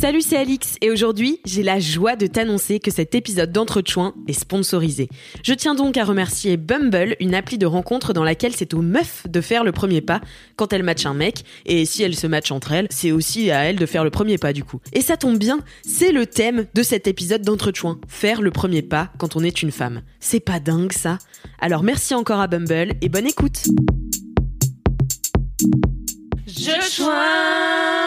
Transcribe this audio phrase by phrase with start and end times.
[0.00, 4.32] Salut, c'est Alix et aujourd'hui, j'ai la joie de t'annoncer que cet épisode d'Entrechoin est
[4.32, 5.10] sponsorisé.
[5.42, 9.26] Je tiens donc à remercier Bumble, une appli de rencontre dans laquelle c'est aux meufs
[9.28, 10.22] de faire le premier pas
[10.56, 13.64] quand elles matchent un mec et si elles se matchent entre elles, c'est aussi à
[13.64, 14.80] elles de faire le premier pas du coup.
[14.94, 19.10] Et ça tombe bien, c'est le thème de cet épisode d'Entrechoin, faire le premier pas
[19.18, 20.00] quand on est une femme.
[20.18, 21.18] C'est pas dingue ça?
[21.60, 23.64] Alors merci encore à Bumble et bonne écoute.
[26.46, 27.99] Je choins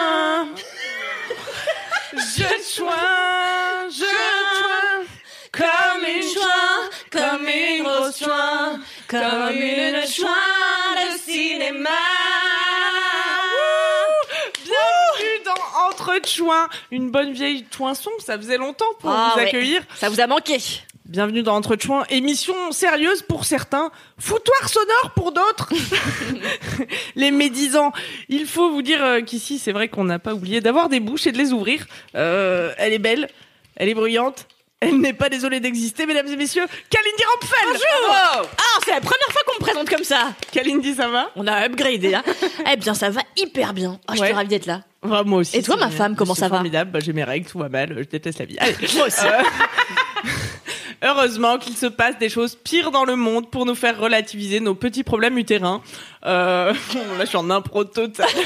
[2.36, 5.04] Je choins Je choins
[5.52, 8.72] Comme une choix Comme une grosse choix
[9.08, 10.28] Comme une choix
[10.96, 11.90] de cinéma
[14.64, 19.48] Bienvenue dans Entre Chouins, une bonne vieille chouinson, ça faisait longtemps pour Ah vous ouais.
[19.48, 19.82] accueillir.
[19.96, 20.58] Ça vous a manqué.
[21.06, 25.68] Bienvenue dans Entre Chouins, émission sérieuse pour certains, foutoir sonore pour d'autres.
[27.14, 27.92] les médisants.
[28.30, 31.26] Il faut vous dire euh, qu'ici, c'est vrai qu'on n'a pas oublié d'avoir des bouches
[31.26, 31.84] et de les ouvrir.
[32.14, 33.28] Euh, elle est belle,
[33.76, 34.46] elle est bruyante.
[34.80, 36.64] Elle n'est pas désolée d'exister, mesdames et messieurs.
[36.90, 41.08] Kalindi Rampfel Bonjour Ah, c'est la première fois qu'on me présente comme ça Kalindi, ça
[41.08, 41.30] va?
[41.36, 42.22] On a upgradé là.
[42.72, 43.98] eh bien, ça va hyper bien.
[44.08, 44.26] Oh, je Ouais.
[44.28, 44.80] suis ravie d'être là.
[45.02, 45.56] Bah, Moi aussi.
[45.56, 46.56] Et toi, ma femme, comment ça va?
[46.56, 46.90] formidable.
[46.90, 47.94] Bah, J'ai mes règles, tout va mal.
[47.96, 48.56] Je déteste la vie.
[48.58, 48.74] Allez.
[48.96, 49.24] Moi aussi.
[49.24, 49.42] Euh,
[51.04, 54.74] Heureusement qu'il se passe des choses pires dans le monde pour nous faire relativiser nos
[54.74, 55.82] petits problèmes utérins.
[56.24, 56.72] Euh,
[57.18, 58.26] là, je suis en impro total.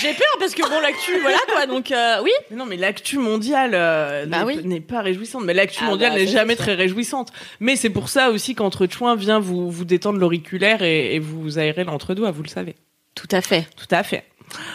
[0.00, 1.66] J'ai peur parce que bon, l'actu, voilà quoi.
[1.66, 2.30] Donc, euh, oui.
[2.50, 4.60] Mais non, mais l'actu mondiale euh, Bah n'est oui.
[4.64, 5.44] n'est pas réjouissante.
[5.44, 7.28] Mais l'actu Ah mondiale bah, n'est jamais très réjouissante.
[7.60, 11.58] Mais c'est pour ça aussi qu'Entre Chouins vient vous, vous détendre l'auriculaire et, et vous
[11.58, 12.76] aérer l'entre-doigt, vous le savez.
[13.14, 13.66] Tout à fait.
[13.76, 14.24] Tout à fait.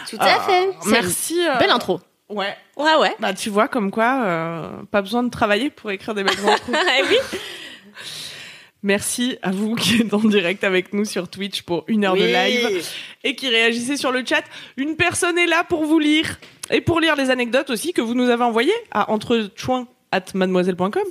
[0.08, 1.34] Tout Ah, C'est Merci.
[1.34, 2.00] une euh, Belle intro.
[2.28, 2.56] Ouais.
[2.76, 3.14] Ouais, ouais.
[3.20, 6.76] Bah, tu vois, comme quoi, euh, pas besoin de travailler pour écrire des belles intros.
[6.98, 7.16] Eh oui.
[8.82, 12.24] Merci à vous qui êtes en direct avec nous sur Twitch pour une heure de
[12.24, 12.86] live
[13.24, 14.44] et qui réagissez sur le chat.
[14.76, 16.38] Une personne est là pour vous lire
[16.70, 21.02] et pour lire les anecdotes aussi que vous nous avez envoyées à entrechoin at mademoiselle.com.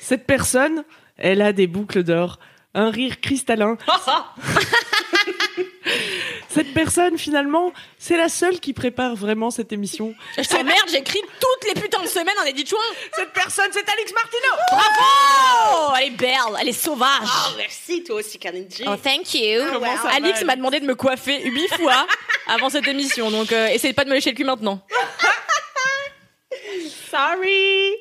[0.00, 0.84] Cette personne,
[1.16, 2.38] elle a des boucles d'or,
[2.74, 3.76] un rire cristallin.
[6.56, 10.14] Cette personne, finalement, c'est la seule qui prépare vraiment cette émission.
[10.38, 12.78] Je t'emmerde, j'écris toutes les putains de semaines en édit chouin.
[13.14, 17.28] Cette personne, c'est Alix Martineau Bravo Elle est belle, elle est sauvage.
[17.28, 18.84] Oh, merci, toi aussi, Kalindi.
[18.86, 19.60] Oh, thank you.
[20.14, 22.06] Alix m'a demandé de me coiffer huit fois
[22.46, 24.80] avant cette émission, donc euh, essayez pas de me lécher le cul maintenant.
[27.10, 27.96] Sorry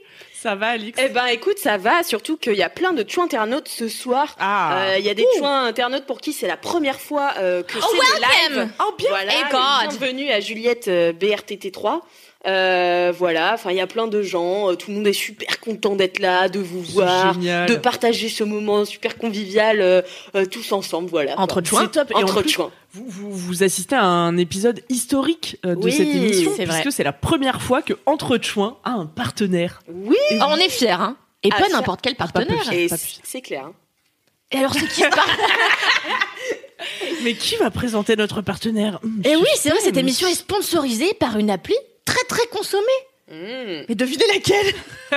[0.45, 0.99] Ça va, Alix?
[1.03, 4.35] Eh ben, écoute, ça va, surtout qu'il y a plein de chouins internautes ce soir.
[4.39, 7.63] Ah Euh, Il y a des chouins internautes pour qui c'est la première fois euh,
[7.63, 8.69] que c'est le live.
[8.79, 9.97] Oh bien Voilà, God.
[9.97, 12.01] bienvenue à Juliette euh, BRTT3.
[12.47, 15.59] Euh, voilà, enfin il y a plein de gens, euh, tout le monde est super
[15.59, 17.67] content d'être là, de vous voir, Génial.
[17.67, 20.01] de partager ce moment super convivial euh,
[20.35, 21.39] euh, tous ensemble, voilà.
[21.39, 21.81] Entre quoi.
[21.81, 22.11] C'est top.
[22.11, 22.71] Et en Entre plus, chouins.
[22.93, 26.81] Vous, vous, vous assistez à un épisode historique de Oui, cette émission, c'est vrai.
[26.81, 28.39] puisque c'est la première fois que Entre
[28.83, 29.81] a un partenaire.
[29.89, 31.17] Oui, on est fiers, hein.
[31.43, 31.73] Et Ah, pas fiers.
[31.73, 32.63] n'importe quel pas partenaire.
[32.63, 32.75] plus.
[32.77, 33.19] et pas c- plus.
[33.23, 33.65] c'est clair.
[33.65, 33.73] hein.
[34.51, 35.09] Et alors c'est qui ce
[37.23, 38.99] Mais qui va présenter notre partenaire?
[39.03, 42.47] Hum, Et Eh oui, c'est vrai, cette émission est sponsorisée par une appli très très
[42.47, 42.85] consommée.
[43.27, 43.85] Mmh.
[43.89, 44.73] Mais devinez laquelle?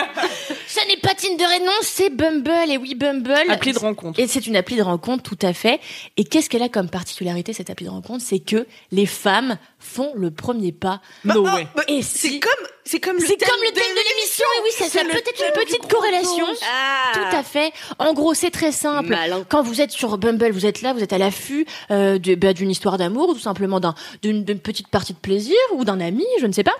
[0.66, 2.50] Ce n'est pas Tinder et non, c'est Bumble.
[2.70, 3.34] Et oui, Bumble.
[3.50, 4.18] Appli de rencontre.
[4.18, 5.78] Et c'est une appli de rencontre, tout à fait.
[6.16, 8.24] Et qu'est-ce qu'elle a comme particularité, cette appli de rencontre?
[8.26, 11.02] C'est que les femmes font le premier pas.
[11.24, 11.66] No Bah, way.
[11.76, 12.50] bah, Et c'est si- comme
[12.84, 15.04] c'est comme le C'est thème comme le thème de l'émission, et oui, ça, ça C'est
[15.04, 16.46] peut-être une petite corrélation.
[16.66, 17.12] Ah.
[17.12, 17.72] Tout à fait.
[17.98, 19.10] En gros, c'est très simple.
[19.10, 19.44] Malin.
[19.46, 22.54] Quand vous êtes sur Bumble, vous êtes là, vous êtes à l'affût euh, de- bah,
[22.54, 26.00] d'une histoire d'amour, ou tout simplement d'un- d'une d'une petite partie de plaisir, ou d'un
[26.00, 26.74] ami, je ne sais pas.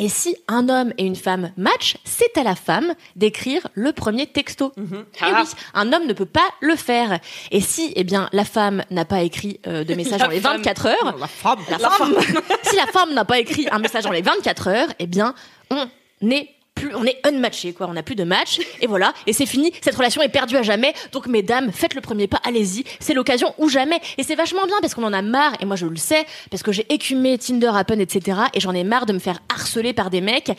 [0.00, 4.26] Et si un homme et une femme matchent, c'est à la femme d'écrire le premier
[4.26, 4.72] texto.
[4.76, 5.04] Mhm.
[5.14, 5.42] Et Ah.
[5.44, 7.18] oui, un homme ne peut pas le faire.
[7.50, 10.56] Et si, eh bien, la femme n'a pas écrit euh, de message dans les femme.
[10.58, 11.58] 24 heures, La femme.
[11.68, 12.14] la femme.
[12.62, 15.34] si la femme n'a pas écrit un message dans les 24 heures, eh bien,
[15.70, 15.88] on
[16.22, 17.86] n'est plus, on est unmatché, quoi.
[17.88, 18.58] On n'a plus de match.
[18.80, 19.12] Et voilà.
[19.26, 19.72] Et c'est fini.
[19.82, 20.94] Cette relation est perdue à jamais.
[21.12, 22.40] Donc, mesdames, faites le premier pas.
[22.44, 22.84] Allez-y.
[23.00, 24.00] C'est l'occasion ou jamais.
[24.16, 25.52] Et c'est vachement bien parce qu'on en a marre.
[25.60, 26.24] Et moi, je le sais.
[26.50, 28.38] Parce que j'ai écumé Tinder, Happen, etc.
[28.54, 30.52] Et j'en ai marre de me faire harceler par des mecs,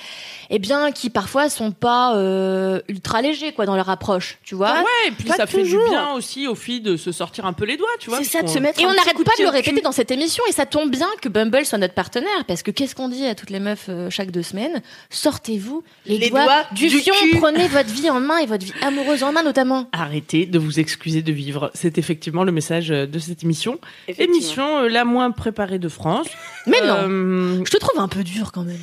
[0.49, 4.37] eh bien, qui parfois sont pas, euh, ultra légers, quoi, dans leur approche.
[4.43, 4.73] Tu vois?
[4.73, 7.53] Ouais, et puis Pas ça fait du bien aussi aux filles de se sortir un
[7.53, 8.19] peu les doigts, tu vois.
[8.19, 10.43] C'est ça, de se mettre Et on n'arrête pas de le répéter dans cette émission
[10.49, 13.35] et ça tombe bien que Bumble soit notre partenaire parce que qu'est-ce qu'on dit à
[13.35, 14.81] toutes les meufs euh, chaque deux semaines?
[15.09, 17.37] Sortez-vous les, Les doigts, doigts du, du fion, cul.
[17.37, 19.87] prenez votre vie en main et votre vie amoureuse en main notamment.
[19.93, 21.71] Arrêtez de vous excuser de vivre.
[21.73, 23.79] C'est effectivement le message euh, de cette émission.
[24.17, 26.27] Émission euh, la moins préparée de France.
[26.67, 28.79] Mais non, Euh, je te trouve un peu dur quand même.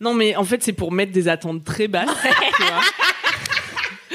[0.00, 2.08] non, mais en fait, c'est pour mettre des attentes très basses.
[2.56, 2.80] tu vois.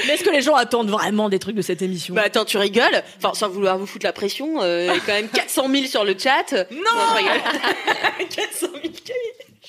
[0.07, 2.13] Mais est-ce que les gens attendent vraiment des trucs de cette émission?
[2.15, 3.03] Bah attends, tu rigoles?
[3.17, 5.85] Enfin, sans vouloir vous foutre la pression, euh, il y a quand même 400 000
[5.85, 6.51] sur le chat.
[6.71, 7.41] Non, je rigole.
[8.35, 8.93] 400 000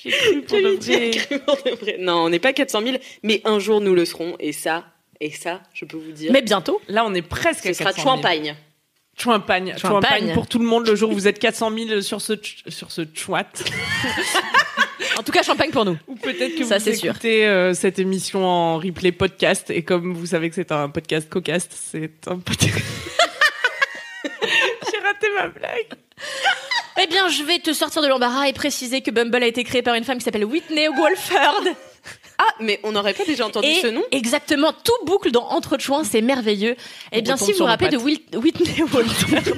[0.09, 1.11] Cru pour de vrai.
[1.11, 1.97] cru pour de vrai.
[1.99, 4.35] Non, on n'est pas 400 000, mais un jour nous le serons.
[4.39, 4.85] Et ça,
[5.19, 6.81] et ça, je peux vous dire, Mais bientôt.
[6.87, 8.15] Là, on est presque ce à sera 400 000.
[8.15, 8.55] champagne.
[9.17, 9.73] Champagne.
[9.77, 10.01] Champagne.
[10.01, 12.33] Champagne pour tout le monde le jour où vous êtes 400 000 sur ce,
[12.67, 13.45] sur ce chouat.
[15.17, 15.97] En tout cas, champagne pour nous.
[16.07, 19.69] Ou peut-être que Ça, vous écoutez euh, cette émission en replay podcast.
[19.69, 22.75] Et comme vous savez que c'est un podcast cocaste, c'est un podcast.
[25.35, 25.93] Ma blague.
[27.01, 29.81] Eh bien, je vais te sortir de l'embarras et préciser que Bumble a été créé
[29.81, 31.63] par une femme qui s'appelle Whitney Wolford.
[32.37, 34.03] Ah, mais on n'aurait pas déjà entendu Et ce nom?
[34.11, 36.75] exactement, tout boucle dans Entre Chouins, c'est merveilleux.
[37.13, 39.55] Eh bien, si vous vous rappelez de Whitney Wolford.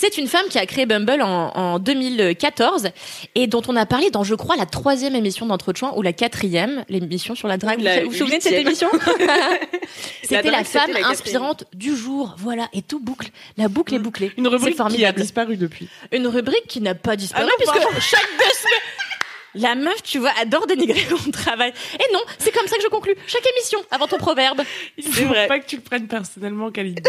[0.00, 2.88] C'est une femme qui a créé Bumble en, en 2014
[3.34, 6.14] et dont on a parlé dans, je crois, la troisième émission d'Entre Chouins ou la
[6.14, 7.82] quatrième, l'émission sur la drague.
[7.82, 8.88] La vous vous souvenez de cette émission
[10.22, 12.34] C'était la femme la inspirante du jour.
[12.38, 13.28] Voilà, et tout boucle.
[13.58, 14.32] La boucle est bouclée.
[14.38, 15.86] Une rubrique qui a disparu depuis.
[16.12, 18.80] Une rubrique qui n'a pas disparu Ah non, puisque chaque deux semaines.
[19.54, 21.72] La meuf, tu vois, adore dénigrer mon travail.
[21.94, 24.62] Et non, c'est comme ça que je conclue chaque émission avant ton proverbe.
[24.96, 25.46] Il C'est faut vrai.
[25.48, 27.00] pas que tu le prennes personnellement, Khalid.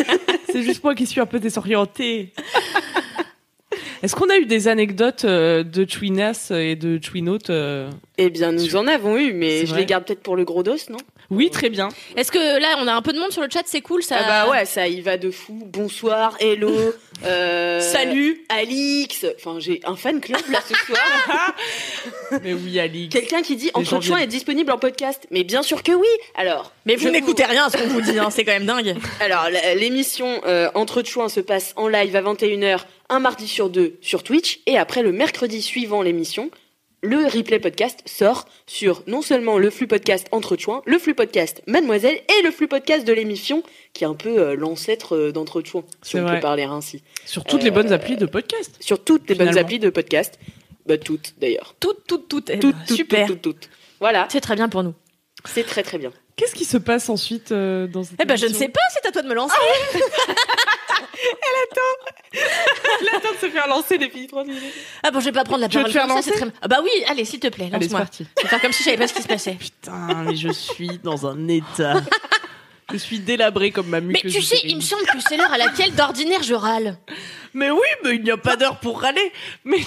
[0.50, 2.32] c'est juste moi qui suis un peu désorientée.
[4.02, 8.52] Est-ce qu'on a eu des anecdotes euh, de Twinas et de Twinote euh Eh bien,
[8.52, 10.98] nous en avons eu, mais je les garde peut-être pour le gros dos, non?
[11.30, 11.88] Oui, très bien.
[12.16, 14.16] Est-ce que là, on a un peu de monde sur le chat, c'est cool ça
[14.20, 15.58] Ah bah ouais, ça y va de fou.
[15.66, 16.70] Bonsoir, hello,
[17.24, 19.24] euh, Salut Alix.
[19.36, 21.54] Enfin, j'ai un fan club là ce soir.
[22.42, 23.12] Mais oui, Alix.
[23.12, 24.28] Quelqu'un qui dit Les Entre gens Chouins viennent.
[24.28, 25.26] est disponible en podcast.
[25.30, 26.08] Mais bien sûr que oui.
[26.34, 28.66] Alors, Mais vous je n'écoutez rien à ce qu'on vous dit, hein, c'est quand même
[28.66, 28.96] dingue.
[29.20, 33.96] Alors, l'émission euh, Entre Chouins se passe en live à 21h, un mardi sur deux
[34.02, 34.60] sur Twitch.
[34.66, 36.50] Et après, le mercredi suivant l'émission,
[37.04, 41.62] le replay podcast sort sur non seulement le flux podcast Entre Chouins, le flux podcast
[41.66, 43.62] Mademoiselle et le flux podcast de l'émission,
[43.92, 46.36] qui est un peu euh, l'ancêtre euh, d'Entre Chouins, si on vrai.
[46.36, 47.02] peut parler ainsi.
[47.26, 48.74] Sur toutes les Euh, bonnes applis de podcast.
[48.80, 50.38] Sur toutes les bonnes applis de podcast.
[50.86, 51.74] Bah, toutes d'ailleurs.
[51.78, 52.50] Toutes, toutes, toutes.
[52.50, 53.26] Eh Toutes, ben, toutes, Super.
[53.26, 53.70] toutes, toutes, toutes.
[54.00, 54.94] Voilà, C'est très bien pour nous.
[55.44, 56.10] c'est très très bien.
[56.36, 59.06] Qu'est-ce qui se passe ensuite euh, dans cette Eh ben, je ne sais pas, c'est
[59.06, 59.54] à toi de me lancer.
[63.16, 64.62] Attends de se faire lancer les filles 3 minutes.
[65.02, 66.58] Ah bon, je vais pas prendre la Tu veux parole comme ça, c'est lancer très...
[66.60, 68.00] Ah bah oui, allez, s'il te plaît, Allez, c'est lance-moi.
[68.00, 68.26] parti.
[68.36, 69.52] Je vais faire comme si je savais pas ce qui se passait.
[69.54, 72.02] Putain, mais je suis dans un état.
[72.92, 75.58] Je suis délabrée comme ma Mais tu sais, il me semble que c'est l'heure à
[75.58, 76.98] laquelle d'ordinaire je râle.
[77.54, 79.32] Mais oui, mais il n'y a pas d'heure pour râler.
[79.64, 79.78] Mais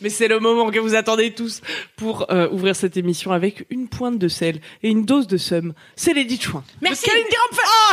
[0.00, 1.60] Mais c'est le moment que vous attendez tous
[1.96, 5.72] pour euh, ouvrir cette émission avec une pointe de sel et une dose de seum.
[5.96, 6.62] C'est Lady Chouin.
[6.82, 7.08] Merci.
[7.10, 7.16] Oh,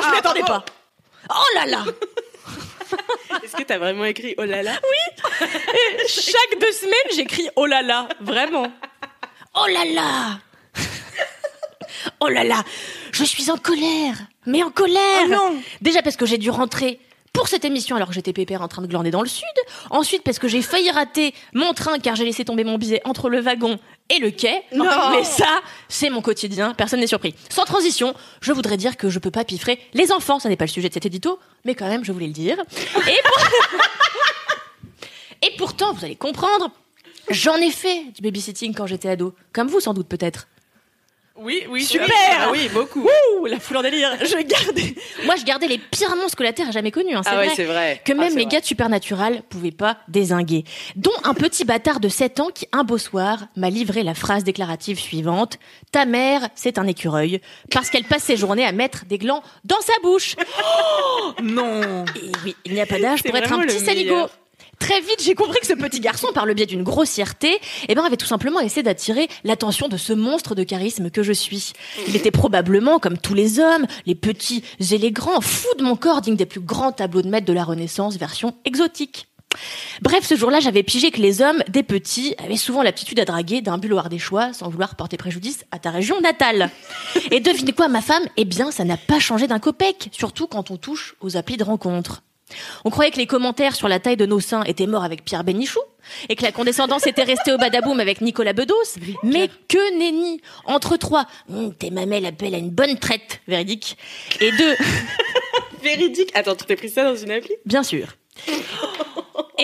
[0.02, 0.62] je Ah, m'y attendais bravo.
[0.62, 0.66] pas.
[1.30, 1.86] Oh là là
[3.44, 4.74] Est-ce que t'as vraiment écrit oh là là?
[6.08, 8.72] Chaque deux semaines, j'écris oh là là, vraiment.
[9.56, 10.40] Oh là là
[12.20, 12.64] Oh là là
[13.12, 14.16] Je suis en colère
[14.46, 17.00] Mais en colère Oh non Déjà parce que j'ai dû rentrer
[17.34, 19.44] pour cette émission alors que j'étais pépère en train de glander dans le sud.
[19.90, 23.28] Ensuite parce que j'ai failli rater mon train car j'ai laissé tomber mon billet entre
[23.30, 24.62] le wagon et le quai.
[24.74, 24.86] Non.
[25.12, 27.34] Mais ça, c'est mon quotidien, personne n'est surpris.
[27.50, 30.66] Sans transition, je voudrais dire que je peux pas piffrer les enfants, ça n'est pas
[30.66, 32.58] le sujet de cet édito, mais quand même, je voulais le dire.
[33.08, 33.48] Et, pour-
[35.42, 36.70] et pourtant, vous allez comprendre,
[37.30, 40.48] j'en ai fait du babysitting quand j'étais ado, comme vous sans doute peut-être.
[41.36, 41.84] Oui, oui.
[41.84, 42.08] Super.
[42.42, 43.02] Ah oui, beaucoup.
[43.40, 44.12] Ouh, la foule en délire.
[44.22, 44.94] Je gardais.
[45.26, 47.16] Moi, je gardais les pires monstres que la Terre a jamais connus.
[47.16, 47.56] Hein, c'est Ah ouais, vrai.
[47.56, 48.02] c'est vrai.
[48.06, 48.52] Que Ah, même les vrai.
[48.54, 50.64] gars de Supernatural pouvaient pas désinguer.
[50.96, 54.44] Dont un petit bâtard de 7 ans qui, un beau soir, m'a livré la phrase
[54.44, 55.58] déclarative suivante.
[55.92, 57.42] Ta mère, c'est un écureuil.
[57.72, 60.36] Parce qu'elle passe ses journées à mettre des glands dans sa bouche.
[61.42, 62.06] Non.
[62.16, 64.14] Et oui, il n'y a pas d'âge pour être un petit saligo.
[64.14, 64.30] meilleur.
[64.84, 68.04] Très vite, j'ai compris que ce petit garçon, par le biais d'une grossièreté, eh ben,
[68.04, 71.72] avait tout simplement essayé d'attirer l'attention de ce monstre de charisme que je suis.
[72.10, 74.62] Il était probablement, comme tous les hommes, les petits
[74.92, 77.54] et les grands, fou de mon corps, digne des plus grands tableaux de maître de
[77.54, 79.28] la Renaissance, version exotique.
[80.02, 83.62] Bref, ce jour-là, j'avais pigé que les hommes, des petits, avaient souvent l'aptitude à draguer
[83.62, 86.70] d'un but au choix sans vouloir porter préjudice à ta région natale.
[87.32, 88.24] Et devinez quoi, ma femme?
[88.36, 91.64] Eh bien, ça n'a pas changé d'un copec, surtout quand on touche aux applis de
[91.64, 92.22] rencontre.
[92.86, 95.44] On croyait que les commentaires sur la taille de nos seins étaient morts avec Pierre
[95.44, 95.80] Bénichou
[96.30, 98.76] et que la condescendance était restée au badaboum avec Nicolas Bedos.
[99.24, 103.98] Mais que nenni Entre trois, Hum, tes mamelles appellent à une bonne traite, véridique.
[104.42, 104.76] Et deux,
[105.84, 106.32] Véridique.
[106.34, 107.52] Attends, tu t'es pris ça dans une appli?
[107.66, 108.08] Bien sûr.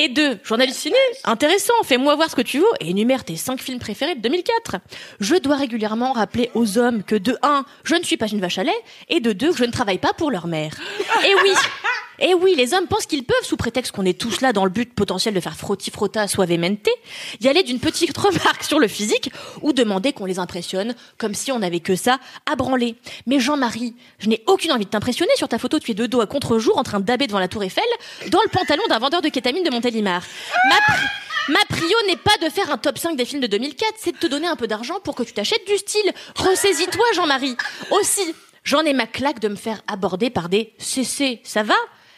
[0.02, 3.62] Et deux, journaliste ciné, intéressant, fais-moi voir ce que tu veux et énumère tes cinq
[3.62, 4.78] films préférés de 2004.
[5.20, 8.60] Je dois régulièrement rappeler aux hommes que de un, je ne suis pas une vache
[8.60, 8.72] à lait,
[9.10, 10.72] et de deux, que je ne travaille pas pour leur mère.
[11.28, 11.52] Et oui,
[12.22, 14.70] Et oui, les hommes pensent qu'ils peuvent, sous prétexte qu'on est tous là dans le
[14.70, 16.90] but potentiel de faire frotti-frotta suavemente,
[17.40, 21.52] y aller d'une petite remarque sur le physique ou demander qu'on les impressionne comme si
[21.52, 22.96] on n'avait que ça à branler.
[23.26, 25.32] Mais Jean-Marie, je n'ai aucune envie de t'impressionner.
[25.36, 27.64] Sur ta photo, tu es de dos à contre-jour en train daber devant la tour
[27.64, 27.84] Eiffel
[28.30, 29.70] dans le pantalon d'un vendeur de kétamine de
[30.70, 31.08] Ma, pri-
[31.50, 34.18] ma prio n'est pas de faire un top 5 des films de 2004, c'est de
[34.18, 36.12] te donner un peu d'argent pour que tu t'achètes du style.
[36.36, 37.56] Ressaisis-toi, Jean-Marie.
[37.92, 41.76] Aussi, j'en ai ma claque de me faire aborder par des CC, ça va?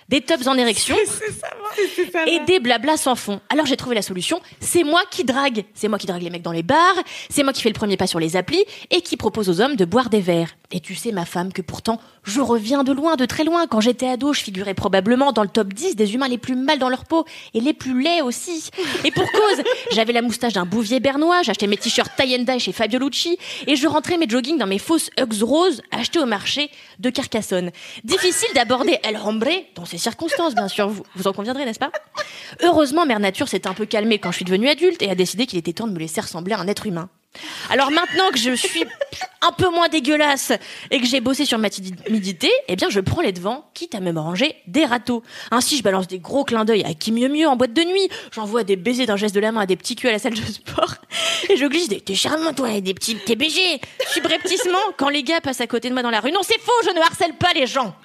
[0.09, 0.97] Des tops en érection
[2.27, 3.39] et des blablas sans fond.
[3.49, 5.63] Alors j'ai trouvé la solution, c'est moi qui drague.
[5.73, 6.95] C'est moi qui drague les mecs dans les bars,
[7.29, 9.77] c'est moi qui fais le premier pas sur les applis et qui propose aux hommes
[9.77, 10.49] de boire des verres.
[10.71, 13.67] Et tu sais ma femme que pourtant, je reviens de loin, de très loin.
[13.67, 16.79] Quand j'étais ado, je figurais probablement dans le top 10 des humains les plus mal
[16.79, 18.69] dans leur peau et les plus laids aussi.
[19.03, 22.59] Et pour cause, j'avais la moustache d'un bouvier bernois, j'achetais mes t-shirts tie and dye
[22.59, 23.37] chez Fabio Lucci
[23.67, 27.71] et je rentrais mes joggings dans mes fausses Uggs roses achetées au marché de Carcassonne.
[28.03, 31.91] Difficile d'aborder El Hombre dans ces circonstances, bien sûr, vous, vous en conviendrez, n'est-ce pas?
[32.63, 35.45] Heureusement, Mère Nature s'est un peu calmée quand je suis devenue adulte et a décidé
[35.45, 37.09] qu'il était temps de me laisser ressembler à un être humain.
[37.69, 38.83] Alors maintenant que je suis
[39.41, 40.51] un peu moins dégueulasse
[40.91, 43.99] et que j'ai bossé sur ma timidité, eh bien je prends les devants, quitte à
[43.99, 45.23] me ranger des râteaux.
[45.49, 48.09] Ainsi, je balance des gros clins d'œil à qui mieux mieux en boîte de nuit.
[48.31, 50.33] J'envoie des baisers d'un geste de la main à des petits culs à la salle
[50.33, 50.95] de sport.
[51.49, 53.81] Et je glisse des t'es charmant toi et des petits TBG.
[54.13, 56.31] Subrepticement quand les gars passent à côté de moi dans la rue.
[56.31, 57.95] Non, c'est faux, je ne harcèle pas les gens.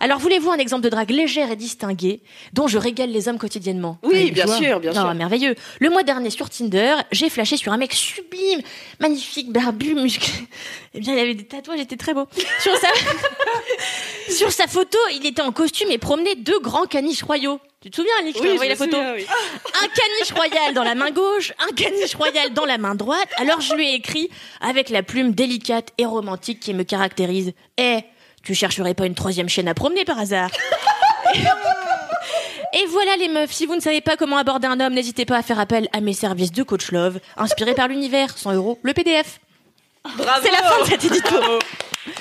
[0.00, 2.20] Alors voulez-vous un exemple de drague légère et distinguée
[2.52, 3.98] dont je régale les hommes quotidiennement?
[4.02, 5.14] Oui, bien sûr, bien Non, sûr.
[5.14, 5.54] merveilleux.
[5.80, 8.55] Le mois dernier sur Tinder, j'ai flashé sur un mec sublime,
[9.00, 10.32] magnifique, barbu, musclé.
[10.94, 12.26] Eh bien, il avait des tatouages, il était très beau.
[12.62, 12.88] Sur sa,
[14.32, 17.60] sur sa photo, il était en costume et promenait deux grands caniches royaux.
[17.82, 19.26] Tu te souviens, m'as Oui, la photo souviens, oui.
[19.74, 23.28] un caniche royal dans la main gauche, un caniche royal dans la main droite.
[23.36, 24.30] Alors je lui ai écrit
[24.62, 27.52] avec la plume délicate et romantique qui me caractérise.
[27.76, 27.98] Eh,
[28.42, 30.50] tu chercherais pas une troisième chaîne à promener par hasard?
[32.78, 35.38] Et voilà les meufs, si vous ne savez pas comment aborder un homme, n'hésitez pas
[35.38, 38.92] à faire appel à mes services de coach love, inspirés par l'univers, 100 euros, le
[38.92, 39.40] PDF.
[40.16, 40.40] Bravo.
[40.44, 41.30] C'est la fin de cet édito.
[41.30, 41.58] Bravo.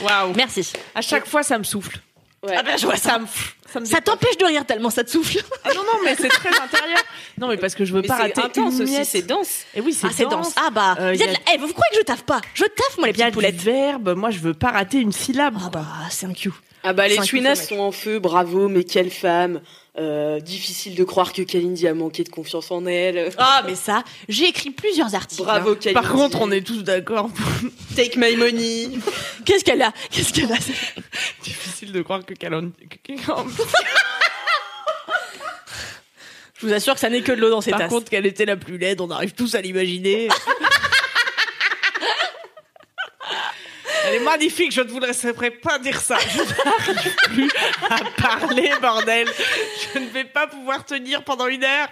[0.01, 0.33] Waouh.
[0.35, 0.71] Merci.
[0.95, 1.99] À chaque fois, ça me souffle.
[2.41, 2.55] Ouais.
[2.57, 3.11] Ah ben je vois ça.
[3.11, 3.25] Ça me,
[3.71, 5.39] ça me Ça t'empêche de rire tellement ça te souffle.
[5.63, 6.99] Ah non, non, mais c'est très intérieur.
[7.39, 9.63] Non, mais parce que je veux Mais pas c'est rater intense une aussi, c'est dense.
[9.75, 10.53] Et oui, c'est Ah c'est dense.
[10.55, 12.41] Ah bah, Euh, vous, y a- eh, vous croyez que je taffe pas?
[12.53, 13.55] Je taffe moi les petites poulettes.
[13.55, 14.13] verbe.
[14.15, 15.57] Moi, je veux pas rater une syllabe.
[15.63, 16.51] Ah bah, c'est un cue.
[16.83, 19.59] Ah bah les chouinas sont en feu, bravo, mais quelle femme.
[19.97, 23.31] Euh, difficile de croire que Kalindi a manqué de confiance en elle.
[23.37, 25.41] Ah, mais ça, j'ai écrit plusieurs articles.
[25.43, 25.77] Bravo hein.
[25.79, 25.93] Kalindi.
[25.93, 27.29] Par contre, on est tous d'accord.
[27.95, 28.89] Take my money.
[29.45, 30.57] Qu'est-ce qu'elle a Qu'est-ce qu'elle a
[31.43, 33.13] Difficile de croire que que-
[36.59, 37.89] Je vous assure que ça n'est que de l'eau dans ces Par tasses.
[37.89, 40.27] contre, qu'elle était la plus laide, on arrive tous à l'imaginer.
[44.07, 46.17] Elle est magnifique, je ne vous laisserai pas dire ça.
[46.29, 47.49] Je n'arrive plus
[47.89, 49.27] à parler, bordel.
[49.93, 51.87] Je ne vais pas pouvoir tenir pendant une heure.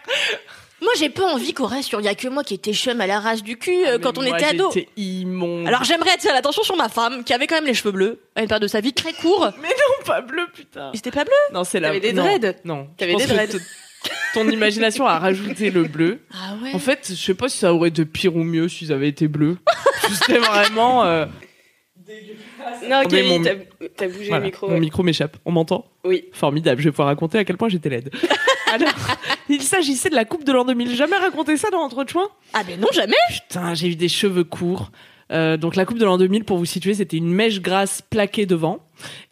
[0.82, 3.08] Moi, j'ai pas envie qu'on reste sur y a que moi qui était chum à
[3.08, 4.70] la race du cul euh, Ah, quand on moi, était ado.
[4.74, 5.66] J'étais immonde.
[5.66, 8.42] Alors j'aimerais attirer l'attention sur ma femme qui avait quand même les cheveux bleus à
[8.42, 9.50] une période de sa vie très court.
[9.62, 10.92] Mais non, pas bleu, putain.
[10.94, 11.32] C'était pas bleu?
[11.54, 11.88] Non, c'est la.
[11.88, 12.56] T'avais des non, dreads?
[12.66, 12.88] Non.
[12.98, 13.60] T'avais Je pense des dreads.
[14.34, 16.20] Ton imagination a rajouté le bleu.
[16.34, 16.72] Ah ouais?
[16.74, 19.30] En fait, je sais pas si ça aurait été pire ou mieux s'ils avaient été
[19.30, 19.58] bleus.
[20.14, 21.06] C'était vraiment.
[21.06, 21.26] euh,
[22.90, 24.68] Non, mais Kalindi, mon- t'as- bougé voilà, le micro.
[24.68, 24.80] Mon ouais.
[24.80, 25.38] micro m'échappe.
[25.46, 25.86] On m'entend?
[26.04, 26.26] Oui.
[26.34, 26.82] Formidable.
[26.82, 28.12] Je vais pouvoir raconter à quel point j'étais laide.
[28.74, 28.94] Alors,
[29.50, 30.90] il s'agissait de la coupe de l'an 2000.
[30.90, 32.30] J'ai Jamais raconté ça dans Entre Chouins?
[32.54, 33.14] Ah mais non jamais.
[33.30, 34.92] Putain, j'ai eu des cheveux courts.
[35.32, 38.46] Euh, donc la coupe de l'an 2000, pour vous situer, c'était une mèche grasse plaquée
[38.46, 38.80] devant.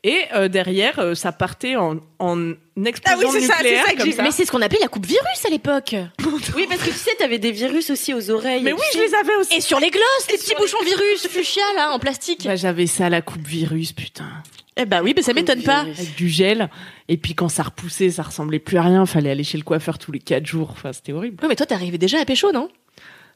[0.03, 2.53] Et euh, derrière, euh, ça partait en, en
[2.85, 4.23] explosion Ah oui, c'est ça, c'est nucléaire ça que comme ça.
[4.23, 5.95] Mais c'est ce qu'on appelait la coupe virus à l'époque.
[6.55, 8.63] Oui, parce que tu sais, t'avais des virus aussi aux oreilles.
[8.63, 9.55] Mais oui, je les avais aussi.
[9.55, 12.43] Et sur les glosses, les petits bouchons virus fuchsia là en plastique.
[12.45, 14.29] Bah, j'avais ça, la coupe virus, putain.
[14.77, 15.81] Eh bah oui, mais ça m'étonne pas.
[15.81, 16.69] Avec du gel.
[17.10, 19.05] Et puis quand ça repoussait, ça ressemblait plus à rien.
[19.05, 20.69] Fallait aller chez le coiffeur tous les quatre jours.
[20.71, 21.38] Enfin, c'était horrible.
[21.41, 22.69] Oui, mais toi t'arrivais déjà à pécho, non?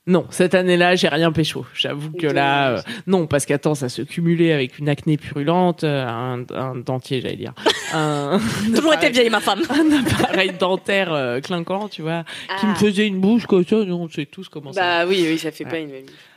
[0.08, 1.66] Non, cette année-là, j'ai rien pécho.
[1.74, 6.06] J'avoue que là, euh, non, parce qu'attends, ça se cumulait avec une acné purulente, euh,
[6.06, 7.54] un, un dentier, j'allais dire,
[7.94, 8.40] un,
[8.76, 9.62] Toujours été vieille ma femme.
[9.70, 12.24] un appareil dentaire euh, clinquant, tu vois,
[12.60, 12.68] qui Ah.
[12.68, 13.78] me faisait une bouche comme ça.
[13.78, 14.82] On sait tous comment ça.
[15.06, 15.72] Bah oui, oui, ça fait Ouais.
[15.72, 15.90] pas une.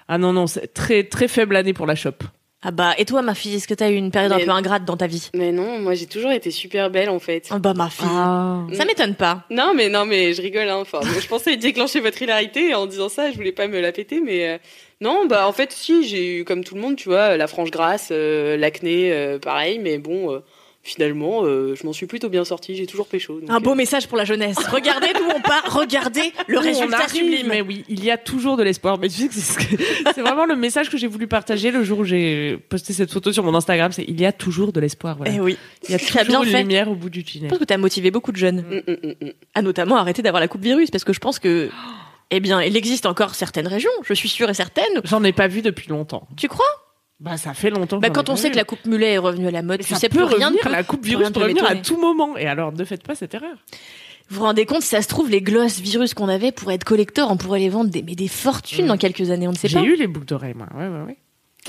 [0.09, 2.13] Ah non, non, c'est très très faible année pour la shop.
[2.61, 4.85] Ah bah et toi ma fille, est-ce que t'as eu une période un peu ingrate
[4.85, 5.31] dans ta vie?
[5.33, 7.47] Mais non, moi j'ai toujours été super belle en fait.
[7.51, 8.05] Ah bah ma fille.
[8.09, 8.63] Ah.
[8.73, 9.45] Ça m'étonne pas.
[9.49, 10.69] Non, mais non, mais je rigole.
[10.69, 10.79] Hein.
[10.81, 13.31] Enfin, je pensais déclencher votre hilarité en disant ça.
[13.31, 14.59] Je voulais pas me la péter, mais euh,
[15.01, 17.71] non, bah en fait, si j'ai eu comme tout le monde, tu vois, la frange
[17.71, 19.79] grasse, euh, l'acné, euh, pareil.
[19.79, 20.41] Mais bon, euh,
[20.89, 22.75] finalement, euh, je m'en suis plutôt bien sortie.
[22.75, 23.41] J'ai toujours pécho.
[23.41, 24.57] donc, Un beau euh, message pour la jeunesse.
[24.73, 27.49] Regardez d'où on part, regardez le résultat sublime.
[27.49, 28.99] Mais oui, il y a toujours de l'espoir.
[28.99, 29.77] Mais tu sais que c'est
[30.15, 33.33] ce vraiment le message que j'ai voulu partager le jour où j'ai posté cette photo
[33.33, 33.93] sur mon Instagram.
[33.93, 35.17] C'est il y a toujours de l'espoir.
[35.17, 35.33] Voilà.
[35.35, 35.59] Eh oui.
[35.89, 36.63] Il y a toujours bien une fait.
[36.63, 37.51] lumière au bout du Je tunnel.
[37.51, 39.33] pense que tu as motivé beaucoup de jeunes mm, mm, mm, mm.
[39.55, 41.71] à notamment arrêter d'avoir la coupe virus parce que je pense que
[42.31, 45.01] eh bien, il existe encore certaines régions, je suis sûre et certaine.
[45.05, 46.29] J'en ai pas vu depuis longtemps.
[46.37, 46.67] Tu crois?
[47.21, 47.97] Bah ça fait longtemps.
[47.99, 49.89] que Bah quand on sait que la coupe mulet est revenue à la mode, tu
[49.93, 50.71] ça sais peut plus rien de plus.
[50.71, 52.37] la coupe virus peut revenir à tout moment.
[52.37, 53.57] Et alors ne faites pas cette erreur.
[54.31, 56.85] Vous vous rendez compte, si ça se trouve, les glosses virus qu'on avait pour être
[56.85, 58.89] collector, on pourrait les vendre des, mais des fortunes Mm.
[58.89, 59.85] dans quelques années, on ne sait J'ai pas.
[59.85, 60.69] eu les boucles d'oreilles moi.
[60.77, 61.17] Ouais ouais ouais.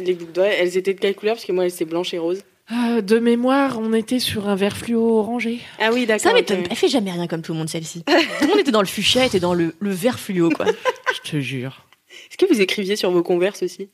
[0.06, 1.36] Les boucles d'oreilles, elles étaient de quelle couleur?
[1.36, 2.44] Parce que moi, elles étaient blanches et roses.
[2.72, 5.60] Euh, de mémoire, on était sur un vert fluo orangé.
[5.80, 6.22] Ah oui, d'accord.
[6.30, 8.04] Ça m'étonne, elle fait jamais rien comme tout le monde celle-ci.
[8.04, 10.66] tout le monde était dans le fuchsia, était dans le, le vert fluo quoi.
[11.26, 11.88] Je te jure.
[12.30, 13.90] Est-ce que vous écriviez sur vos converses aussi?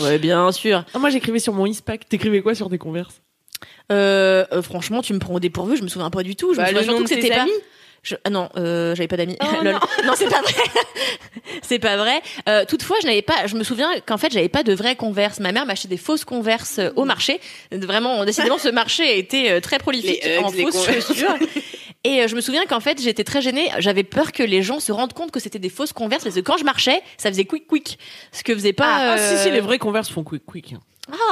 [0.00, 0.84] Ouais, bien sûr.
[0.94, 2.08] Ah, moi j'écrivais sur mon ISPAC.
[2.08, 3.20] T'écrivais quoi sur tes converses?
[3.90, 6.52] Euh, euh, franchement, tu me prends au dépourvu, je me souviens pas du tout.
[6.52, 7.46] Je Bah, me souviens le nom surtout de que c'était pas.
[8.02, 9.36] Je- Ah non, euh, j'avais pas d'amis.
[9.40, 9.74] Oh Lol.
[9.74, 9.80] non.
[10.06, 10.54] non, c'est pas vrai.
[11.62, 12.20] c'est pas vrai.
[12.48, 13.46] Euh, toutefois, je n'avais pas.
[13.46, 15.40] Je me souviens qu'en fait, j'avais pas de vraies converses.
[15.40, 17.40] Ma mère m'achetait des fausses converses euh, au marché.
[17.72, 21.34] Vraiment, décidément, ce marché a été euh, très prolifique Les en fausses chaussures.
[22.04, 23.68] Et euh, je me souviens qu'en fait, j'étais très gênée.
[23.78, 26.40] J'avais peur que les gens se rendent compte que c'était des fausses converses parce que
[26.40, 27.98] quand je marchais, ça faisait quick quick.
[28.32, 29.14] Ce que faisait pas.
[29.14, 30.72] Ah, si si, euh, les vraies converses font quick quick.
[30.74, 30.80] hein.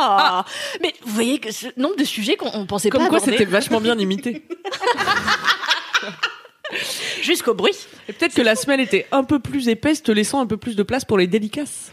[0.00, 0.44] Ah,
[0.82, 3.32] mais vous voyez que ce nombre de sujets qu'on on pensait Comme pas quoi aborder
[3.32, 4.42] c'était vachement bien imité.
[7.22, 7.76] jusqu'au bruit.
[8.08, 10.76] Et peut-être que la semelle était un peu plus épaisse, te laissant un peu plus
[10.76, 11.90] de place pour les délicaces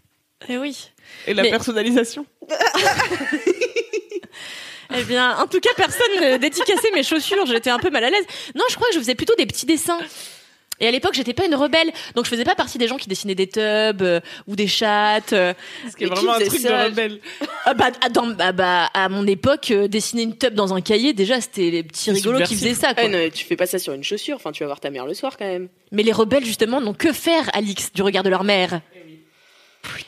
[0.49, 0.89] Eh oui.
[1.27, 2.25] et la Mais- personnalisation.
[4.95, 7.45] Eh bien, en tout cas, personne ne dédicaçait mes chaussures.
[7.47, 8.25] J'étais un peu mal à l'aise.
[8.53, 9.97] Non, je crois que je faisais plutôt des petits dessins.
[10.79, 13.07] Et à l'époque, j'étais pas une rebelle, donc je faisais pas partie des gens qui
[13.07, 15.31] dessinaient des tubs euh, ou des chattes.
[15.33, 15.53] euh.
[15.89, 17.19] Ce qui est Mais vraiment un truc de rebelle.
[17.65, 20.81] Ah bah, à- dans- bah, bah, à mon époque, euh, dessiner une tub dans un
[20.81, 22.93] cahier, déjà, c'était les petits rigolos qui faisaient ça.
[22.93, 23.03] Quoi.
[23.05, 24.35] Ah non, tu fais pas ça sur une chaussure.
[24.35, 25.67] Enfin, tu vas voir ta mère le soir quand même.
[25.91, 28.81] Mais les rebelles, justement, n'ont que faire, Alix, du regard de leur mère.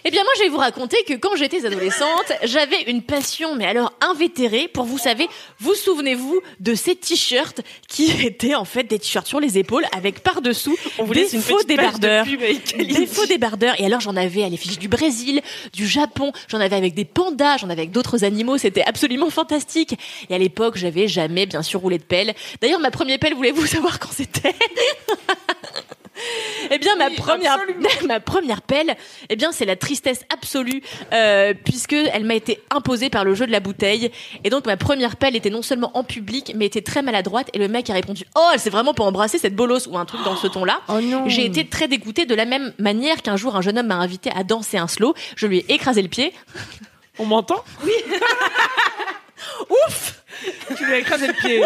[0.08, 3.66] Eh bien, moi, je vais vous raconter que quand j'étais adolescente, j'avais une passion, mais
[3.66, 5.28] alors invétérée, pour vous savez,
[5.60, 10.22] vous souvenez-vous de ces t-shirts qui étaient en fait des t-shirts sur les épaules avec
[10.22, 10.78] par-dessous
[11.12, 12.26] des faux de débardeurs.
[12.78, 13.80] Des faux débardeurs.
[13.80, 15.42] Et alors, j'en avais à l'effigie du Brésil,
[15.74, 18.58] du Japon, j'en avais avec des pandas, j'en avais avec d'autres animaux.
[18.58, 19.98] C'était absolument fantastique.
[20.30, 22.36] Et à l'époque, j'avais jamais, bien sûr, roulé de pelle.
[22.62, 24.54] D'ailleurs, ma première pelle, voulez-vous savoir quand c'était?
[26.72, 27.58] Eh bien, ma première,
[28.08, 28.96] ma première pelle,
[29.30, 30.82] eh bien, c'est la tristesse absolue,
[31.14, 34.12] euh, puisque elle m'a été imposée par le jeu de la bouteille.
[34.44, 37.50] Et donc, ma première pelle était non seulement en public, mais était très maladroite.
[37.54, 40.06] Et le mec a répondu, oh, elle s'est vraiment pas embrasser cette bolosse ou un
[40.06, 40.82] truc dans ce ton-là.
[40.98, 41.28] Oh non.
[41.28, 44.30] J'ai été très dégoûtée de la même manière qu'un jour un jeune homme m'a invité
[44.34, 45.14] à danser un slow.
[45.36, 46.32] Je lui ai écrasé le pied.
[47.20, 47.64] On m'entend?
[49.70, 50.24] Ouf
[50.78, 51.62] Tu lui as écrasé le pied.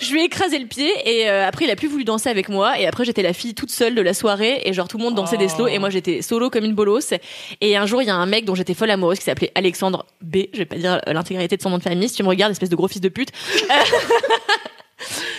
[0.00, 2.48] Je lui ai écrasé le pied et euh, après il a plus voulu danser avec
[2.48, 5.04] moi et après j'étais la fille toute seule de la soirée et genre tout le
[5.04, 7.12] monde dansait des slows et moi j'étais solo comme une bolosse
[7.60, 10.06] et un jour il y a un mec dont j'étais folle amoureuse qui s'appelait Alexandre
[10.22, 12.28] B je vais pas dire euh, l'intégralité de son nom de famille si tu me
[12.28, 13.30] regardes espèce de gros fils de pute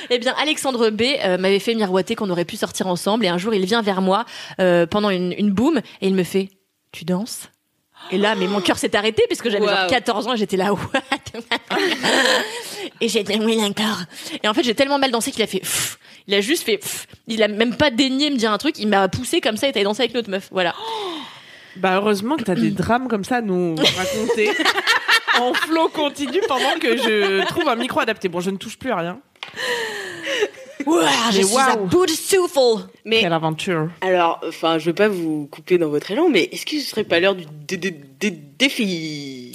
[0.10, 3.25] Eh bien, Alexandre B euh, m'avait fait miroiter qu'on aurait pu sortir ensemble.
[3.25, 4.25] Et un jour, il vient vers moi
[4.60, 6.49] euh, pendant une, une boom et il me fait
[6.91, 7.47] "Tu danses?
[8.12, 9.89] Et là, mais mon cœur s'est arrêté puisque j'avais genre Waouh.
[9.89, 10.80] 14 ans et j'étais là what?
[12.99, 13.99] Et j'ai dit oui d'accord.
[14.43, 16.77] Et en fait, j'ai tellement mal dansé qu'il a fait Pff il a juste fait
[16.77, 19.67] Pff il a même pas daigné me dire un truc, il m'a poussé comme ça
[19.67, 20.49] et t'allais danser avec une autre meuf.
[20.51, 20.75] Voilà.
[21.77, 24.49] Bah heureusement que t'as des drames comme ça à nous raconter
[25.39, 28.27] en flot continu pendant que je trouve un micro adapté.
[28.29, 29.19] Bon, je ne touche plus à rien.
[30.85, 31.85] Ouah, je Mais suis à waouh.
[31.85, 32.87] bout de souffle.
[33.05, 33.89] Mais Quelle aventure.
[34.01, 37.03] alors, enfin, je veux pas vous couper dans votre élan, mais est-ce que ce serait
[37.03, 39.53] pas l'heure du dé- dé- dé- défi?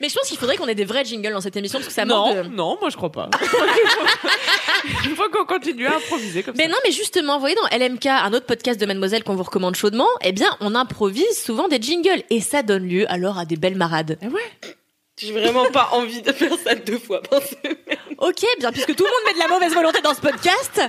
[0.00, 1.94] Mais je pense qu'il faudrait qu'on ait des vrais jingles dans cette émission parce que
[1.94, 2.42] ça non, manque de...
[2.54, 3.30] non, moi je crois pas.
[5.04, 6.68] Il faut qu'on continue à improviser comme Mais ça.
[6.70, 9.74] non, mais justement, vous voyez dans LMK, un autre podcast de Mademoiselle qu'on vous recommande
[9.74, 13.56] chaudement, eh bien, on improvise souvent des jingles et ça donne lieu alors à des
[13.56, 14.18] belles marades.
[14.22, 14.76] Eh ouais.
[15.18, 17.76] J'ai vraiment pas envie de faire ça deux fois par semaine.
[18.18, 20.80] Ok, bien, puisque tout le monde met de la mauvaise volonté dans ce podcast,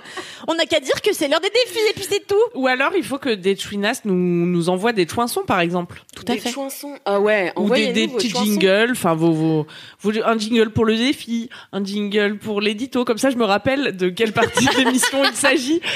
[0.49, 2.35] on n'a qu'à dire que c'est l'heure des défis et puis c'est tout.
[2.53, 6.03] Ou alors il faut que des chouinas nous, nous envoient des chouinsons par exemple.
[6.13, 6.51] Tout à des fait.
[6.51, 6.97] chansons.
[7.05, 8.43] Ah ouais, Ou des, des petits chansons.
[8.45, 9.67] jingles, enfin vos, vos,
[10.01, 13.95] vos- un jingle pour le défi, un jingle pour l'édito, comme ça je me rappelle
[13.95, 15.81] de quelle partie de l'émission il s'agit.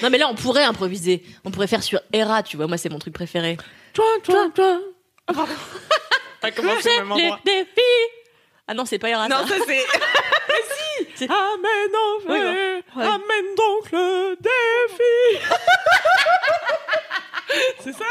[0.00, 1.24] Non, mais là, on pourrait improviser.
[1.44, 3.56] On pourrait faire sur Era, tu vois, moi, c'est mon truc préféré.
[3.94, 4.78] Toi, toi, toi.
[5.26, 5.32] Ah,
[6.40, 7.80] Pas commencé au même Les défis
[8.66, 9.54] Ah non, c'est pas Era, Non, ça.
[11.16, 11.24] c'est.
[11.24, 12.82] Amène en Oui, ouais.
[13.04, 15.44] amène donc le défi.
[17.82, 18.04] C'est ça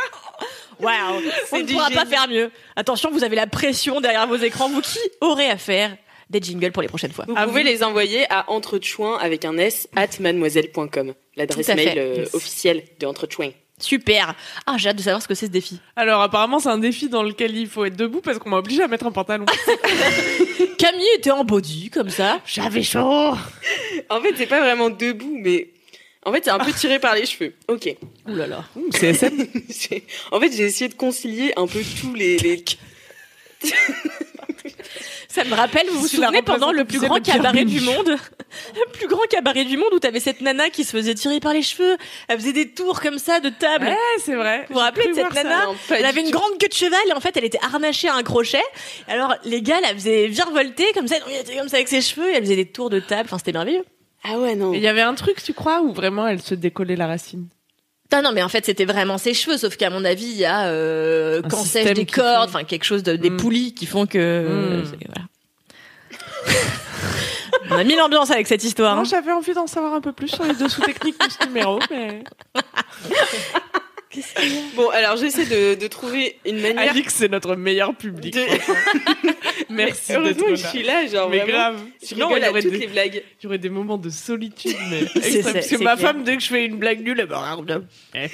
[0.80, 2.10] Waouh, on C'est ne du pourra pas génie.
[2.12, 2.52] faire mieux.
[2.76, 4.70] Attention, vous avez la pression derrière vos écrans.
[4.70, 5.96] Vous qui aurez à faire
[6.30, 9.58] des jingles pour les prochaines fois Vous Ah, pouvez les envoyer à entrechoin avec un
[9.58, 11.86] S at mademoiselle.com, l'adresse Tout à fait.
[11.86, 12.34] mail euh, Yes.
[12.36, 13.52] officielle de Entrechoin.
[13.80, 14.34] Super.
[14.66, 15.80] Ah, j'ai hâte de savoir ce que c'est ce défi.
[15.96, 18.82] Alors apparemment c'est un défi dans lequel il faut être debout parce qu'on m'a obligé
[18.82, 19.46] à mettre un pantalon.
[20.80, 22.42] Camille était en body comme ça.
[22.46, 23.36] J'avais chaud.
[24.10, 25.70] En fait, c'est pas vraiment debout, mais
[26.26, 27.54] en fait, c'est un peu tiré par les cheveux.
[27.68, 27.96] Ok.
[28.28, 28.66] Ouh là là.
[28.92, 32.38] C'est en fait, j'ai essayé de concilier un peu tous les.
[32.38, 32.64] les...
[35.30, 38.10] Ça me rappelle, vous vous souvenez pendant le plus grand cabaret du monde
[38.76, 41.54] Le plus grand cabaret du monde où t'avais cette nana qui se faisait tirer par
[41.54, 41.98] les cheveux.
[42.28, 43.86] Elle faisait des tours comme ça de table.
[43.88, 44.66] Ouais, c'est vrai.
[44.70, 45.44] Vous vous rappelez de cette ça.
[45.44, 46.38] nana Non, Elle avait une tout.
[46.40, 48.62] grande queue de cheval et en fait elle était harnachée à un crochet.
[49.08, 52.30] Alors les gars la faisaient virevolter comme ça, elle était comme ça avec ses cheveux
[52.32, 53.24] et elle faisait des tours de table.
[53.26, 53.84] Enfin c'était merveilleux.
[54.24, 54.74] Ah ouais, non.
[54.74, 57.48] Et Il y avait un truc, tu crois, où vraiment elle se décollait la racine?
[58.14, 60.46] Non, non, mais en fait, c'était vraiment ses cheveux, sauf qu'à mon avis, il y
[60.46, 63.38] a euh, Un quand sèche des cordes, enfin quelque chose de, des Mm.
[63.38, 64.82] poulies qui font que...
[64.82, 64.86] Mm.
[64.86, 65.28] c'est- voilà.
[67.70, 68.96] On a mis l'ambiance avec cette histoire.
[68.96, 69.08] Moi, hein.
[69.10, 72.24] j'avais envie d'en savoir un peu plus sur les dessous techniques de ce numéro, mais
[74.76, 76.92] Bon, alors j'essaie de, de trouver une manière.
[76.92, 78.34] Alix, c'est notre meilleur public.
[78.34, 78.42] de...
[79.70, 80.56] Merci Heureusement d'être là.
[80.56, 81.54] je suis là, genre Mais vraiment.
[81.54, 81.82] grave.
[82.02, 83.24] Sinon, il y aurait toutes des- les blagues.
[83.42, 86.08] il y aurait des moments de solitude, mais c'est- Parce que ma clair.
[86.10, 87.86] femme, dès que je fais une blague nulle, elle me regarde.
[88.16, 88.28] Eh.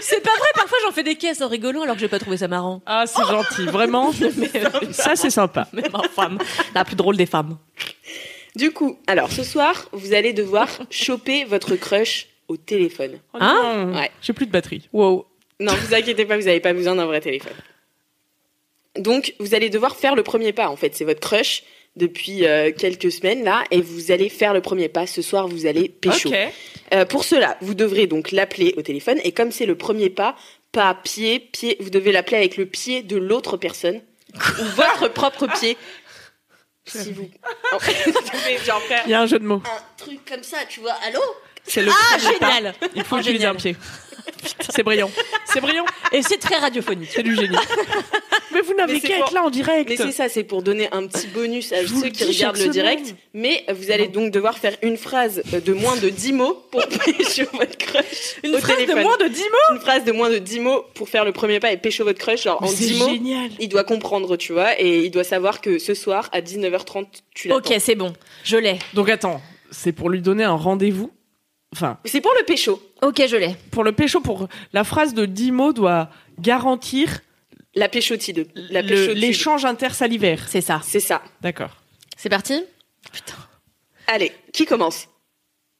[0.00, 2.36] C'est pas vrai, parfois j'en fais des caisses en rigolant alors que j'ai pas trouvé
[2.36, 2.82] ça marrant.
[2.86, 4.12] Ah, c'est gentil, vraiment.
[4.92, 5.68] Ça, c'est sympa.
[5.72, 6.38] Mais ma femme,
[6.74, 7.56] la plus drôle des femmes.
[8.54, 13.18] Du coup, alors ce soir, vous allez devoir choper votre crush au téléphone.
[13.34, 14.10] Oh Hein non, Ouais.
[14.20, 14.88] J'ai plus de batterie.
[14.92, 15.26] Wow.
[15.60, 17.52] Non, vous inquiétez pas, vous n'avez pas besoin d'un vrai téléphone.
[18.96, 20.68] Donc, vous allez devoir faire le premier pas.
[20.68, 21.62] En fait, c'est votre crush
[21.96, 25.06] depuis euh, quelques semaines là, et vous allez faire le premier pas.
[25.06, 26.28] Ce soir, vous allez pécho.
[26.28, 26.36] Ok.
[26.94, 30.36] Euh, pour cela, vous devrez donc l'appeler au téléphone, et comme c'est le premier pas,
[30.72, 34.00] pas pied, pied, vous devez l'appeler avec le pied de l'autre personne
[34.34, 35.76] ou votre propre pied.
[36.84, 37.30] Si vous.
[37.74, 37.78] Oh,
[39.06, 39.62] Il y a un jeu de mots.
[39.64, 40.92] un truc comme ça, tu vois.
[41.06, 41.20] Allô?
[41.66, 42.50] C'est le Ah, premier pas.
[42.54, 43.52] génial Il faut Oh, utiliser génial.
[43.52, 43.76] un pied.
[44.70, 45.10] C'est brillant.
[45.46, 45.84] C'est brillant.
[46.12, 47.10] Et c'est très radiophonique.
[47.12, 47.56] C'est du génie.
[48.52, 49.88] Mais vous n'avez qu'à pour- être là en direct.
[49.88, 52.68] Mais c'est ça, c'est pour donner un petit bonus à Je ceux qui regardent le
[52.68, 53.14] direct.
[53.34, 57.44] Mais vous allez donc devoir faire une phrase de moins de 10 mots pour pécho
[57.52, 58.36] votre crush.
[58.44, 60.84] Une au phrase de moins de 10 mots Une phrase de moins de 10 mots
[60.94, 62.42] pour faire le premier pas et pécho votre crush.
[62.44, 63.50] Genre en Mais 10 C'est mots, génial.
[63.60, 67.48] il doit comprendre, tu vois, et il doit savoir que ce soir à 19h30, tu
[67.48, 67.70] l'attends.
[67.72, 68.12] Ok, c'est bon.
[68.44, 68.78] Je l'ai.
[68.94, 71.10] Donc attends, c'est pour lui donner un rendez-vous.
[71.72, 72.82] Enfin, C'est pour le pécho.
[73.02, 73.56] Ok, je l'ai.
[73.70, 77.20] pour le pécho, pour la phrase de 10 mots doit garantir
[77.74, 78.48] La péchotide.
[78.54, 79.16] La péchotide.
[79.16, 80.46] l'échange intersalivaire.
[80.48, 80.80] C'est ça.
[80.84, 81.22] C'est ça.
[81.40, 81.70] D'accord.
[82.16, 82.62] C'est parti?
[84.06, 85.08] Allez, qui commence?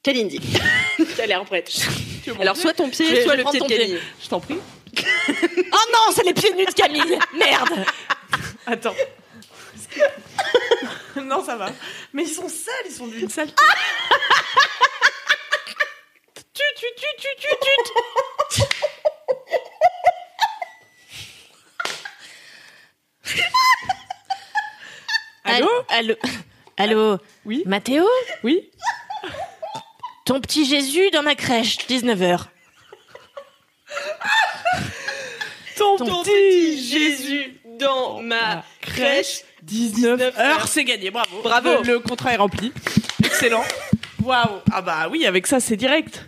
[0.02, 0.40] Kalindi.
[1.16, 1.70] T'as l'air prête.
[2.40, 3.98] Alors soit ton pied, Je soit le pied de Camille.
[4.22, 4.58] Je t'en prie.
[5.28, 7.86] Oh non, c'est les pieds nus de Camille Merde
[8.66, 8.94] Attends.
[11.22, 11.70] non, ça va.
[12.12, 13.54] Mais ils sont sales, ils sont d'une saleté.
[16.52, 17.48] tu, tu, tu, tu, tu,
[18.50, 18.62] tu.
[25.92, 26.14] Allô
[26.78, 28.06] Allô Oui, Mathéo
[28.42, 28.70] oui.
[30.24, 32.46] Ton petit Jésus dans ma crèche, 19h.
[35.76, 37.60] Ton, Ton petit Jésus.
[37.78, 39.42] Dans ma crèche.
[39.62, 40.68] 19 19 heures, heures.
[40.68, 41.40] c'est gagné, bravo.
[41.42, 41.82] Bravo.
[41.82, 42.72] Le, le contrat est rempli.
[43.24, 43.64] Excellent.
[44.22, 44.60] Waouh.
[44.72, 46.24] Ah bah oui, avec ça, c'est direct.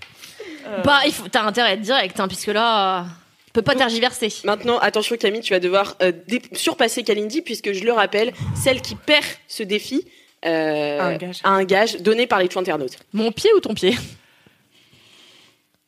[0.85, 3.07] Bah, il faut, t'as intérêt à être direct, hein, puisque là,
[3.55, 4.31] peut pas tergiverser.
[4.45, 6.13] Maintenant, attention Camille, tu vas devoir euh,
[6.53, 10.07] surpasser Kalindi puisque je le rappelle, celle qui perd ce défi
[10.45, 11.41] euh, A un gage.
[11.45, 12.99] a un gage donné par les two internautes.
[13.13, 13.97] Mon pied ou ton pied?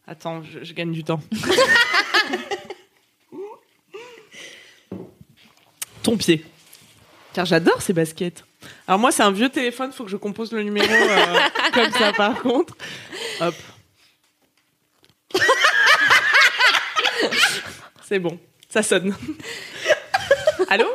[0.07, 1.21] Attends, je, je gagne du temps.
[6.05, 6.45] Ton pied.
[7.33, 8.45] Car j'adore ces baskets.
[8.87, 11.39] Alors moi, c'est un vieux téléphone, faut que je compose le numéro euh,
[11.75, 12.77] comme ça par contre.
[13.41, 13.55] Hop.
[18.09, 18.39] C'est bon,
[18.69, 19.17] ça sonne.
[20.69, 20.87] Allô?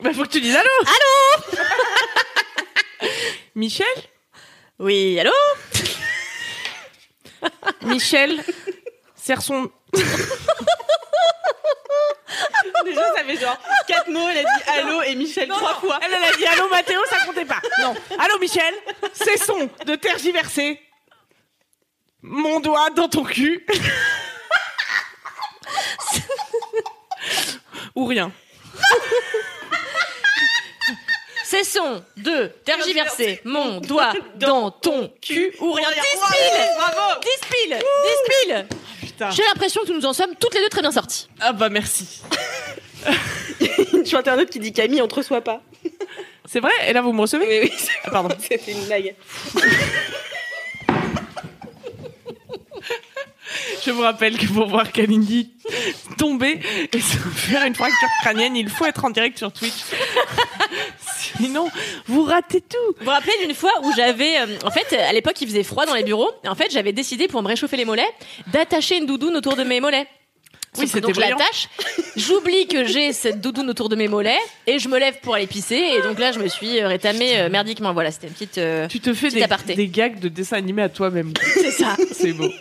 [0.00, 1.58] Bah faut que tu dises allô Allô?
[3.54, 3.86] Michel?
[4.78, 5.32] Oui, allô?
[7.82, 8.44] Michel
[9.14, 9.70] serre son
[12.84, 15.98] Déjà, ça fait genre quatre mots, elle a dit allô et Michel trois fois.
[16.02, 17.62] Elle, elle a dit allô Mathéo, ça comptait pas.
[17.80, 17.94] Non.
[18.18, 18.74] Allô Michel,
[19.14, 20.78] cessons de tergiverser.
[22.20, 23.64] Mon doigt dans ton cul.
[27.96, 28.30] Ou rien.
[31.44, 35.88] Cessons de tergiverser mon doigt dans ton cul ou rien.
[35.90, 37.84] 10 piles Bravo 10 piles 10
[38.46, 38.66] piles
[39.00, 39.30] putain.
[39.30, 41.28] J'ai l'impression que nous en sommes toutes les deux très bien sorties.
[41.40, 42.20] Ah bah merci.
[44.04, 45.62] Sur internet qui dit Camille, on te reçoit pas.
[46.44, 46.72] C'est vrai?
[46.88, 47.46] Et là, vous me recevez?
[47.46, 48.36] Oui, oui, c'est- Ah, pardon.
[48.40, 49.14] c'était une blague.
[53.84, 55.52] Je vous rappelle que pour voir Kalindi
[56.18, 56.60] tomber
[56.92, 59.74] et se faire une fracture crânienne, il faut être en direct sur Twitch.
[61.38, 61.70] Sinon,
[62.06, 62.76] vous ratez tout.
[62.98, 65.86] Vous vous rappelez d'une fois où j'avais, euh, en fait, à l'époque, il faisait froid
[65.86, 66.30] dans les bureaux.
[66.44, 68.08] Et en fait, j'avais décidé pour me réchauffer les mollets
[68.48, 70.06] d'attacher une doudoune autour de mes mollets.
[70.78, 71.68] Oui, donc je l'attache,
[72.16, 75.46] j'oublie que j'ai cette doudoune autour de mes mollets et je me lève pour aller
[75.46, 77.92] pisser et donc là je me suis euh, rétamée euh, merdiquement.
[77.92, 78.58] Voilà, c'était une petite.
[78.58, 79.74] euh, Tu te fais des, aparté.
[79.74, 81.32] des gags de dessin animé à toi-même.
[81.54, 81.96] C'est ça.
[82.12, 82.50] C'est beau.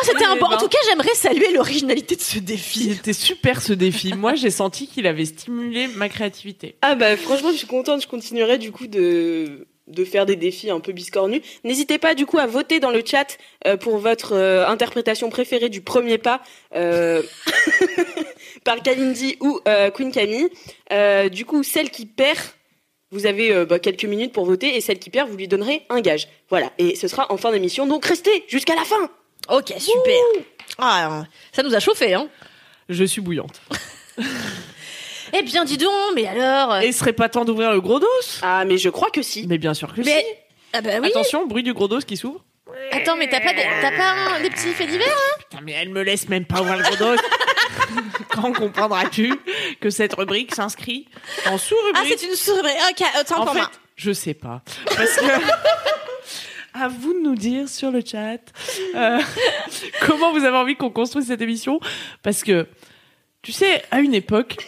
[0.00, 0.46] Ah, c'était un bon.
[0.46, 2.92] En tout cas, j'aimerais saluer l'originalité de ce défi.
[2.94, 4.12] C'était super ce défi.
[4.14, 6.76] Moi, j'ai senti qu'il avait stimulé ma créativité.
[6.82, 8.02] Ah bah franchement, je suis contente.
[8.02, 11.42] Je continuerai du coup de de faire des défis un peu biscornus.
[11.64, 15.68] N'hésitez pas du coup à voter dans le chat euh, pour votre euh, interprétation préférée
[15.68, 16.42] du premier pas
[16.74, 17.22] euh,
[18.64, 20.48] par Kalindi ou euh, Queen Camille.
[20.92, 22.38] Euh, du coup, celle qui perd,
[23.10, 25.82] vous avez euh, bah, quelques minutes pour voter et celle qui perd, vous lui donnerez
[25.88, 26.28] un gage.
[26.50, 27.86] Voilà, et ce sera en fin d'émission.
[27.86, 29.10] Donc restez jusqu'à la fin.
[29.50, 30.44] Ok, super.
[30.78, 32.28] Ah, ça nous a chauffé, hein.
[32.88, 33.60] Je suis bouillante.
[35.32, 36.74] Eh bien, dis donc, mais alors.
[36.74, 38.06] euh, Et ce serait pas temps d'ouvrir le gros dos?
[38.42, 39.46] Ah mais je crois que si.
[39.46, 40.20] Mais bien sûr que Mais.
[40.20, 40.26] si.
[40.72, 41.08] Ah bah oui.
[41.08, 42.44] Attention, bruit du gros dos qui s'ouvre.
[42.92, 45.06] Attends, mais t'as pas, des, t'as pas un- des petits faits divers
[45.38, 47.16] Putain, mais elle me laisse même pas ouvrir le gros dos.
[48.30, 49.34] Quand comprendras-tu
[49.80, 51.08] que cette rubrique s'inscrit
[51.46, 52.68] en Ah, sous-rubrique c'est une souris.
[52.90, 53.70] Ok, autant En pour fait, moi.
[53.96, 54.62] je sais pas.
[54.86, 55.24] Parce que.
[56.74, 58.38] À vous de nous dire sur le chat
[58.94, 59.18] euh,
[60.06, 61.80] comment vous avez envie qu'on construise cette émission?
[62.22, 62.68] Parce que,
[63.42, 64.58] tu sais, à une époque,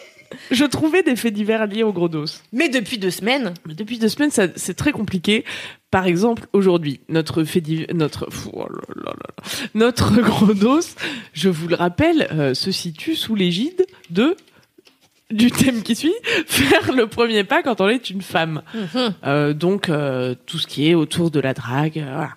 [0.51, 2.25] je trouvais des faits divers liés au gros dos.
[2.53, 3.55] Mais depuis deux semaines.
[3.67, 5.45] Mais depuis deux semaines, ça- c'est très compliqué.
[5.91, 7.63] Par exemple, aujourd'hui, notre fait
[7.93, 9.45] notre oh là là là là.
[9.75, 10.81] notre gros dos,
[11.33, 14.37] je vous le rappelle, euh, se situe sous l'égide de
[15.31, 16.15] du thème qui suit,
[16.47, 18.63] faire le premier pas quand on est une femme.
[18.75, 19.15] Mhm.
[19.27, 21.99] Euh, donc euh, tout ce qui est autour de la drague.
[21.99, 22.31] euh, voilà.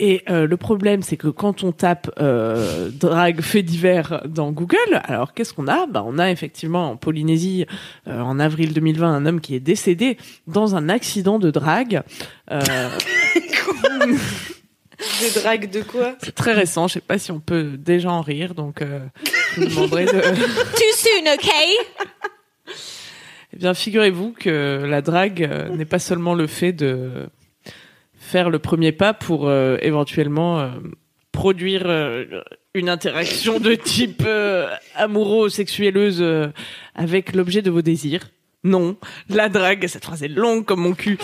[0.00, 4.76] Et euh, le problème, c'est que quand on tape euh, drague fait divers dans Google,
[5.02, 5.86] alors qu'est-ce qu'on a?
[5.86, 7.66] Bah, On a effectivement en Polynésie,
[8.06, 12.02] euh, en avril 2020, un homme qui est décédé dans un accident de drague.
[15.20, 18.20] De drague de quoi c'est très récent, je sais pas si on peut déjà en
[18.20, 19.00] rire, donc euh,
[19.54, 20.10] je vous demanderai de...
[20.20, 21.50] Too soon, ok?
[23.52, 27.28] Eh bien, figurez-vous que la drague euh, n'est pas seulement le fait de
[28.18, 30.68] faire le premier pas pour euh, éventuellement euh,
[31.32, 32.24] produire euh,
[32.74, 36.48] une interaction de type euh, amouro-sexuelleuse euh,
[36.94, 38.28] avec l'objet de vos désirs.
[38.64, 38.96] Non,
[39.28, 41.16] la drague, cette phrase est longue comme mon cul.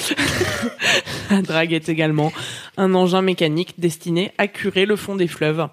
[1.30, 2.32] la drague est également
[2.76, 5.68] un engin mécanique destiné à curer le fond des fleuves.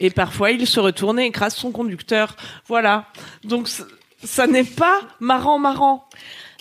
[0.00, 2.36] Et parfois, il se retourne et écrase son conducteur.
[2.66, 3.06] Voilà.
[3.44, 3.68] Donc,
[4.24, 6.08] ça n'est pas marrant, marrant.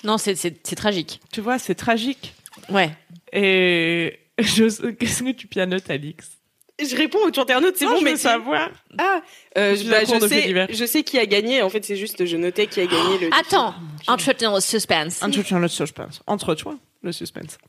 [0.04, 1.22] Non, c'est, c'est, c'est tragique.
[1.32, 2.34] Tu vois, c'est tragique.
[2.70, 2.92] Ouais.
[3.34, 4.92] Et je...
[4.92, 6.38] qu'est-ce que tu pianotes, Alix?
[6.80, 8.70] Je réponds au internaute, c'est Non, bon, je mais veux savoir.
[8.98, 9.22] Ah,
[9.58, 11.62] euh, Je bah, je sais, je sais qui a gagné.
[11.62, 13.30] En fait, c'est juste, je notais qui a gagné le.
[13.40, 13.76] Attends,
[14.08, 15.22] entretenons le suspense.
[15.22, 16.22] Entretiens le suspense.
[16.26, 17.60] Entre-toi, le suspense.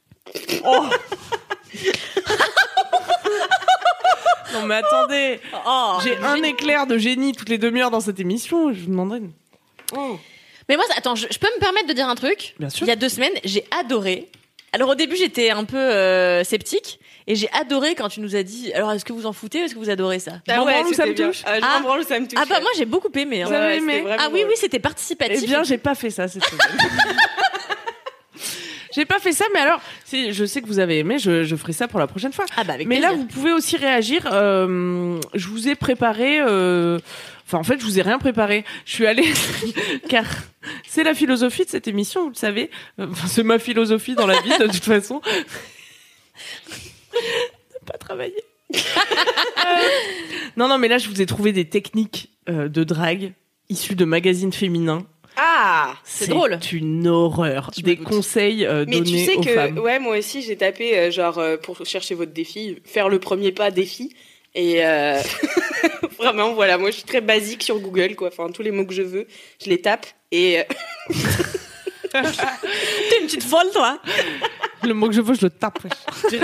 [0.64, 0.86] Oh
[4.54, 8.72] non mais attendez, Oh, j'ai un éclair de génie toutes les demi-heures dans cette émission.
[8.72, 9.18] Je vous demanderai.
[9.18, 9.32] une-
[10.68, 12.86] Mais moi, attends, je, je peux me permettre de dire un truc Bien sûr.
[12.86, 14.28] Il y a deux semaines, j'ai adoré.
[14.72, 18.42] Alors au début, j'étais un peu euh, sceptique et j'ai adoré quand tu nous as
[18.42, 18.72] dit.
[18.72, 20.32] Alors, est-ce que vous en foutez ou est-ce que vous adorez ça?
[20.48, 21.42] M'en branle ou ça me touche?
[21.44, 21.80] Ah, je Ah.
[21.80, 22.38] branle, ça me touche.
[22.40, 23.42] Ah bah moi, j'ai beaucoup aimé.
[23.42, 23.46] hein.
[23.48, 25.40] Vous avez Ouais, aimé Ah oui, oui, c'était participatif.
[25.42, 26.58] Eh bien, j'ai pas fait ça cette semaine.
[28.94, 31.56] j'ai pas fait ça, mais alors, si je sais que vous avez aimé, je, je
[31.56, 32.44] ferai ça pour la prochaine fois.
[32.56, 34.28] Ah bah avec Mais là, vous pouvez aussi réagir.
[34.32, 36.40] euh, je vous ai préparé.
[36.40, 36.98] euh,
[37.44, 38.64] Enfin, en fait, je vous ai rien préparé.
[38.86, 39.30] Je suis allée
[40.08, 40.24] car
[40.88, 42.70] c'est la philosophie de cette émission, vous le savez.
[42.98, 45.20] Euh, Enfin, c'est ma philosophie dans la vie de toute façon.
[47.14, 48.42] ne pas travailler.
[48.74, 48.78] Euh,
[50.56, 53.32] non, non, mais là, je vous ai trouvé des techniques euh, de drague
[53.68, 55.04] issues de magazines féminins.
[55.36, 55.94] Ah.
[56.04, 56.58] C'est drôle.
[56.60, 57.70] C'est une horreur.
[57.76, 59.78] Je Des conseils euh, Mais tu sais aux que, femmes.
[59.78, 63.52] ouais, moi aussi, j'ai tapé, euh, genre, euh, pour chercher votre défi, faire le premier
[63.52, 64.14] pas défi.
[64.54, 65.20] Et euh,
[66.18, 68.28] vraiment, voilà, moi, je suis très basique sur Google, quoi.
[68.28, 69.26] Enfin, tous les mots que je veux,
[69.64, 70.06] je les tape.
[70.30, 70.62] Et euh,
[72.12, 73.98] T'es une petite folle, toi.
[74.82, 75.78] Le mot que je veux, je le tape.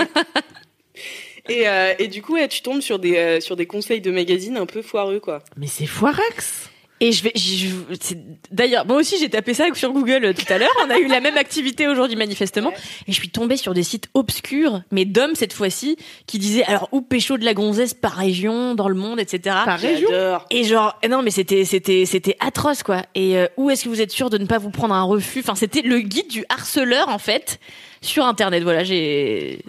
[1.51, 4.11] Et, euh, et du coup, ouais, tu tombes sur des euh, sur des conseils de
[4.11, 5.42] magazines un peu foireux, quoi.
[5.57, 6.67] Mais c'est Foirax.
[7.00, 8.18] Et je vais, je- c'est-
[8.50, 10.68] d'ailleurs, moi aussi j'ai tapé ça sur Google euh, tout à l'heure.
[10.84, 12.72] On a eu la même activité aujourd'hui manifestement,
[13.06, 16.88] et je suis tombée sur des sites obscurs, mais d'hommes cette fois-ci, qui disaient alors
[16.90, 19.56] où pécho de la gonzesse par région, dans le monde, etc.
[19.64, 20.08] Par région?
[20.50, 23.02] Et genre, non, mais c'était, c'était, c'était atroce, quoi.
[23.14, 25.38] Et euh, où est-ce que vous êtes sûr de ne pas vous prendre un refus?
[25.40, 27.61] Enfin, c'était le guide du harceleur, en fait,
[28.00, 28.62] sur Internet.
[28.64, 29.61] Voilà, j'ai.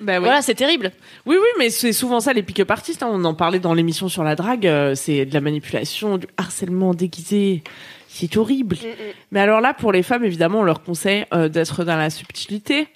[0.00, 0.24] Bah oui.
[0.24, 0.92] Voilà, c'est terrible.
[1.24, 3.02] Oui, oui, mais c'est souvent ça les pick-up artistes.
[3.02, 3.08] hein.
[3.10, 4.66] On en parlait dans l'émission sur la drague.
[4.66, 7.62] euh, c'est de la manipulation, du harcèlement déguisé.
[8.08, 8.76] C'est horrible.
[8.76, 9.12] Mm, mm.
[9.32, 12.88] Mais alors là, pour les femmes, évidemment, on leur conseille euh, d'être dans la subtilité.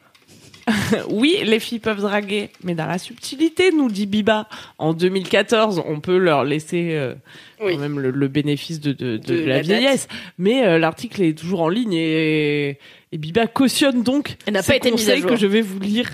[1.11, 4.47] oui, les filles peuvent draguer, mais dans la subtilité, nous dit Biba.
[4.79, 7.15] En 2014, on peut leur laisser euh,
[7.63, 7.73] Oui.
[7.75, 9.67] quand même le, le bénéfice de, de, de De la, la date.
[9.67, 10.07] vieillesse.
[10.39, 12.79] Mais l'article est toujours en ligne et,
[13.13, 15.31] et Biba cautionne donc Elle n'a ces pas été mise à conseils jour.
[15.31, 16.11] que je vais vous lire.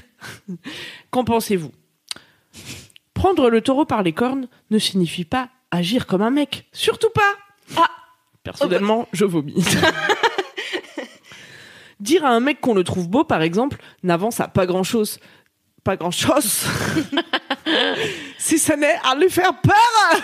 [1.11, 1.73] Qu'en pensez-vous?
[3.15, 6.67] Prendre le taureau par les cornes ne signifie pas agir comme un mec.
[6.73, 7.35] Surtout pas.
[7.77, 7.91] Ah,
[8.43, 9.55] personnellement, je vomis.
[12.01, 15.19] Dire à un mec qu'on le trouve beau, par exemple, n'avance à pas grand-chose.
[15.83, 16.65] Pas grand-chose.
[18.39, 20.21] si ça n'est à lui faire peur.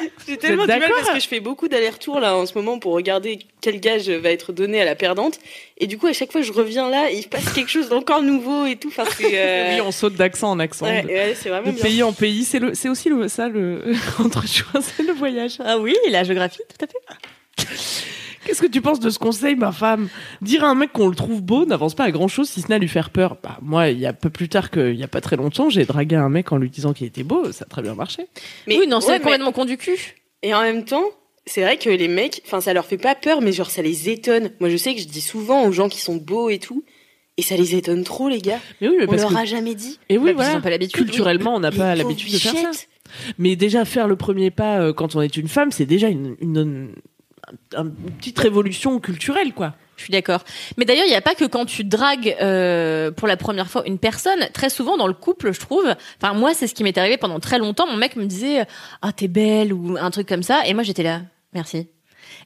[0.28, 2.92] J'ai tellement du mal parce que je fais beaucoup d'allers-retours là en ce moment pour
[2.92, 5.38] regarder quel gage va être donné à la perdante.
[5.78, 7.88] Et du coup, à chaque fois que je reviens là, il se passe quelque chose
[7.88, 8.88] d'encore nouveau et tout.
[8.88, 10.86] Enfin, euh, Oui, on saute d'accent en accent.
[10.86, 11.82] ouais, de- ouais, c'est vraiment de bien.
[11.82, 13.82] pays en pays, c'est le, c'est aussi le, ça le
[14.18, 15.56] entre choix, c'est le voyage.
[15.64, 17.66] Ah oui, la géographie, tout à fait.
[18.44, 20.08] Qu'est-ce que tu penses de ce conseil, ma femme?
[20.40, 22.68] Dire à un mec qu'on le trouve beau n'avance pas à grand chose si ce
[22.68, 23.36] n'est à lui faire peur.
[23.42, 25.84] Bah, moi, il y a peu plus tard qu'il y a pas très longtemps, j'ai
[25.84, 28.26] dragué un mec en lui disant qu'il était beau, ça a très bien marché.
[28.66, 29.98] Mais- oui, non, c'est ouais, mais- complètement con du cul.
[30.42, 31.04] Et en même temps,
[31.44, 34.08] c'est vrai que les mecs, enfin, ça leur fait pas peur, mais genre, ça les
[34.08, 34.50] étonne.
[34.60, 36.82] Moi, je sais que je dis souvent aux gens qui sont beaux et tout,
[37.36, 38.58] et ça les étonne trop, les gars.
[38.80, 39.98] Mais oui, mais On parce leur que a jamais dit.
[40.08, 40.56] et oui, Bah, ils voilà.
[40.56, 42.70] ont pas l'habitude, Culturellement, on n'a pas l'habitude de faire ça.
[43.38, 46.36] Mais déjà faire le premier pas euh, quand on est une femme, c'est déjà une,
[46.40, 46.94] une,
[47.50, 49.74] une- un- une petite révolution culturelle, quoi.
[49.96, 50.44] Je suis d'accord.
[50.78, 53.82] Mais d'ailleurs, il n'y a pas que quand tu dragues euh, pour la première fois
[53.86, 54.48] une personne.
[54.54, 55.94] Très souvent dans le couple, je trouve.
[56.22, 57.86] Enfin, moi, c'est ce qui m'est arrivé pendant très longtemps.
[57.86, 58.64] Mon mec me disait
[59.02, 61.20] "Ah, t'es belle" ou un truc comme ça, et moi j'étais là,
[61.52, 61.88] merci.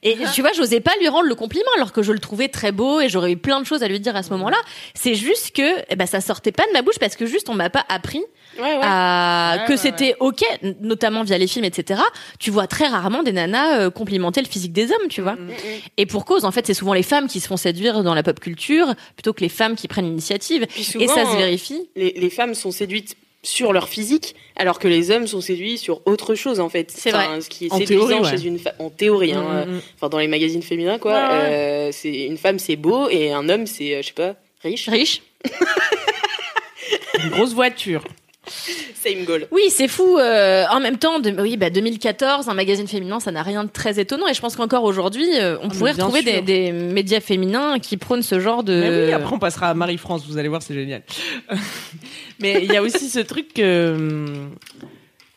[0.03, 2.71] Et tu vois, j'osais pas lui rendre le compliment alors que je le trouvais très
[2.71, 4.57] beau et j'aurais eu plein de choses à lui dire à ce moment-là.
[4.93, 7.53] C'est juste que eh ben, ça sortait pas de ma bouche parce que juste on
[7.53, 8.23] m'a pas appris
[8.57, 8.79] Ouais, ouais.
[8.83, 10.43] à- Ouais, que c'était ok,
[10.79, 11.99] notamment via les films, etc.
[12.39, 15.33] Tu vois très rarement des nanas euh, complimenter le physique des hommes, tu vois.
[15.35, 15.53] Mm, mm.
[15.97, 18.23] Et pour cause, en fait, c'est souvent les femmes qui se font séduire dans la
[18.23, 20.65] pop culture plutôt que les femmes qui prennent l'initiative.
[20.77, 21.89] Et ça se vérifie.
[21.95, 26.01] les, les femmes sont séduites sur leur physique, alors que les hommes sont séduits sur
[26.05, 26.91] autre chose en fait.
[26.91, 28.37] C'est Enfin, Ce qui est En séduisant théorie, ouais.
[28.37, 29.81] chez une femme, en théorie, hein, Mm, euh, mm, mm.
[29.95, 31.13] enfin dans les magazines féminins quoi.
[31.13, 31.53] Ouais, ouais.
[31.53, 34.89] euh, c'est une femme c'est beau et un homme c'est euh, je sais pas riche.
[34.89, 35.21] Riche.
[37.23, 38.03] Une grosse voiture.
[39.03, 39.47] Same goal.
[39.51, 40.17] Oui, c'est fou.
[40.17, 43.69] euh, en même temps, de, oui, bah 2014, un magazine féminin, ça n'a rien de
[43.69, 44.27] très étonnant.
[44.27, 47.97] Et je pense qu'encore aujourd'hui, euh, on Ah, pourrait retrouver des, des médias féminins qui
[47.97, 48.73] prônent ce genre de.
[48.79, 51.01] Mais oui, après on passera à Marie-France, vous allez voir, c'est génial.
[52.39, 54.27] Mais il y a aussi ce truc que,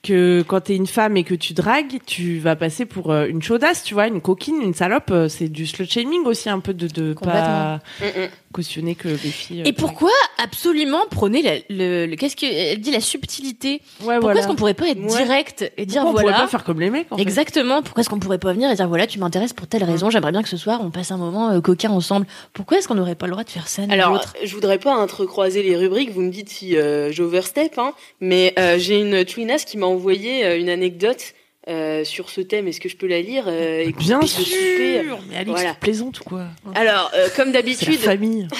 [0.08, 3.42] que quand t'es une femme et que tu dragues, tu vas passer pour euh, une
[3.42, 5.10] chaudasse, tu vois, une coquine, une salope.
[5.10, 7.80] euh, C'est du slut shaming aussi, un peu de, de pas.
[8.00, 8.28] Mm, mm.
[8.52, 9.60] cautionner que les filles.
[9.62, 10.10] euh, Et pourquoi
[10.42, 14.40] absolument prôner la- le, le- qu'est-ce qu'elle dit la subtilité Ouais, Pourquoi voilà.
[14.40, 15.06] est-ce qu'on pourrait pas être Ouais.
[15.24, 17.82] direct et dire Pourquoi on voilà pourrait pas faire comme les mecs en fait Exactement.
[17.82, 20.32] Pourquoi est-ce qu'on pourrait pas venir et dire voilà, tu m'intéresses pour telle raison, j'aimerais
[20.32, 22.26] bien que ce soir on passe un moment euh, coquin ensemble.
[22.54, 25.62] Pourquoi est-ce qu'on n'aurait pas le droit de faire ça Alors, je voudrais pas entrecroiser
[25.62, 29.76] les rubriques, vous me dites si euh, j'overstep, hein, mais euh, j'ai une twinasse qui
[29.76, 31.34] m'a envoyé euh, une anecdote
[31.68, 32.66] euh, sur ce thème.
[32.68, 35.74] Est-ce que je peux la lire euh, et Bien souper sûr Mais Alix, Voilà.
[35.74, 36.46] tu plaisantes ou quoi?
[36.74, 38.46] Alors, euh, comme d'habitude, famille.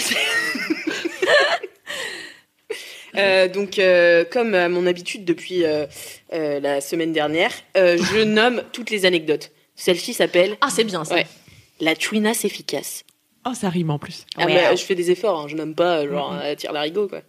[3.17, 5.87] euh, donc euh, comme à mon habitude depuis euh,
[6.33, 9.51] euh, la semaine dernière, euh, je nomme toutes les anecdotes.
[9.75, 11.15] Celle-ci s'appelle Ah, c'est bien ça.
[11.15, 11.27] Ouais.
[11.81, 13.05] la twinasse efficace.
[13.47, 14.27] Oh, ça rime en plus.
[14.37, 14.55] Ah, Ouais.
[14.55, 17.23] bah, je fais des efforts, hein, je nomme pas genre euh, tire l'arigot quoi.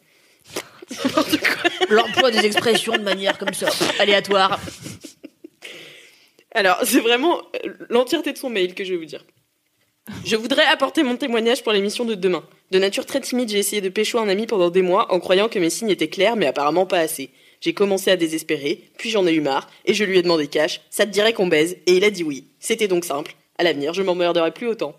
[1.90, 4.60] L'emploi des expressions de manière comme ça, aléatoire.
[6.54, 9.24] Alors, c'est vraiment euh, l'entièreté de son mail que je vais vous dire.
[10.26, 12.44] Je voudrais apporter mon témoignage pour l'émission de demain.
[12.72, 15.50] De nature très timide, j'ai essayé de pécho un ami pendant des mois en croyant
[15.50, 17.30] que mes signes étaient clairs, mais apparemment pas assez.
[17.62, 20.82] J'ai commencé à désespérer, puis j'en ai eu marre, et je lui ai demandé cash,
[20.90, 22.46] ça te dirait qu'on baise, et il a dit oui.
[22.60, 23.36] C'était donc simple.
[23.58, 24.96] À l'avenir, je m'emmerderai plus autant.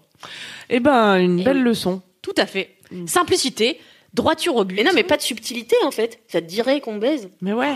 [0.68, 2.02] Eh ben, une belle leçon.
[2.22, 2.76] Tout à fait.
[3.06, 3.78] Simplicité,
[4.14, 4.76] droiture au but.
[4.76, 6.20] Mais non, mais pas de subtilité en fait.
[6.28, 7.30] Ça te dirait qu'on baise.
[7.40, 7.74] Mais ouais.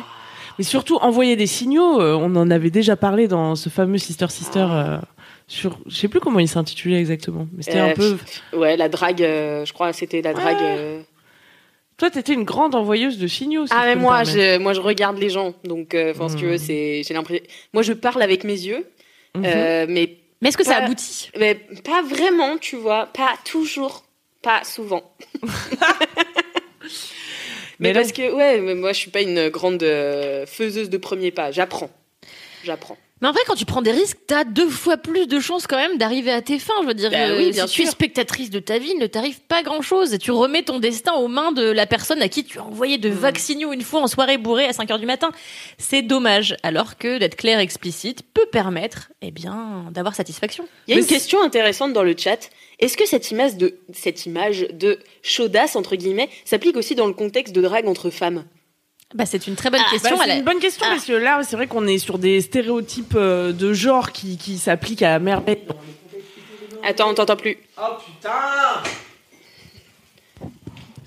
[0.59, 4.29] Mais surtout, envoyer des signaux, euh, on en avait déjà parlé dans ce fameux Sister
[4.29, 4.99] Sister euh,
[5.49, 5.79] sur.
[5.87, 7.49] Je sais plus comment il s'intitulait exactement.
[7.57, 8.17] Mais c'était Euh, un peu.
[8.53, 10.57] Ouais, la drague, euh, je crois c'était la drague.
[10.59, 10.77] Ouais.
[10.79, 11.01] euh,
[11.97, 13.67] Toi, t'étais une grande envoyeuse de signaux.
[13.67, 14.33] si Ah je mais peux me moi, permettre.
[14.39, 16.59] je, moi je regarde les gens, donc euh, enfin si tu veux, Hmm.
[16.59, 17.45] c'est j'ai l'impression.
[17.73, 18.87] Moi je parle avec mes yeux,
[19.37, 19.45] Mhm.
[19.47, 21.31] euh, mais, Mais est-ce que ça aboutit?
[21.39, 24.04] mais pas vraiment, tu vois, pas toujours,
[24.45, 25.15] pas souvent.
[27.81, 31.33] mais parce que ouais, mais moi je suis pas une grande euh, faiseuse de premiers
[31.33, 31.51] pas.
[31.51, 31.91] J'apprends,
[32.63, 32.97] j'apprends.
[33.21, 35.77] Mais en vrai, quand tu prends des risques, t'as deux fois plus de chances quand
[35.77, 36.75] même d'arriver à tes fins.
[36.83, 38.99] Je veux dire, Bah euh, oui, bien si tu es spectatrice de ta vie, il
[38.99, 40.13] ne t'arrive pas grand-chose.
[40.13, 42.99] Et tu remets ton destin aux mains de la personne à qui tu as envoyé
[42.99, 45.31] de vagues signaux une fois en soirée bourrée à 5 heures du matin.
[45.79, 46.57] C'est dommage.
[46.63, 50.67] Alors que d'être clair et explicite peut permettre, eh bien, d'avoir satisfaction.
[50.87, 52.51] Il y a Mais une question intéressante dans le chat.
[52.85, 57.15] Est-ce que cette image de cette image de chaudasse entre guillemets s'applique aussi dans le
[57.15, 58.45] contexte de drague entre femmes?
[59.15, 60.17] Bah, c'est une très bonne Bah, question.
[60.19, 60.91] c'est Elle a- une bonne question Ah.
[60.93, 64.59] parce que là, c'est vrai qu'on est sur des stéréotypes euh, de genre qui, qui
[64.59, 65.63] s'appliquent à merveille.
[66.83, 67.57] Attends, on t'entend plus.
[67.79, 68.31] Oh putain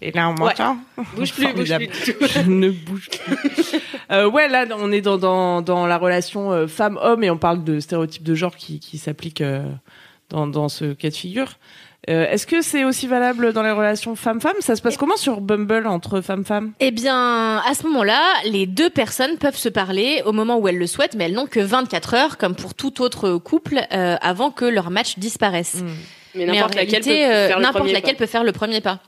[0.01, 0.78] Et là, on m'entend?
[1.15, 2.25] Bouge plus, bouge plus du tout.
[2.28, 3.75] Je ne bouge plus.
[4.11, 7.63] Euh, ouais, là, on est dans, dans, dans la relation euh, femme-homme et on parle
[7.63, 9.63] de stéréotypes de genre qui, qui s'appliquent euh,
[10.30, 11.53] dans, dans ce cas de figure.
[12.09, 14.55] Euh, Est-ce que c'est aussi valable dans les relations femme-femme?
[14.59, 18.89] Ça se passe comment sur Bumble entre femmes-femmes Eh bien, à ce moment-là, les deux
[18.89, 22.13] personnes peuvent se parler au moment où elles le souhaitent, mais elles n'ont que 24
[22.13, 25.84] heures, comme pour tout autre couple, euh, avant que leur match disparaisse.
[26.34, 28.99] Mais Mais n'importe laquelle peut euh, laquelle peut faire le premier pas.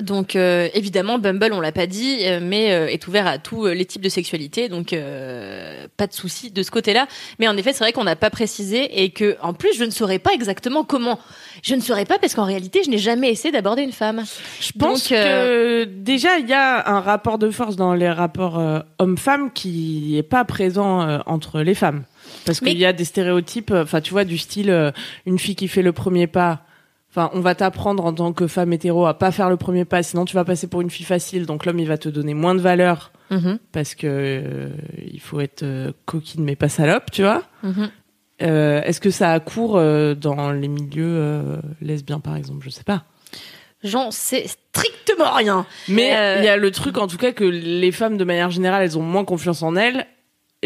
[0.00, 3.66] Donc euh, évidemment, Bumble, on l'a pas dit, euh, mais euh, est ouvert à tous
[3.66, 7.06] euh, les types de sexualité, donc euh, pas de souci de ce côté-là.
[7.38, 9.90] Mais en effet, c'est vrai qu'on n'a pas précisé et que en plus, je ne
[9.90, 11.18] saurais pas exactement comment.
[11.62, 14.24] Je ne saurais pas parce qu'en réalité, je n'ai jamais essayé d'aborder une femme.
[14.60, 18.60] Je pense Donc, que déjà il y a un rapport de force dans les rapports
[18.98, 22.04] hommes-femmes qui est pas présent entre les femmes.
[22.46, 24.92] Parce Mais- qu'il y a des stéréotypes, enfin tu vois, du style
[25.26, 26.60] une fille qui fait le premier pas.
[27.16, 30.02] Enfin, on va t'apprendre en tant que femme hétéro à pas faire le premier pas,
[30.02, 31.46] sinon tu vas passer pour une fille facile.
[31.46, 34.68] Donc l'homme il va te donner moins de valeur Mhm, parce que euh,
[35.10, 37.42] il faut être euh, coquine mais pas salope, tu vois.
[37.62, 37.88] mhm.
[38.42, 42.64] Euh, Est-ce que ça a cours dans les milieux lesbiens par exemple?
[42.64, 43.04] Je sais pas.
[43.84, 45.66] J'en sais strictement rien.
[45.88, 46.08] Mais
[46.40, 48.98] il y a le truc, en tout cas, que les femmes, de manière générale, elles
[48.98, 50.06] ont moins confiance en elles.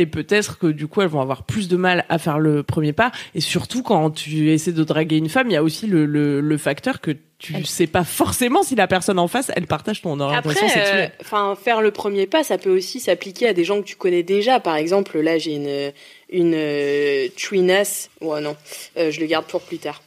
[0.01, 2.93] Et peut-être que du coup, elles vont avoir plus de mal à faire le premier
[2.93, 3.11] pas.
[3.35, 6.41] Et surtout, quand tu essaies de draguer une femme, il y a aussi le, le,
[6.41, 10.01] le facteur que tu Elle- sais pas forcément si la personne en face, elle partage
[10.03, 11.13] ton orientation Après, euh, sexuelle.
[11.21, 14.23] enfin, faire le premier pas, ça peut aussi s'appliquer à des gens que tu connais
[14.23, 14.61] déjà.
[14.61, 15.93] Par exemple, là, j'ai une
[16.31, 17.27] une euh.
[18.21, 18.57] Ouais, non,
[18.97, 20.03] euh, je le garde pour plus tard.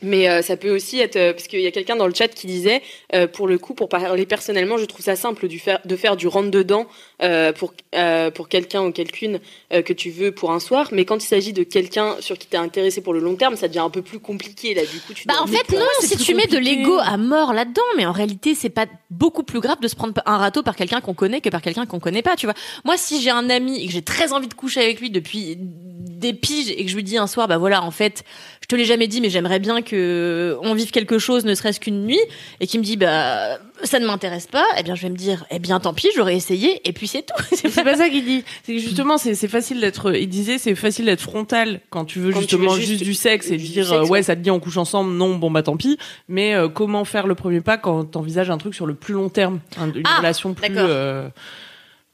[0.00, 2.28] Mais euh, ça peut aussi être euh, parce qu'il y a quelqu'un dans le chat
[2.28, 2.82] qui disait
[3.14, 6.16] euh, pour le coup pour parler personnellement je trouve ça simple du faire de faire
[6.16, 6.86] du rentre dedans
[7.20, 9.40] euh, pour euh, pour quelqu'un ou quelqu'une
[9.72, 12.46] euh, que tu veux pour un soir mais quand il s'agit de quelqu'un sur qui
[12.46, 15.14] t'es intéressé pour le long terme ça devient un peu plus compliqué là du coup
[15.14, 18.12] tu Bah en fait non, si tu mets de l'ego à mort là-dedans, mais en
[18.12, 21.40] réalité c'est pas beaucoup plus grave de se prendre un râteau par quelqu'un qu'on connaît
[21.40, 22.54] que par quelqu'un qu'on connaît pas, tu vois.
[22.84, 25.56] Moi si j'ai un ami et que j'ai très envie de coucher avec lui depuis
[25.58, 28.24] des piges et que je lui dis un soir bah voilà en fait
[28.68, 32.04] te l'ai jamais dit mais j'aimerais bien que on vive quelque chose ne serait-ce qu'une
[32.04, 32.20] nuit
[32.60, 35.44] et qui me dit bah ça ne m'intéresse pas, eh bien je vais me dire
[35.50, 37.42] eh bien tant pis j'aurais essayé et puis c'est tout.
[37.54, 38.44] C'est pas ça qu'il dit.
[38.64, 40.14] C'est que justement, c'est c'est facile d'être.
[40.16, 43.04] Il disait, c'est facile d'être frontal quand tu veux Quand tu justement veux juste, juste
[43.04, 44.22] du sexe et du dire sexe, ouais, ouais.
[44.22, 45.12] ça te dit on couche ensemble.
[45.12, 45.96] Non, bon bah tant pis.
[46.28, 49.28] Mais euh, comment faire le premier pas quand t'envisages un truc sur le plus long
[49.28, 51.28] terme, un- une Ah, relation plus euh,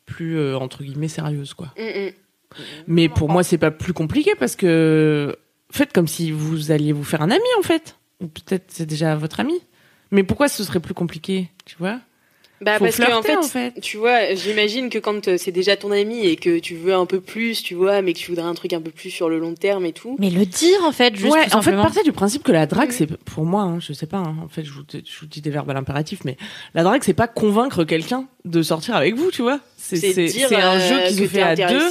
[0.07, 1.69] plus euh, entre guillemets sérieuse quoi.
[1.79, 2.11] Mm, mm.
[2.87, 5.37] Mais pour moi, c'est pas plus compliqué parce que
[5.77, 7.97] faites comme si vous alliez vous faire un ami en fait.
[8.21, 9.61] Ou peut-être c'est déjà votre ami.
[10.11, 11.99] Mais pourquoi ce serait plus compliqué, tu vois?
[12.61, 13.75] Bah Faut parce que en fait, en fait.
[13.83, 17.05] tu vois, j'imagine que quand euh, c'est déjà ton ami et que tu veux un
[17.05, 19.39] peu plus, tu vois, mais que tu voudrais un truc un peu plus sur le
[19.39, 20.17] long terme et tout.
[20.21, 21.83] Mais le dire en fait juste ouais, tout en fait, simplement.
[21.83, 22.95] partez du principe que la drague, Mhm.
[22.97, 24.19] c'est pour moi, hein, je sais pas.
[24.19, 26.37] hein, en fait, je vous, je vous dis des verbes à l'impératif, mais
[26.75, 29.59] la drague, c'est pas convaincre quelqu'un de sortir avec vous, tu vois.
[29.77, 29.99] C'est
[30.55, 31.91] un euh, jeu qui se fait à deux.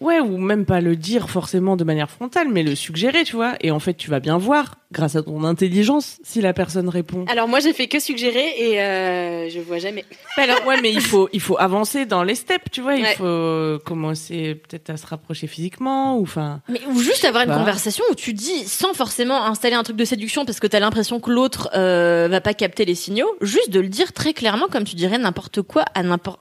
[0.00, 3.54] Ouais, ou même pas le dire forcément de manière frontale, mais le suggérer, tu vois.
[3.62, 7.24] Et en fait, tu vas bien voir, grâce à ton intelligence, si la personne répond.
[7.28, 10.04] Alors moi j'ai fait que suggérer et euh, je vois jamais.
[10.36, 12.94] Alors, ouais, mais il faut, il faut avancer dans les steps, tu vois.
[12.96, 13.14] Il Ouais.
[13.14, 16.60] faut euh, commencer peut-être à se rapprocher physiquement, ou enfin.
[16.68, 17.56] Mais ou juste avoir une Bah.
[17.56, 21.20] conversation où tu dis sans forcément installer un truc de séduction parce que t'as l'impression
[21.20, 24.84] que l'autre euh, va pas capter les signaux, juste de le dire très clairement comme
[24.84, 26.40] tu dirais n'importe quoi à n'importe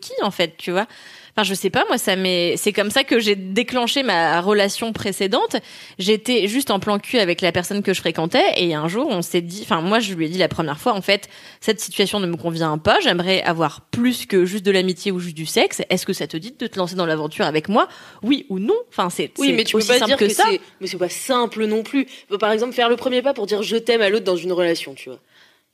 [0.00, 0.86] qui en fait, tu vois.
[1.34, 4.92] Enfin, je sais pas, moi, ça m'est, c'est comme ça que j'ai déclenché ma relation
[4.92, 5.56] précédente.
[5.98, 9.22] J'étais juste en plan cul avec la personne que je fréquentais et un jour, on
[9.22, 11.30] s'est dit, enfin, moi, je lui ai dit la première fois, en fait,
[11.60, 15.34] cette situation ne me convient pas, j'aimerais avoir plus que juste de l'amitié ou juste
[15.36, 15.80] du sexe.
[15.88, 17.88] Est-ce que ça te dit de te lancer dans l'aventure avec moi?
[18.22, 18.76] Oui ou non?
[18.90, 20.44] Enfin, c'est, Oui mais tu peux aussi pas simple dire que, ça.
[20.82, 22.06] mais c'est pas simple non plus.
[22.38, 24.92] Par exemple faire le premier pas pour dire je t'aime à l'autre dans une relation,
[24.94, 25.18] tu vois.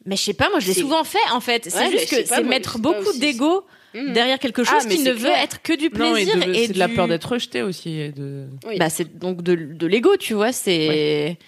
[0.06, 1.66] Mais je sais pas, moi je l'ai souvent fait en fait.
[1.68, 4.12] C'est Ouais, juste que pas, c'est mettre pas beaucoup d'ego Mhm.
[4.12, 6.66] derrière quelque Ah, chose qui ne veut être que du Non, et plaisir de- et,
[6.66, 7.98] c'est de la peur d'être rejeté aussi.
[8.00, 8.46] et de...
[8.66, 8.76] Oui.
[8.78, 10.52] Bah c'est donc de, de l'ego, tu vois.
[10.52, 11.38] C'est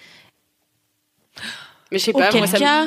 [1.91, 2.85] Mais je sais pas, auquel moi, ça, me- cas.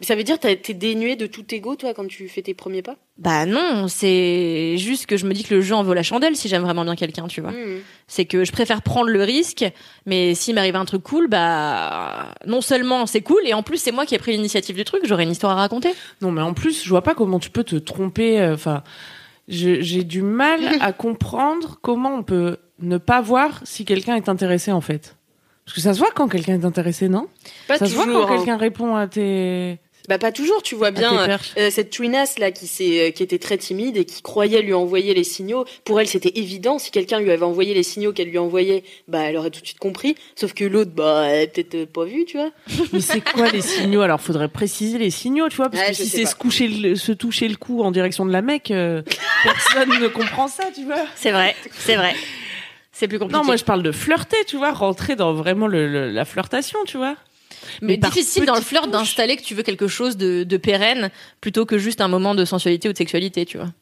[0.00, 2.54] Mais ça veut dire que t'es dénué de tout ego, toi, quand tu fais tes
[2.54, 2.96] premiers pas?
[3.18, 6.36] Bah non, c'est juste que je me dis que le jeu en vaut la chandelle
[6.36, 7.50] si j'aime vraiment bien quelqu'un, tu vois.
[7.50, 7.80] Mhm.
[8.06, 9.64] C'est que je préfère prendre le risque,
[10.06, 13.90] mais s'il m'arrive un truc cool, bah non seulement c'est cool, et en plus c'est
[13.92, 15.92] moi qui ai pris l'initiative du truc, j'aurai une histoire à raconter.
[16.20, 18.40] Non, mais en plus, je vois pas comment tu peux te tromper.
[18.40, 18.84] euh, Enfin,
[19.48, 24.70] j'ai du mal à comprendre comment on peut ne pas voir si quelqu'un est intéressé,
[24.70, 25.16] en fait.
[25.64, 27.26] Parce que ça se voit quand quelqu'un est intéressé, non?
[27.66, 28.36] Pas Ça se voit quand hein.
[28.36, 29.78] quelqu'un répond à tes,
[30.08, 31.28] Bah pas toujours, tu vois bien.
[31.28, 34.62] euh, euh, cette twinasse là qui s'est, euh, qui était très timide et qui croyait
[34.62, 36.78] lui envoyer les signaux, pour elle c'était évident.
[36.78, 39.66] Si quelqu'un lui avait envoyé les signaux qu'elle lui envoyait, bah elle aurait tout de
[39.66, 40.14] suite compris.
[40.34, 42.50] Sauf que l'autre, bah elle a peut-être pas vu, tu vois.
[42.92, 44.00] Mais c'est quoi les signaux?
[44.00, 46.96] Alors, faudrait préciser les signaux, tu vois, parce Ouais, que si c'est se coucher, le-
[46.96, 49.02] se toucher le cou en direction de la mec, euh,
[49.42, 51.04] personne ne comprend ça, tu vois.
[51.16, 52.14] C'est vrai, c'est vrai.
[52.92, 53.38] C'est plus compliqué.
[53.38, 56.78] Non, moi je parle de flirter, tu vois, rentrer dans vraiment le, le- la flirtation,
[56.86, 57.14] tu vois.
[57.80, 61.10] Mais, par difficile dans le flirt d'installer que tu veux quelque chose de, de pérenne
[61.40, 63.72] plutôt que juste un moment de sensualité ou de sexualité, tu vois.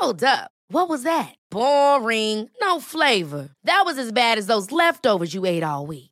[0.00, 0.50] Hold up.
[0.70, 1.34] What was that?
[1.50, 2.48] Boring.
[2.60, 3.50] No flavor.
[3.64, 6.11] That was as bad as those leftovers you ate all week.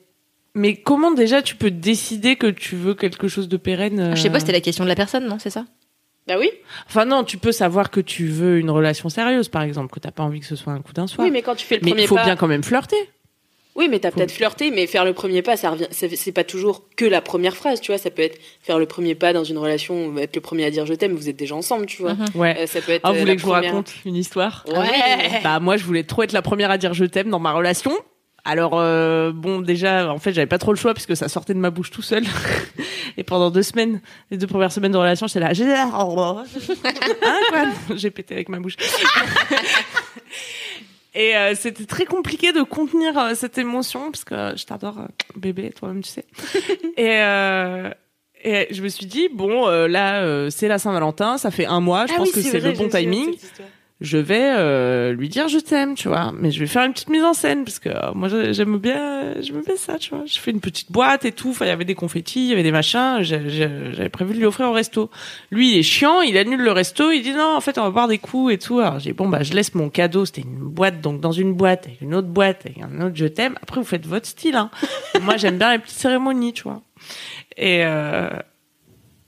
[0.53, 4.21] mais comment déjà tu peux décider que tu veux quelque chose de pérenne euh, Je
[4.21, 5.65] sais pas, c'était la question de la personne, non C'est ça?
[6.27, 6.51] Bah oui.
[6.87, 10.11] Enfin non, tu peux savoir que tu veux une relation sérieuse, par exemple, que t'as
[10.11, 11.25] pas envie que ce soit un coup d'un soir.
[11.25, 12.25] Oui, mais quand tu fais le Mais premier il faut pas.
[12.25, 12.95] bien quand même flirter.
[13.73, 15.87] Oui, mais t'as Faut- peut-être flirté, mais faire le premier pas, ça revient.
[15.91, 17.97] C'est pas toujours que la première phrase, tu vois.
[17.97, 20.85] Ça peut être faire le premier pas dans une relation, être le premier à dire
[20.85, 21.13] je t'aime.
[21.13, 22.13] Vous êtes déjà ensemble, tu vois.
[22.15, 22.25] Mhm.
[22.35, 22.55] Ouais.
[22.59, 23.01] Euh, ça peut être.
[23.05, 24.65] Ah, vous euh, voulez que je vous raconte une histoire?
[24.67, 25.39] Ouais.
[25.43, 27.93] Bah moi, je voulais trop être la première à dire je t'aime dans ma relation.
[28.43, 31.59] Alors euh, bon, déjà, en fait, j'avais pas trop le choix puisque ça sortait de
[31.59, 32.23] ma bouche tout seul.
[33.17, 35.53] Et pendant deux semaines, les deux premières semaines de relation, j'étais là.
[35.53, 36.43] J'ai hein,
[37.95, 38.77] J'ai pété avec ma bouche.
[41.13, 45.71] Et euh, c'était très compliqué de contenir euh, cette émotion parce que je t'adore, bébé,
[45.71, 46.25] toi-même tu sais.
[46.97, 47.19] et
[48.43, 52.13] et je me suis dit bon, là, c'est la Saint-Valentin, ça fait un mois, je
[52.13, 53.61] Ah pense oui, que c'est le bon timing cette.
[54.01, 56.33] Je vais euh, lui dire je t'aime, tu vois.
[56.35, 59.39] Mais je vais faire une petite mise en scène parce que euh, moi j'aime bien,
[59.41, 60.25] j'aime bien ça, tu vois.
[60.25, 61.51] Je fais une petite boîte et tout.
[61.51, 63.19] Enfin, il y avait des confettis, il y avait des machins.
[63.21, 65.11] J'avais prévu de lui offrir au resto.
[65.51, 67.11] Lui, il est chiant, il annule le resto.
[67.11, 68.79] Il dit non, en fait, on va boire des coups et tout.
[68.79, 70.25] Alors j'ai bon bah je laisse mon cadeau.
[70.25, 73.27] C'était une boîte, donc dans une boîte, avec une autre boîte, avec un autre je
[73.27, 73.55] t'aime.
[73.61, 74.55] Après, vous faites votre style.
[74.55, 74.71] Hein.
[75.21, 76.81] moi, j'aime bien les petites cérémonies, tu vois.
[77.55, 78.29] Et euh,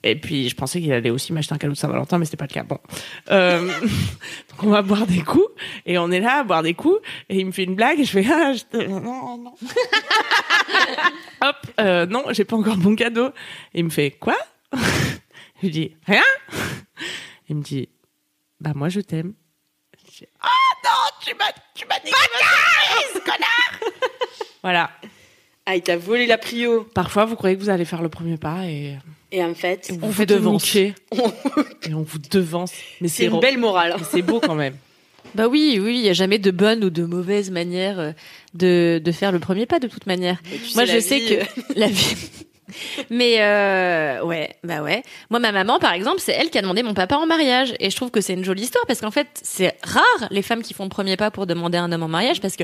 [0.04, 2.47] et puis je pensais qu'il allait aussi m'acheter un cadeau de Saint-Valentin, mais c'était pas
[2.49, 2.64] le cas.
[2.64, 2.78] Bon,
[3.32, 3.68] euh,
[4.49, 5.47] donc on va boire des coups
[5.86, 6.99] et on est là à boire des coups
[7.30, 8.86] et il me fait une blague et je fais ah je te...
[8.86, 9.54] non non.
[11.41, 13.28] Hop, euh, non, j'ai pas encore mon cadeau.
[13.74, 14.38] Et il me fait quoi?
[15.62, 16.24] Je lui dis rien.
[17.47, 17.89] Il me dit
[18.60, 19.34] bah moi je t'aime.
[19.97, 20.47] Je dis, Ah
[20.84, 20.89] non,
[21.22, 21.99] tu m'as tu m'as
[23.20, 23.91] connard.
[24.62, 24.91] voilà.
[25.66, 26.84] Ah, il t'a volé la prio.
[26.84, 28.97] Parfois vous croyez que vous allez faire le premier pas et
[29.36, 30.75] Et en fait, on On vous vous devance.
[30.75, 30.93] et
[31.93, 32.71] on vous devance.
[33.01, 33.95] Mais c'est une belle morale.
[33.97, 34.75] Mais c'est beau quand même.
[35.36, 38.11] Bah oui, oui, il y a jamais de bonne ou de mauvaise manière euh,
[38.53, 40.39] de, de faire le premier pas de toute manière.
[40.43, 42.15] Tu Moi, sais, je sais que la vie.
[43.09, 45.03] Mais euh, ouais, bah ouais.
[45.30, 47.89] Moi, ma maman, par exemple, c'est elle qui a demandé mon papa en mariage, et
[47.89, 50.74] je trouve que c'est une jolie histoire parce qu'en fait, c'est rare les femmes qui
[50.74, 52.64] font le premier pas pour demander un homme en mariage parce que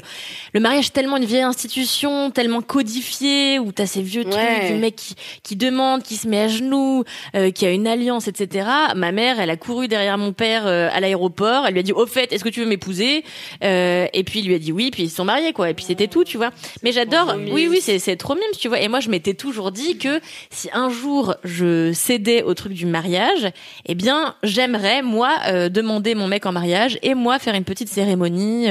[0.53, 4.31] le mariage est tellement une vieille institution, tellement codifiée où t'as ces vieux Ouais.
[4.59, 7.03] trucs du mec qui, qui demande, qui se met à genoux,
[7.35, 8.67] euh, qui a une alliance, etc.
[8.95, 11.93] Ma mère, elle a couru derrière mon père euh, à l'aéroport, elle lui a dit
[11.93, 13.23] au fait, est-ce que tu veux m'épouser?
[13.63, 15.73] Euh, Et puis il lui a dit oui, puis ils se sont mariés quoi, et
[15.73, 16.51] puis c'était tout, tu vois.
[16.83, 18.79] Mais j'adore, oui oui, c'est c'est trop mime, tu vois.
[18.81, 20.19] Et moi, je m'étais toujours dit que
[20.49, 23.51] si un jour je cédais au truc du mariage,
[23.85, 27.89] eh bien, j'aimerais moi euh, demander mon mec en mariage et moi faire une petite
[27.89, 28.67] cérémonie,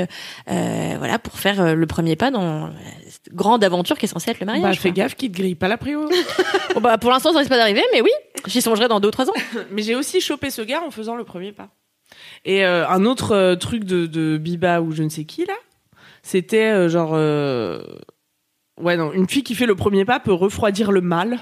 [0.50, 2.70] euh, voilà, pour faire euh, le premier pas dans
[3.08, 4.76] cette grande aventure qui est censée être le mariage.
[4.76, 6.08] Bah, fais gaffe qu'il te grille pas la prio.
[6.74, 8.10] Bon, bah, pour l'instant, ça risque pas d'arriver, mais oui,
[8.46, 9.34] j'y songerai dans deux ou trois ans.
[9.72, 11.70] Mais j'ai aussi chopé ce gars en faisant le premier pas.
[12.44, 15.54] Et euh, un autre truc de, de Biba ou je ne sais qui là,
[16.22, 17.14] c'était genre,
[18.80, 21.38] Ouais, non, une fille qui fait le premier pas peut refroidir le mal.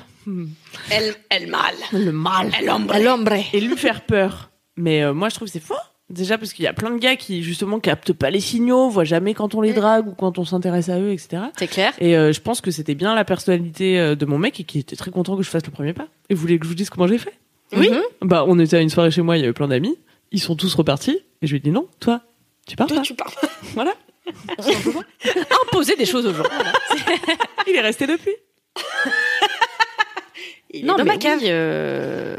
[0.91, 1.75] Elle, elle mal.
[1.93, 2.51] Le mal.
[2.59, 2.95] Elle ombre.
[2.95, 3.33] À l'ombre.
[3.53, 4.51] Et lui faire peur.
[4.77, 5.75] Mais euh, moi, je trouve que c'est faux.
[6.09, 9.05] Déjà parce qu'il y a plein de gars qui, justement, captent pas les signaux, voient
[9.05, 11.43] jamais quand on les drague ou quand on s'intéresse à eux, etc.
[11.59, 11.93] C'est clair.
[11.99, 14.79] Et euh, je pense que c'était bien la personnalité euh, de mon mec et qui
[14.79, 16.07] était très content que je fasse le premier pas.
[16.31, 17.35] Et voulez que je vous dise comment j'ai fait?
[17.77, 17.91] Oui.
[18.23, 19.97] Bah, on était à une soirée chez moi, il y avait plein d'amis.
[20.31, 21.19] Ils sont tous repartis.
[21.43, 22.21] Et je lui ai dit non, toi,
[22.69, 23.03] tu pars Toi, pas.
[23.03, 23.33] tu parles.
[23.75, 23.93] Voilà.
[25.67, 26.45] Imposer des choses aux gens.
[27.67, 28.35] Il est resté depuis.
[30.71, 31.39] Il est Non, dans mais ma cave.
[31.41, 32.37] oui, euh,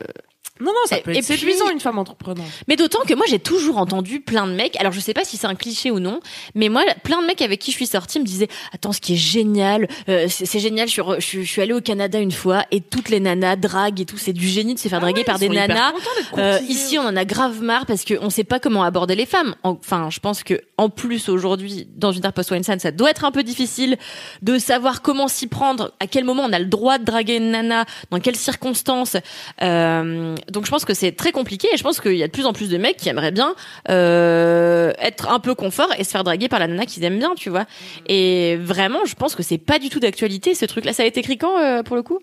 [0.59, 2.45] Non, non, ça Et- peut et être puis- séduisant, une femme entreprenante.
[2.67, 5.37] Mais d'autant que moi j'ai toujours entendu plein de mecs, alors je sais pas si
[5.37, 6.19] c'est un cliché ou non,
[6.55, 9.13] mais moi plein de mecs avec qui je suis sortie me disaient attends ce qui
[9.13, 12.31] est génial, euh, c'est génial, je suis, je, suis- je suis allée au Canada une
[12.31, 15.23] fois et toutes les nanas draguent et tout, c'est du génie de se faire draguer
[15.23, 15.93] par des nanas.
[16.37, 19.55] Euh, ici, on en a grave marre parce qu'on sait pas comment aborder les femmes.
[19.63, 23.25] Enfin, je pense que en plus aujourd'hui, dans une terre post Weinstein, ça doit être
[23.25, 23.97] un peu difficile
[24.41, 27.51] de savoir comment s'y prendre, à quel moment on a le droit de draguer une
[27.51, 29.17] nana, dans quelles circonstances.
[29.61, 32.31] Euh, donc, je pense que c'est très compliqué et je pense qu'il y a de
[32.31, 33.55] plus en plus de mecs qui aimeraient bien
[33.89, 37.35] euh, être un peu confort et se faire draguer par la nana qu'ils aiment bien,
[37.35, 37.65] tu vois.
[38.07, 40.93] Et vraiment, je pense que c'est pas du tout d'actualité ce truc-là.
[40.93, 42.19] Ça a été écrit quand euh, pour le coup?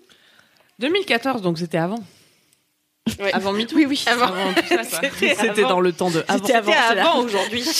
[0.79, 1.99] 2014, donc c'était avant.
[3.19, 3.31] Ouais.
[3.33, 3.75] Avant MeToo?
[3.75, 4.03] Oui, oui.
[4.07, 5.09] Avant tout ça, quoi.
[5.19, 6.43] C'était dans le temps de avant.
[6.43, 7.63] C'était avant aujourd'hui.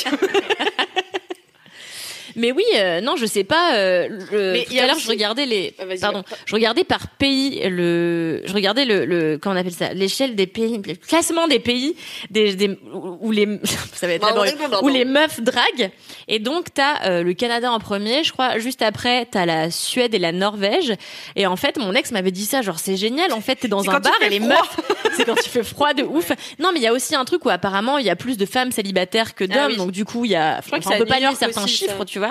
[2.36, 3.76] Mais oui, euh, non, je sais pas.
[3.76, 5.74] Euh, le- Mais tout il y a à l'heure, aussi- je regardais les.
[5.80, 6.36] Ah, Pardon, après.
[6.46, 8.42] je regardais par pays le.
[8.46, 11.96] Je regardais le, le comment on appelle ça, l'échelle des pays, le classement des pays
[12.30, 12.78] des, des
[13.22, 13.48] où les
[13.94, 14.86] ça va être laborieux, pardon.
[14.86, 15.92] où les meufs draguent.
[16.28, 18.58] Et donc t'as euh, le Canada en premier, je crois.
[18.60, 20.94] Juste après, t'as la Suède et la Norvège.
[21.36, 23.32] Et en fait, mon ex m'avait dit ça, genre c'est génial.
[23.34, 24.50] En fait, t'es dans un bar et les froid.
[24.50, 24.80] meufs,
[25.18, 26.32] c'est quand il fait froid de ouf.
[26.60, 28.46] Non, mais il y a aussi un truc où apparemment il y a plus de
[28.46, 29.58] femmes célibataires que d'hommes.
[29.58, 29.78] Ah oui.
[29.78, 30.62] Donc du coup, il y a.
[30.66, 31.86] crois que enfin, on peut pas lire certains aussi, ça.
[31.86, 32.24] chiffres, tu vois.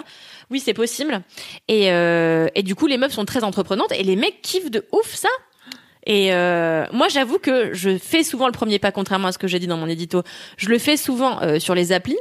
[0.51, 1.23] Oui, c'est possible.
[1.69, 4.85] Et, euh, et du coup, les meufs sont très entreprenantes et les mecs kiffent de
[4.93, 5.29] ouf ça.
[6.07, 9.47] Et euh, moi, j'avoue que je fais souvent le premier pas, contrairement à ce que
[9.47, 10.23] j'ai dit dans mon édito.
[10.57, 12.19] Je le fais souvent euh, sur les applis,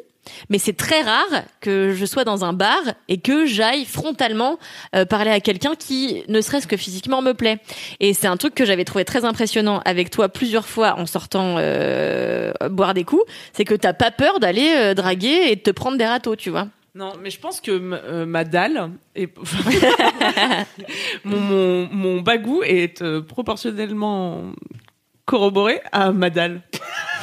[0.50, 4.58] mais c'est très rare que je sois dans un bar et que j'aille frontalement
[4.96, 7.60] euh, parler à quelqu'un qui, ne serait-ce que physiquement, me plaît.
[8.00, 11.56] Et c'est un truc que j'avais trouvé très impressionnant avec toi plusieurs fois en sortant
[11.58, 15.72] euh, boire des coups, c'est que t'as pas peur d'aller euh, draguer et de te
[15.72, 16.68] prendre des râteaux, tu vois.
[16.96, 19.36] Non, mais je pense que euh, ma dalle est...
[21.24, 24.52] mon, mon, mon bagou est euh, proportionnellement
[25.26, 26.62] corroboré à ma dalle.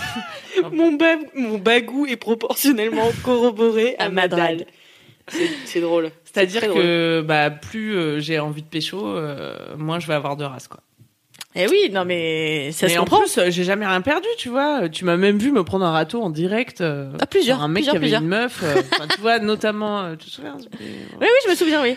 [0.73, 4.67] mon, ba- mon bagou est proportionnellement corroboré à, À ma dalle.
[5.65, 6.11] C'est drôle.
[6.25, 10.45] C'est-à-dire que bah, plus euh, j'ai envie de pécho, euh, moins je vais avoir de
[10.45, 10.67] race.
[10.67, 10.81] Quoi.
[11.57, 13.21] Eh oui, non mais ça Mais se en comprend.
[13.23, 14.89] plus, euh, j'ai jamais rien perdu, tu vois.
[14.89, 16.81] Tu m'as même vu me prendre un râteau en direct.
[16.81, 18.23] euh, Ah, plusieurs, un mec plusieurs, qui avait plusieurs.
[18.23, 18.61] une meuf.
[18.63, 18.83] euh,
[19.15, 20.87] tu vois, notamment, euh, tu te souviens Oui,
[21.21, 21.97] oui, je me souviens, oui.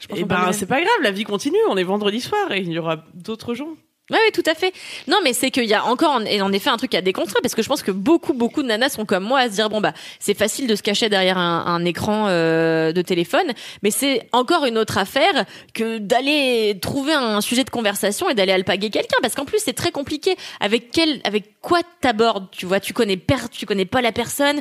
[0.00, 1.56] Je pense Et en ben, c'est pas grave, la vie continue.
[1.68, 3.68] On est vendredi soir et il y aura d'autres gens.
[4.12, 4.72] Oui, oui, tout à fait.
[5.08, 7.40] Non, mais c'est qu'il y a encore, en, et en effet, un truc à déconstruire,
[7.42, 9.70] parce que je pense que beaucoup, beaucoup de nanas sont comme moi à se dire,
[9.70, 13.52] bon, bah, c'est facile de se cacher derrière un, un écran euh, de téléphone,
[13.82, 18.52] mais c'est encore une autre affaire que d'aller trouver un sujet de conversation et d'aller
[18.52, 20.36] alpaguer quelqu'un, parce qu'en plus, c'est très compliqué.
[20.60, 24.60] Avec quel, avec quoi t'abordes, tu vois, tu connais per, tu connais pas la personne,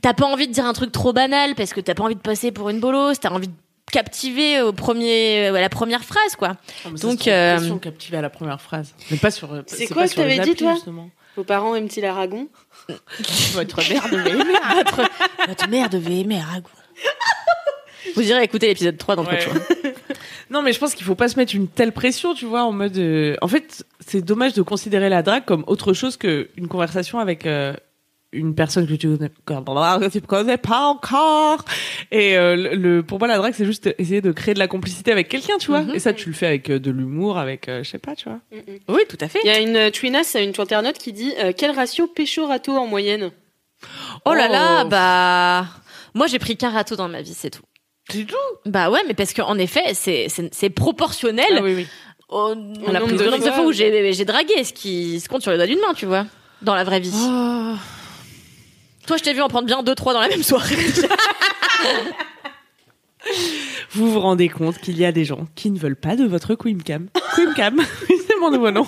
[0.00, 2.20] t'as pas envie de dire un truc trop banal, parce que t'as pas envie de
[2.20, 3.54] passer pour une bolosse, t'as envie de
[3.90, 6.56] captiver au premier, à la première phrase, quoi.
[7.00, 8.94] Donc, euh, captivée à la première phrase.
[9.10, 9.62] Mais pas sur.
[9.66, 11.10] C'est quoi que sur les t'avais dit, toi justement.
[11.36, 12.48] Vos parents aiment-ils Aragon
[13.54, 14.54] Votre mère devait aimer.
[14.76, 15.02] Votre,
[15.48, 16.68] votre mère devait aimer Aragon.
[18.14, 19.40] Vous irez écouter l'épisode 3 d'entre Ouais.
[19.40, 19.54] choix.
[20.50, 22.72] Non, mais je pense qu'il faut pas se mettre une telle pression, tu vois, en
[22.72, 22.98] mode.
[22.98, 27.46] euh, En fait, c'est dommage de considérer la drague comme autre chose qu'une conversation avec
[27.46, 27.72] euh,
[28.32, 31.64] une personne que tu connais, que tu connais pas encore.
[32.10, 34.68] Et euh, le, le- pour moi, la drague, c'est juste essayer de créer de la
[34.68, 35.82] complicité avec quelqu'un, tu vois.
[35.82, 35.94] Mhm.
[35.94, 38.28] Et ça, tu le fais avec euh, de l'humour, avec, euh, je sais pas, tu
[38.28, 38.40] vois.
[38.88, 39.40] Oui, tout à fait.
[39.44, 42.86] Il y a une euh, Twinas, une internaute qui dit euh, quel ratio pécho-râteau en
[42.86, 43.30] moyenne?
[44.24, 44.88] Oh là là, Oh.
[44.88, 45.66] bah.
[46.14, 47.62] Moi, j'ai pris qu'un râteau dans ma vie, c'est tout.
[48.10, 48.36] C'est tout?
[48.66, 51.86] Bah ouais, mais parce qu'en effet, c'est, c'est, c'est proportionnel Ah oui, oui.
[52.28, 52.54] au, la
[53.00, 55.56] nombre prise de, de fois, fois où j'ai dragué, ce qui se compte sur le
[55.56, 56.26] doigt d'une main, tu vois,
[56.62, 57.12] dans la vraie vie.
[57.14, 57.74] Oh.
[59.06, 60.76] Toi, je t'ai vu en prendre bien deux, trois dans la même soirée.
[63.92, 66.54] Vous vous rendez compte qu'il y a des gens qui ne veulent pas de votre
[66.54, 67.08] Quimcam.
[67.36, 67.76] Quimcam,
[68.08, 68.86] oui, c'est mon nouveau nom.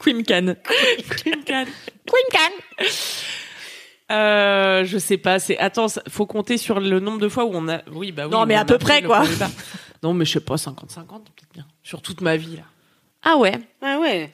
[0.00, 0.54] Quimcan.
[1.24, 1.66] Quimcam.
[2.06, 2.52] Quimcan.
[4.10, 7.68] Euh, je sais pas, c'est attends, faut compter sur le nombre de fois où on
[7.68, 8.32] a oui bah oui.
[8.32, 9.22] Non, mais à peu près, quoi.
[10.02, 11.66] Non, mais je sais pas 50 50 peut-être bien.
[11.82, 12.62] Sur toute ma vie là.
[13.22, 13.52] Ah ouais.
[13.82, 14.32] Ah ouais.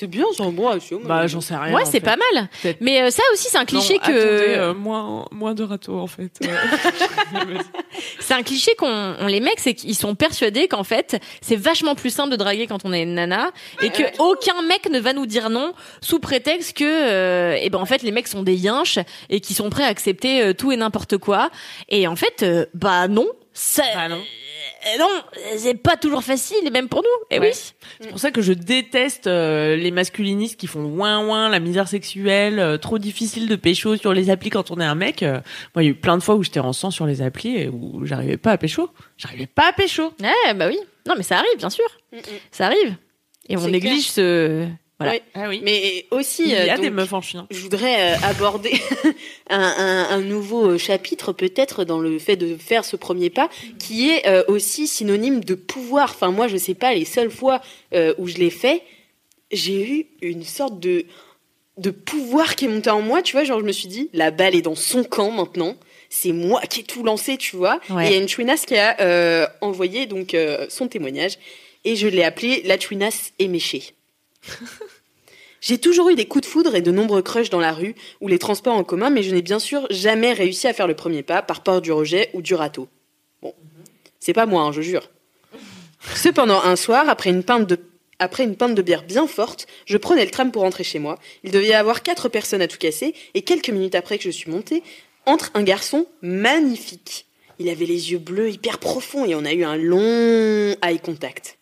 [0.00, 1.00] C'est bien, c'est un bon ratio.
[1.00, 1.74] moi, Bah, j'en sais rien.
[1.74, 2.48] Ouais, c'est pas mal.
[2.80, 5.98] Mais euh, ça aussi, c'est un cliché Non, que attendez, euh, moins, moins de râteaux,
[5.98, 6.38] en fait.
[7.32, 7.58] Ouais.
[8.20, 8.86] c'est un cliché qu'on
[9.18, 12.68] on les mecs, c'est qu'ils sont persuadés qu'en fait, c'est vachement plus simple de draguer
[12.68, 13.50] quand on est une nana
[13.82, 17.78] et que aucun mec ne va nous dire non sous prétexte que, euh, eh ben
[17.80, 20.70] en fait, les mecs sont des yinches et qui sont prêts à accepter euh, tout
[20.70, 21.50] et n'importe quoi.
[21.88, 23.26] Et en fait, euh, bah non.
[23.52, 24.22] Ça, Bah non.
[24.86, 25.08] Euh, non,
[25.56, 27.26] c'est pas toujours facile, et même pour nous.
[27.30, 27.50] Et Ouais.
[27.54, 27.72] oui.
[28.00, 31.88] C'est pour ça que je déteste euh, les masculinistes qui font ouin ouin, la misère
[31.88, 35.22] sexuelle, euh, trop difficile de pécho sur les applis quand on est un mec.
[35.22, 35.40] Euh,
[35.74, 37.56] moi, il y a eu plein de fois où j'étais en sang sur les applis
[37.56, 38.90] et où j'arrivais pas à pécho.
[39.16, 40.12] J'arrivais pas à pécho.
[40.20, 40.78] Ouais, bah oui.
[41.06, 41.86] Non, mais ça arrive, bien sûr.
[42.12, 42.20] Mm, mm.
[42.50, 42.96] Ça arrive.
[43.48, 44.66] Et on néglige ce.
[45.00, 45.18] Voilà.
[45.34, 45.60] Ah oui.
[45.62, 47.46] Mais aussi, il y a euh, des meufs en chien.
[47.50, 48.72] je voudrais euh, aborder
[49.50, 53.48] un, un- un nouveau euh, chapitre peut-être dans le fait de faire ce premier pas,
[53.78, 56.10] qui est aussi synonyme de pouvoir.
[56.14, 57.60] Enfin, moi, je sais pas, les seules fois
[58.18, 58.82] où je l'ai fait,
[59.52, 61.06] j'ai eu une sorte de
[61.78, 64.32] de pouvoir qui est monté en moi, tu vois, genre je me suis dit, la
[64.32, 65.76] balle est dans son camp maintenant,
[66.10, 67.78] c'est moi qui ai tout lancé, tu vois.
[67.88, 68.06] Ouais.
[68.06, 71.38] Et il y a une chouinasse qui a euh, envoyé donc euh, son témoignage,
[71.84, 73.84] et je l'ai appelée la chouinasse éméchée.
[75.60, 78.28] J'ai toujours eu des coups de foudre et de nombreux crushs dans la rue ou
[78.28, 81.22] les transports en commun, mais je n'ai bien sûr jamais réussi à faire le premier
[81.22, 82.88] pas par peur du rejet ou du râteau.
[83.42, 83.54] Bon,
[84.20, 85.10] c'est pas moi, hein, je jure.
[86.14, 87.78] Cependant, un soir, après une pinte de
[88.20, 91.18] après une pinte de bière bien forte, je prenais le tram pour rentrer chez moi.
[91.44, 94.30] Il devait y avoir quatre personnes à tout casser, et quelques minutes après que je
[94.30, 94.82] suis montée,
[95.24, 97.26] entre un garçon magnifique.
[97.60, 101.58] Il avait les yeux bleus hyper profonds et on a eu un long eye contact.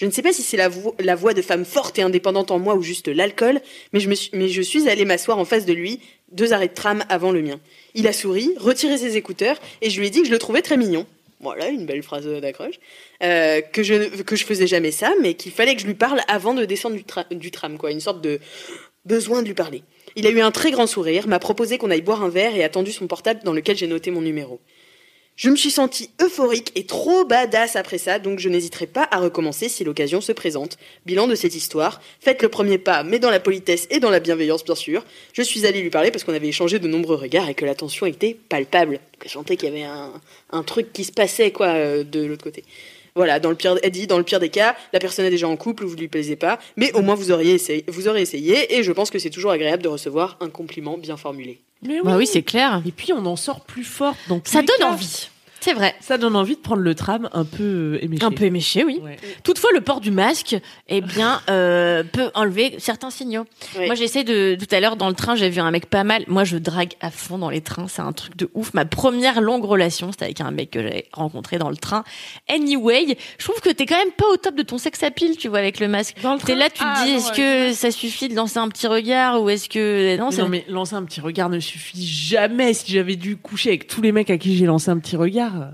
[0.00, 2.50] Je ne sais pas si c'est la, vo- la voix de femme forte et indépendante
[2.50, 3.60] en moi ou juste l'alcool,
[3.92, 6.00] mais je, suis, allée m'asseoir en face de lui,
[6.32, 7.60] deux arrêts de tram avant le mien.
[7.92, 10.62] Il a souri, retiré ses écouteurs, et je lui ai dit que je le trouvais
[10.62, 11.04] très mignon.
[11.40, 12.76] Voilà, une belle phrase d'accroche.
[13.22, 16.22] Euh, que, je, que je faisais jamais ça, mais qu'il fallait que je lui parle
[16.28, 17.76] avant de descendre du, tra- du tram.
[17.90, 18.40] Une sorte de
[19.04, 19.82] besoin de lui parler.
[20.16, 22.64] Il a eu un très grand sourire, m'a proposé qu'on aille boire un verre et
[22.64, 24.60] a tendu son portable dans lequel j'ai noté mon numéro.
[25.42, 29.20] Je me suis sentie euphorique et trop badass après ça, donc je n'hésiterai pas à
[29.20, 30.76] recommencer si l'occasion se présente.
[31.06, 34.20] Bilan de cette histoire, faites le premier pas, mais dans la politesse et dans la
[34.20, 35.02] bienveillance, bien sûr.
[35.32, 37.72] Je suis allée lui parler parce qu'on avait échangé de nombreux regards et que la
[38.06, 39.00] était palpable.
[39.24, 40.12] Je sentais qu'il y avait un,
[40.50, 42.62] un truc qui se passait, quoi, euh, de l'autre côté.
[43.14, 45.48] Voilà, dans le pire, elle dit, dans le pire des cas, la personne est déjà
[45.48, 48.20] en couple ou vous lui plaisez pas, mais au moins vous auriez essayé, vous aurez
[48.20, 51.62] essayé, et je pense que c'est toujours agréable de recevoir un compliment bien formulé.
[51.82, 52.82] Mais Bah oui, c'est clair.
[52.86, 54.14] Et puis on en sort plus fort.
[54.28, 55.28] Donc Ça donne envie.
[55.60, 55.94] C'est vrai.
[56.00, 58.24] Ça donne envie de prendre le tram un peu euh, éméché.
[58.24, 58.98] Un peu éméché, oui.
[59.02, 59.16] Ouais.
[59.44, 60.56] Toutefois, le port du masque,
[60.88, 63.44] eh bien, euh, peut enlever certains signaux.
[63.76, 66.24] Moi, j'essaie de tout à l'heure dans le train, j'ai vu un mec pas mal.
[66.28, 68.72] Moi, je drague à fond dans les trains, c'est un truc de ouf.
[68.74, 72.04] Ma première longue relation, c'était avec un mec que j'avais rencontré dans le train.
[72.48, 75.48] Anyway, je trouve que t'es quand même pas au top de ton sex appeal, tu
[75.48, 76.16] vois, avec le masque.
[76.22, 77.68] Dans le T'es là, tu te Ah, dis, non, est-ce ouais.
[77.70, 80.64] que ça suffit de lancer un petit regard ou est-ce que non, c'est Non mais
[80.68, 82.72] lancer un petit regard ne suffit jamais.
[82.74, 85.49] Si j'avais dû coucher avec tous les mecs à qui j'ai lancé un petit regard,
[85.56, 85.70] euh,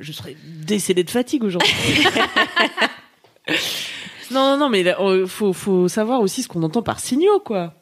[0.00, 1.72] je serais décédé de fatigue aujourd'hui.
[4.30, 7.74] non non non mais euh, faut faut savoir aussi ce qu'on entend par signaux quoi.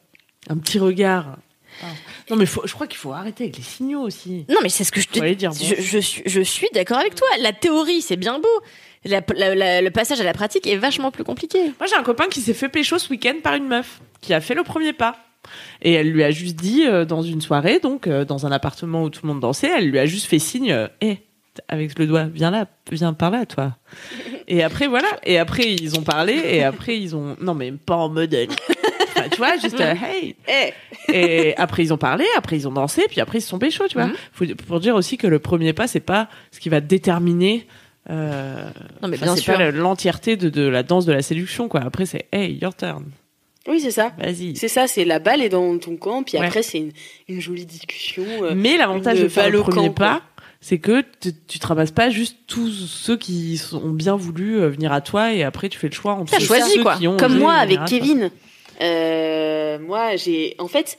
[0.49, 1.37] Un petit regard.
[1.83, 1.85] Ah.
[2.29, 4.45] Non mais faut- je crois qu'il faut arrêter avec les signaux aussi.
[4.49, 5.55] Non, mais c'est ce que je te bon.
[5.65, 7.27] je, je suis, je suis d'accord avec toi.
[7.39, 8.49] La théorie, c'est bien beau.
[9.05, 11.59] La- la- la- le passage à la pratique est vachement plus compliqué.
[11.79, 14.41] Moi j'ai un copain qui s'est fait pécho ce week-end par une meuf qui a
[14.41, 15.15] fait le premier pas.
[15.81, 19.03] Et elle lui a juste dit euh, dans une soirée, donc euh, dans un appartement
[19.03, 21.17] où tout le monde dansait, elle lui a juste fait signe, euh, Eh,
[21.67, 23.75] avec le doigt, viens là, viens par là, toi.
[24.47, 27.95] Et après voilà, et après ils ont parlé, et après ils ont, non mais pas
[27.95, 28.35] en mode,
[29.03, 30.35] enfin, tu vois, juste euh, hey.
[30.47, 30.73] Eh
[31.49, 33.85] Et après ils ont parlé, après ils ont dansé, puis après ils se sont pécho,
[33.87, 34.07] tu vois.
[34.07, 34.13] Mhm.
[34.33, 37.67] Faut, pour dire aussi que le premier pas, c'est pas ce qui va déterminer.
[38.09, 38.69] Euh,
[39.01, 39.71] Non, mais bien c'est sûr.
[39.73, 41.81] l'entièreté de, de la danse de la séduction, quoi.
[41.81, 43.05] Après c'est hey, your turn.
[43.67, 44.11] Oui, c'est ça.
[44.17, 44.55] Vas-y.
[44.55, 46.45] C'est ça, c'est la balle est dans ton camp, puis Ouais.
[46.47, 46.91] après c'est une,
[47.27, 48.23] une jolie discussion.
[48.43, 50.21] euh, Mais l'avantage une de faire le premier camp, pas,
[50.61, 54.69] c'est que tu, tu te ramasses pas juste tous ceux qui ont bien voulu euh,
[54.69, 56.95] venir à toi et après tu fais le choix entre T'as choisi, ceux quoi.
[56.97, 57.79] qui ont Comme moi avec.
[57.85, 58.31] Kevin.
[58.81, 60.55] Euh, moi, j'ai.
[60.57, 60.97] En fait,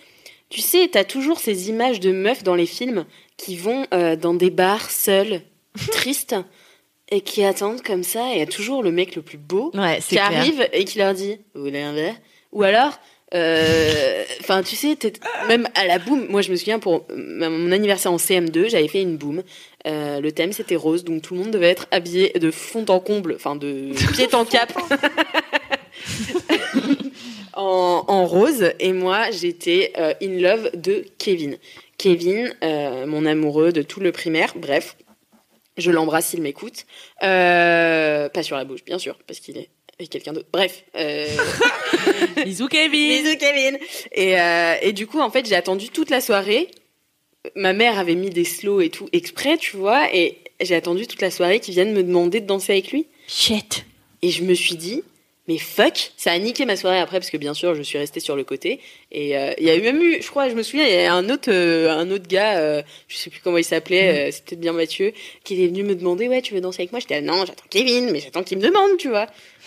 [0.49, 3.05] tu sais, t'as toujours ces images de meufs dans les films
[3.37, 5.41] qui vont euh, dans des bars seules,
[5.91, 6.37] tristes,
[7.11, 8.31] et qui attendent comme ça.
[8.31, 10.99] Et il y a toujours le mec le plus beau Ouais, qui arrive et qui
[10.99, 12.15] leur dit Vous voulez un verre?
[12.53, 12.99] Ou alors.
[13.35, 14.97] euh, Enfin, tu sais,
[15.49, 19.03] même à la boum, moi je me souviens pour mon anniversaire en CM2, j'avais fait
[19.03, 19.43] une boum.
[19.87, 23.01] Euh, le thème c'était rose, donc tout le monde devait être habillé de fond en
[23.01, 24.73] comble, enfin de pied en cap.
[27.55, 31.57] en, rose et moi j'étais euh, in love de Kevin.
[31.99, 32.53] Kevin,
[33.07, 34.97] mon amoureux de tout le primaire, bref,
[35.77, 36.85] je l'embrasse s'il m'écoute.
[37.21, 39.69] Pas sur la bouche, bien sûr, parce qu'il est
[40.03, 40.49] et quelqu'un d'autre.
[40.53, 40.85] Bref.
[40.97, 41.27] Euh...
[42.45, 43.23] Bisous Kevin.
[43.23, 43.79] Bisous Kevin.
[44.13, 46.71] Et, euh, et du coup, en fait, j'ai attendu toute la soirée.
[47.57, 51.21] Ma mère avait mis des slows et tout exprès, tu vois, et j'ai attendu toute
[51.21, 53.07] la soirée qu'ils viennent me demander de danser avec lui.
[53.27, 53.85] Shit.
[54.23, 55.03] Et je me suis dit,
[55.49, 58.21] mais fuck, ça a niqué ma soirée après parce que bien sûr, je suis restée
[58.21, 58.81] sur le côté.
[59.11, 60.99] Et euh, il y a eu même eu, je crois, je me souviens, il y
[61.05, 64.31] a un autre, euh, un autre gars, euh, je sais plus comment il s'appelait, euh,
[64.31, 65.13] c'était bien Mathieu,
[65.45, 67.01] qui est venu me demander, ouais, tu veux danser avec moi?
[67.01, 69.25] J'étais, non, j'attends Kevin, mais j'attends qu'il me demande, tu vois.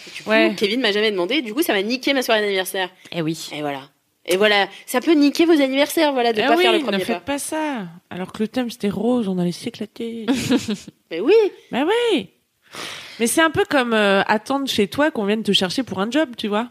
[0.08, 0.54] Et du coup, Ouais.
[0.56, 1.42] Kevin m'a jamais demandé.
[1.42, 2.90] Du coup, ça m'a niqué ma soirée d'anniversaire.
[3.12, 3.50] Eh oui.
[3.54, 3.90] Et voilà.
[4.28, 6.84] Et voilà, ça peut niquer vos anniversaires, voilà, de Ah pas oui, faire le ne
[6.84, 7.34] premier faites pas.
[7.34, 7.86] pas ça.
[8.10, 10.26] Alors que le thème c'était rose, on allait s'éclater.
[11.12, 11.34] Mais oui,
[11.72, 12.30] bah oui.
[13.20, 16.10] Mais c'est un peu comme euh, attendre chez toi qu'on vienne te chercher pour un
[16.12, 16.68] job, tu vois.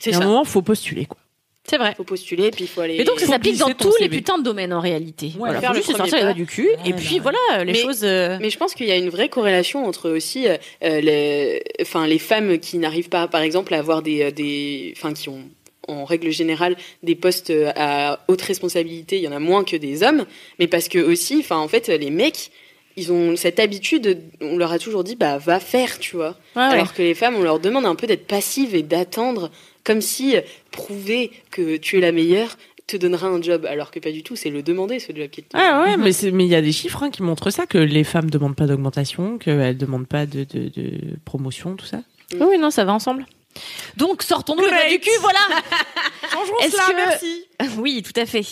[0.00, 0.26] c'est Il y a un ça.
[0.28, 1.18] moment, faut postuler quoi.
[1.66, 1.94] C'est vrai.
[1.96, 2.98] Faut postuler, puis il faut aller.
[2.98, 5.32] Mais donc ça s'applique dans tous les putains de domaines en réalité.
[5.38, 7.38] voilà, faire faut le juste se premier sortir les doigts du cul et puis voilà
[7.64, 8.00] les Mais- choses.
[8.04, 12.06] euh, Mais je pense qu'il y a une vraie corrélation entre aussi euh, les, enfin,
[12.06, 15.42] les femmes qui n'arrivent pas, par exemple, à avoir des, des, enfin, qui ont
[15.88, 20.02] en règle générale des postes à haute responsabilité, il y en a moins que des
[20.02, 20.26] hommes,
[20.58, 22.50] mais parce que aussi, enfin, en fait, les mecs,
[22.96, 26.36] ils ont cette habitude, on leur a toujours dit, bah, va faire, tu vois.
[26.56, 26.72] ouais, ouais.
[26.74, 29.50] Alors que les femmes, on leur demande un peu d'être passives et d'attendre,
[29.82, 30.40] comme si euh,
[30.70, 34.36] prouver que tu es la meilleure te donnera un job, alors que pas du tout,
[34.36, 36.60] c'est le demander, ce job qui te Ah ouais, mais c'est mais il y a
[36.60, 40.26] des chiffres hein, qui montrent ça que les femmes demandent pas d'augmentation, qu'elles demandent pas
[40.26, 42.02] de, de, de promotion, tout ça.
[42.34, 43.24] Oui, oui, non, ça va ensemble.
[43.96, 45.38] Donc sortons-nous du cul, voilà.
[46.32, 47.46] Changeons Est-ce cela, que- merci.
[47.78, 48.44] oui, tout à fait.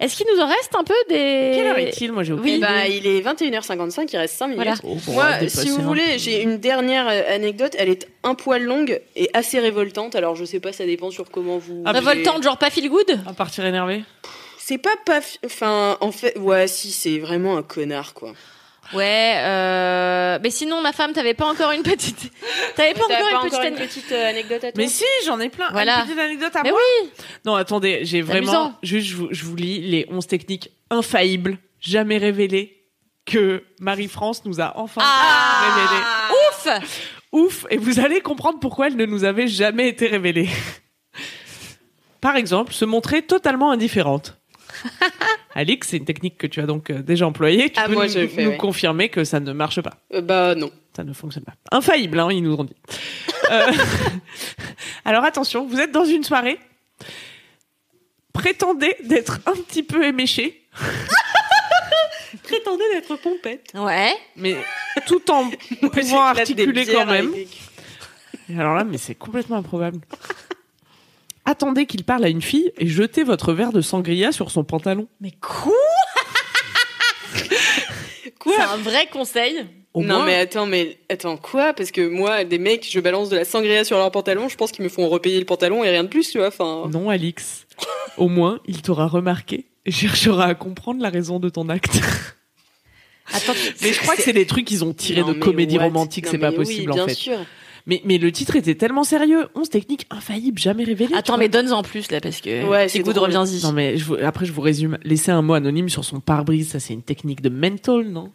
[0.00, 2.58] Est-ce qu'il nous en reste un peu des Quelle heure est-il Moi j'ai aucune Oui.
[2.58, 4.64] Bah, il est 21h55, il reste 5 minutes.
[4.64, 4.78] Voilà.
[4.84, 7.74] Oh, Moi, si vous voulez, j'ai une dernière euh, anecdote.
[7.78, 10.14] Elle est un poil longue et assez révoltante.
[10.14, 11.82] Alors, je sais pas, ça dépend sur comment vous.
[11.84, 13.20] Ah, Révoltante, genre pas feel good?
[13.26, 14.02] À partir énervé?
[14.58, 15.20] C'est pas pas.
[15.44, 18.32] Enfin, en fait, ouais, si, c'est vraiment un connard, quoi.
[18.92, 20.38] Ouais, euh...
[20.42, 22.30] mais sinon ma femme, t'avais pas encore une petite,
[22.76, 25.04] t'avais pas encore pas une encore petite, une petite euh, anecdote à toi Mais si,
[25.26, 25.68] j'en ai plein.
[25.72, 26.00] Voilà.
[26.00, 26.80] Une petite anecdote à Mais moi.
[27.02, 27.10] oui,
[27.46, 28.52] Non, attendez, j'ai vraiment.
[28.52, 28.78] amusant.
[28.82, 32.84] Juste, je vous, je vous lis les 11 techniques infaillibles, jamais révélées,
[33.24, 35.74] que Marie-France nous a enfin Ah.
[35.74, 36.80] révélées.
[36.82, 37.02] ouf.
[37.32, 40.50] Ouf Et vous allez comprendre pourquoi elles ne nous avaient jamais été révélées.
[42.20, 44.36] Par exemple, se montrer totalement indifférente.
[45.54, 47.70] Alix, c'est une technique que tu as donc euh, déjà employée.
[47.70, 48.56] Tu Ah, peux moi, nous, je le fais, nous ouais.
[48.56, 49.94] confirmer que ça ne marche pas.
[50.14, 50.70] Euh, Bah, non.
[50.96, 51.54] Ça ne fonctionne pas.
[51.70, 52.76] Infaillible, hein, ils nous ont dit.
[53.50, 53.66] Euh,
[55.04, 56.58] Alors attention, vous êtes dans une soirée.
[58.32, 60.66] Prétendez d'être un petit peu éméché,
[62.44, 63.70] Prétendez d'être pompette.
[63.74, 64.12] Ouais.
[64.36, 64.56] mais
[65.06, 65.50] tout en
[65.92, 67.32] pouvant articuler quand même.
[68.48, 69.98] Et alors là, mais c'est complètement improbable.
[71.44, 75.08] Attendez qu'il parle à une fille et jetez votre verre de sangria sur son pantalon.
[75.20, 75.72] Mais quoi
[78.38, 79.66] Quoi C'est un vrai conseil.
[79.94, 81.74] Au non moins- mais attends mais attends quoi?
[81.74, 84.72] Parce que moi des mecs je balance de la sangria sur leur pantalon je pense
[84.72, 87.66] qu'ils me font repayer le pantalon et rien de plus tu vois enfin Non, Alix.
[88.16, 92.00] Au moins, il t'aura remarqué et cherchera à comprendre la raison de ton acte.
[93.32, 95.84] Attends, Mais je crois que c'est des trucs qu'ils ont tirés Non, de comédie what?
[95.84, 97.14] romantique, c'est pas oui, possible bien en fait.
[97.14, 97.38] sûr.
[97.86, 99.48] Mais, mais le titre était tellement sérieux.
[99.54, 101.14] 11 techniques infaillibles, jamais révélées.
[101.14, 101.62] attends, mais vois.
[101.62, 103.62] donne en plus là parce que Ouais, c'est good reviens-y.
[103.62, 104.98] Non, mais je vous- après, je vous résume.
[105.04, 108.30] Laisser un mot anonyme sur son pare-brise, ça, c'est une technique de mental, non?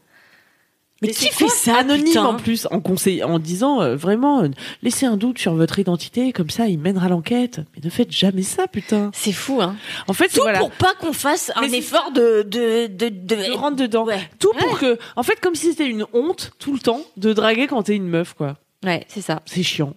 [1.03, 2.25] Mais Mais qui c'est fait ça Anonyme putain?
[2.25, 4.47] en plus, en conseil, en disant euh, vraiment, euh,
[4.81, 7.59] laissez un doute sur votre identité, comme ça, il mènera l'enquête.
[7.75, 9.11] Mais ne faites jamais ça, putain.
[9.13, 9.75] C'est fou hein.
[10.07, 10.57] En fait, Tout voilà.
[10.57, 14.05] pour pas qu'on fasse un Mais effort de de de de, rentre dedans.
[14.05, 14.19] Ouais.
[14.39, 17.67] Tout pour que, en fait, comme si c'était une honte tout le temps de draguer
[17.67, 18.57] quand t'es une meuf, quoi.
[18.85, 19.41] Ouais, c'est ça.
[19.45, 19.93] C'est chiant.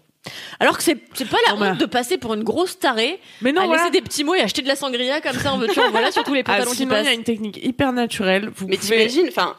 [0.58, 3.62] Alors que c'est c'est pas la honte de passer pour une grosse tarée Mais non,
[3.62, 3.82] à voilà.
[3.84, 6.24] laisser des petits mots et acheter de la sangria comme ça en en voilà sur
[6.24, 8.50] tous les Ah, pantalons qui sinon, il y a une technique hyper naturelle.
[8.54, 9.06] Vous Mais pouvez...
[9.06, 9.56] t'imagines enfin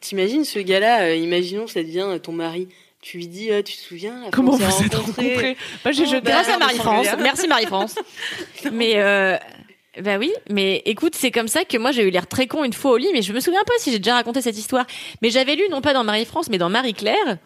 [0.00, 2.66] t'imagines ce gars-là euh, imaginons ça devient euh, ton mari
[3.00, 6.06] tu lui dis euh, tu te souviens la Comment vous êtes rencontrés Moi, j'ai Oh,
[6.06, 7.06] jeté bah, un Grâce à Marie-France.
[7.22, 7.94] Merci Marie-France.
[8.72, 9.36] mais euh,
[10.02, 12.72] bah oui, mais écoute, c'est comme ça que moi j'ai eu l'air très con une
[12.72, 14.84] fois au lit, mais je me souviens pas si j'ai déjà raconté cette histoire.
[15.22, 17.38] Mais j'avais lu non pas dans Marie-France, mais dans Marie-Claire.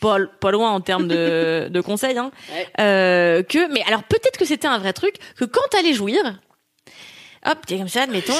[0.00, 2.30] Pas, pas loin en termes de, de conseils, hein.
[2.52, 2.68] Ouais.
[2.80, 6.40] Euh, que, mais alors peut-être que c'était un vrai truc, que quand t'allais jouir,
[7.46, 8.32] hop, t'es comme ça, admettons,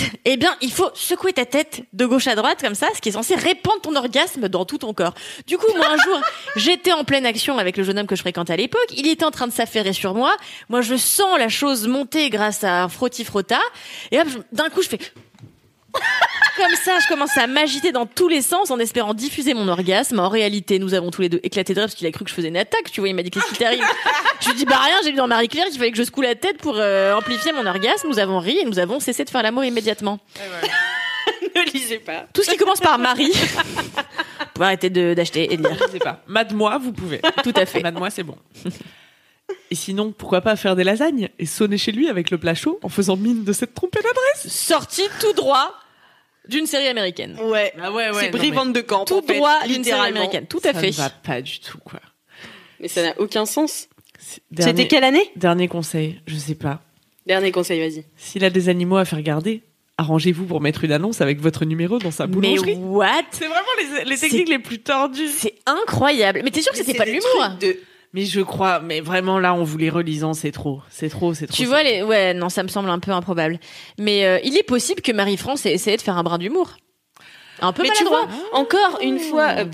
[0.24, 3.08] eh bien, il faut secouer ta tête de gauche à droite comme ça, ce qui
[3.08, 5.14] est censé répandre ton orgasme dans tout ton corps.
[5.46, 6.20] Du coup, moi, un jour,
[6.56, 8.86] j'étais en pleine action avec le jeune homme que je fréquentais à l'époque.
[8.96, 10.36] Il était en train de s'affairer sur moi.
[10.68, 13.60] Moi, je sens la chose monter grâce à un frotti-frotta.
[14.10, 14.98] Et hop, d'un coup, je fais...
[16.56, 20.18] Comme ça, je commence à m'agiter dans tous les sens en espérant diffuser mon orgasme.
[20.18, 22.30] En réalité, nous avons tous les deux éclaté de rire parce qu'il a cru que
[22.30, 22.90] je faisais une attaque.
[22.92, 23.82] Tu vois, il m'a dit qu'est-ce qui t'arrive?
[24.40, 24.96] Je lui dis bah rien.
[25.02, 27.52] J'ai lu dans Marie Claire qu'il fallait que je secoue la tête pour euh, amplifier
[27.52, 28.08] mon orgasme.
[28.08, 30.18] Nous avons ri et nous avons cessé de faire l'amour immédiatement.
[31.56, 33.32] ne lisez pas Tout ce qui commence par Marie.
[34.54, 35.76] pouvez arrêter de- d'acheter et de lire.
[35.86, 36.20] Je sais pas.
[36.26, 37.20] Mad-moi, vous pouvez.
[37.42, 37.80] Tout à fait.
[37.80, 38.36] Mad-moi, c'est bon.
[39.70, 42.78] Et sinon, pourquoi pas faire des lasagnes et sonner chez lui avec le plat chaud
[42.82, 45.74] en faisant mine de s'être trompé d'adresse Sorti tout droit
[46.48, 47.36] d'une série américaine.
[47.44, 47.72] Ouais.
[47.80, 49.04] Ah ouais, c'est Brie Van de Camp.
[49.04, 50.46] Tout en fait, droit d'une série américaine.
[50.46, 50.88] Tout à Ça fait.
[50.88, 52.00] ne va pas du tout, quoi.
[52.80, 53.88] Mais ça n'a aucun sens.
[54.50, 56.80] Dernier- C'était quelle année Dernier conseil, je sais pas.
[57.26, 58.04] Dernier conseil, vas-y.
[58.16, 59.62] S'il a des animaux à faire garder,
[59.98, 62.74] arrangez-vous pour mettre une annonce avec votre numéro dans sa Mais boulangerie.
[62.76, 63.60] what C'est vraiment
[64.06, 65.28] les, techniques les plus tordues.
[65.28, 66.40] C'est incroyable.
[66.42, 67.76] Mais t'es sûr que Mais c'était c'est pas de l'humour de-
[68.12, 71.46] Mais je crois, mais vraiment là, en vous les relisant, c'est trop, c'est trop, c'est
[71.46, 71.56] trop.
[71.56, 71.88] Tu vois trop.
[71.88, 73.60] les ouais non ça me semble un peu improbable.
[73.98, 76.76] Mais euh, il est possible que Marie-France ait essayé de faire un brin d'humour.
[77.60, 78.26] Un peu Mais tu maladroit.
[78.26, 79.64] vois, encore une fois, euh,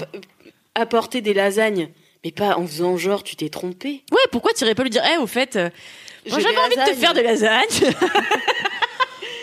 [0.74, 1.88] apporter des lasagnes,
[2.24, 4.02] mais pas en faisant genre tu t'es trompé.
[4.12, 5.70] Ouais, pourquoi t'irais pas lui dire Eh au fait euh,
[6.26, 7.62] j'avais envie de te faire des lasagnes.
[7.80, 8.20] bah,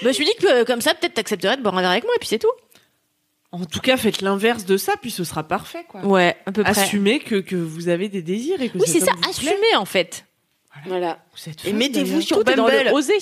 [0.02, 2.04] je me suis dit que euh, comme ça peut-être t'accepterais de boire un verre avec
[2.04, 2.52] moi et puis c'est tout.
[3.54, 6.02] En tout cas, faites l'inverse de ça, puis ce sera parfait, quoi.
[6.06, 6.72] Ouais, à peu près.
[6.72, 9.30] Assumez que, que vous avez des désirs et que Oui, c'est ça, vous plaît.
[9.52, 10.26] assumez en fait.
[10.88, 11.20] Voilà.
[11.36, 12.86] Vous êtes Et mettez-vous sur Tout est dans Bumble.
[12.86, 13.14] le oser.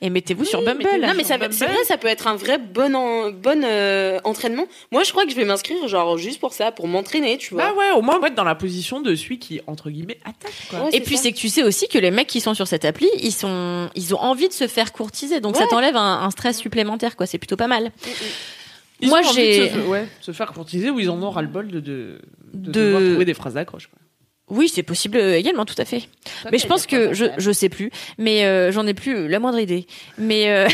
[0.00, 0.84] Et mettez-vous sur Bumble.
[1.02, 4.64] Non mais ça, c'est vrai, ça peut être un vrai bon en- bon euh, entraînement.
[4.92, 7.64] Moi, je crois que je vais m'inscrire genre juste pour ça, pour m'entraîner, tu vois.
[7.64, 10.20] Bah ouais, au moins, on va être dans la position de celui qui, entre guillemets,
[10.24, 10.84] attaque, quoi.
[10.84, 12.84] Ouais, Et puis c'est que tu sais aussi que les mecs qui sont sur cette
[12.84, 16.30] appli, ils sont, ils ont envie de se faire courtiser, donc ça t'enlève un, un
[16.30, 17.26] stress supplémentaire, quoi.
[17.26, 17.90] C'est plutôt pas mal.
[19.00, 22.18] Ils Moi, j'ai- se, ouais, se faire courtiser ou ils en ont ras-le-bol de, de,
[22.52, 23.88] de, De- devoir trouver des phrases d'accroche.
[24.50, 26.08] Oui, c'est possible euh, également, tout à fait.
[26.50, 29.58] mais je pense que je, je sais plus, mais euh, j'en ai plus la moindre
[29.58, 29.86] idée.
[30.16, 30.66] Mais euh,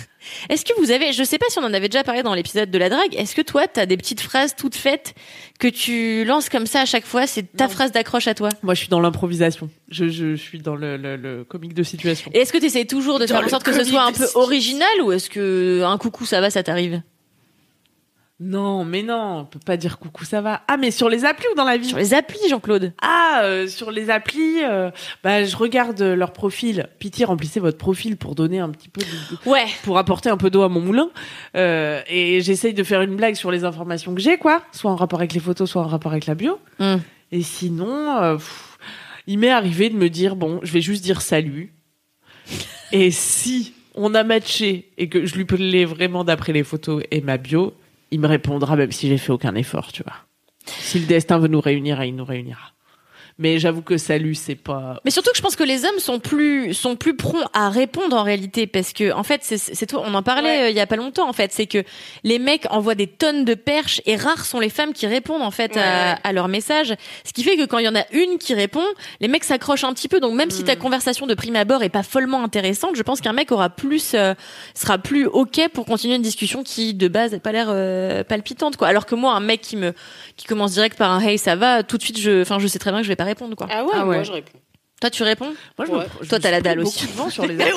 [0.50, 2.70] est-ce que vous avez, je sais pas si on en avait déjà parlé dans l'épisode
[2.70, 3.14] de la drague.
[3.16, 5.14] Est-ce que toi, t'as des petites phrases toutes faites
[5.58, 7.70] que tu lances comme ça à chaque fois C'est ta Non.
[7.70, 8.50] phrase d'accroche à toi?
[8.62, 9.70] Moi, je suis dans l'improvisation.
[9.88, 12.30] Je, je, suis dans le, le, le comique de situation.
[12.34, 14.12] Et est-ce que tu essaies toujours de Dans faire en sorte que ce soit un
[14.12, 17.00] de peu original ou est-ce que un coucou ça va, ça t'arrive?
[18.40, 20.62] Non, mais non, on peut pas dire coucou, ça va.
[20.66, 22.92] Ah, mais sur les applis ou dans la vie Sur les applis, Jean-Claude.
[23.00, 24.90] Ah, euh, sur les applis, euh,
[25.22, 26.88] bah, je regarde leur profil.
[26.98, 29.66] Pitié, remplissez votre profil pour donner un petit peu de- Ouais.
[29.84, 31.10] pour apporter un peu d'eau à mon moulin.
[31.56, 34.62] Euh, et j'essaye de faire une blague sur les informations que j'ai, quoi.
[34.72, 36.58] Soit en rapport avec les photos, soit en rapport avec la bio.
[36.80, 36.96] Hmm.
[37.30, 38.76] Et sinon, pff,
[39.28, 41.74] il m'est arrivé de me dire, bon, je vais juste dire salut.
[42.90, 47.20] et si on a matché et que je lui plais vraiment d'après les photos et
[47.20, 47.74] ma bio,
[48.12, 50.14] il me répondra même si j'ai fait aucun effort, tu vois.
[50.66, 52.71] Si le destin veut nous réunir, il nous réunira.
[53.42, 55.00] Mais j'avoue que salut, c'est pas.
[55.04, 58.16] Mais surtout que je pense que les hommes sont plus sont plus prompts à répondre
[58.16, 60.62] en réalité parce que en fait c'est toi on en parlait Ouais.
[60.62, 61.82] euh, il y a pas longtemps en fait c'est que
[62.24, 65.50] les mecs envoient des tonnes de perches et rares sont les femmes qui répondent en
[65.50, 65.80] fait à,
[66.12, 66.18] Ouais.
[66.22, 68.84] à leurs messages ce qui fait que quand il y en a une qui répond
[69.20, 70.66] les mecs s'accrochent un petit peu donc même si Mm.
[70.66, 74.12] ta conversation de prime abord est pas follement intéressante je pense qu'un mec aura plus
[74.14, 74.34] euh,
[74.74, 78.76] sera plus ok pour continuer une discussion qui de base n'a pas l'air euh, palpitante
[78.76, 79.92] quoi alors que moi un mec qui me
[80.36, 82.78] qui commence direct par un hey ça va tout de suite je enfin je sais
[82.78, 84.16] très bien que je vais pas répondre quoi Ah ouais, Ah ouais.
[84.16, 84.58] moi je réponds.
[85.00, 85.98] toi tu réponds Moi, je Ouais.
[85.98, 87.04] me, je Toi, t'as la dalle aussi.
[87.06, 87.74] beaucoup de vent sur les applis.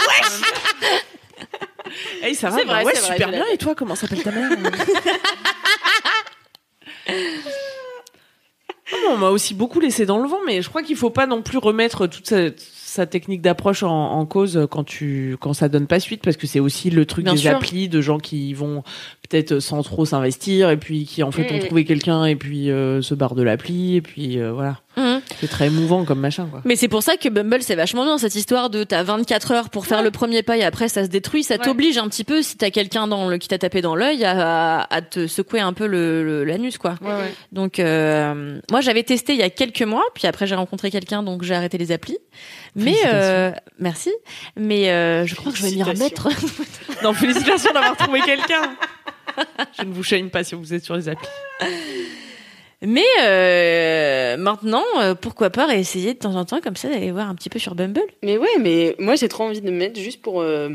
[2.21, 3.45] Hey, ça va C'est bah vrai, Ouais, c'est vrai, super bien.
[3.53, 4.49] Et toi, comment s'appelle ta mère
[8.91, 11.25] Ah on m'a aussi beaucoup laissé dans le vent, mais je crois qu'il faut pas
[11.25, 15.69] non plus remettre toute sa, sa technique d'approche en, en cause quand tu quand ça
[15.69, 17.55] donne pas suite, parce que c'est aussi le truc Bien des sûr.
[17.55, 18.83] applis de gens qui vont
[19.27, 21.65] peut-être sans trop s'investir et puis qui en fait ont Mm.
[21.65, 25.21] trouvé quelqu'un et puis euh, se barrent de l'appli et puis euh, voilà, Mhm.
[25.41, 26.61] c'est très émouvant comme machin quoi.
[26.65, 29.69] Mais c'est pour ça que Bumble c'est vachement bien cette histoire de t'as 24 heures
[29.69, 31.61] pour faire le premier pas et après ça se détruit, ça Ouais.
[31.63, 34.81] t'oblige un petit peu si t'as quelqu'un dans le qui t'a tapé dans l'œil à,
[34.89, 36.95] à te secouer un peu le le- l'anus quoi.
[37.01, 37.33] Ouais, ouais.
[37.51, 41.23] Donc euh, moi j'avais testé il y a quelques mois, puis après j'ai rencontré quelqu'un
[41.23, 42.17] donc j'ai arrêté les applis.
[42.75, 44.11] Mais euh, merci,
[44.57, 46.27] mais euh, je crois que je vais m'y remettre.
[47.03, 48.75] Non, félicitations d'avoir trouvé quelqu'un.
[49.77, 51.27] Je ne vous shame pas si vous êtes sur les applis.
[52.85, 57.29] Mais euh, maintenant euh, pourquoi pas réessayer de temps en temps comme ça d'aller voir
[57.29, 58.01] un petit peu sur Bumble.
[58.23, 60.69] Mais ouais, mais moi j'ai trop envie de me mettre juste pour euh,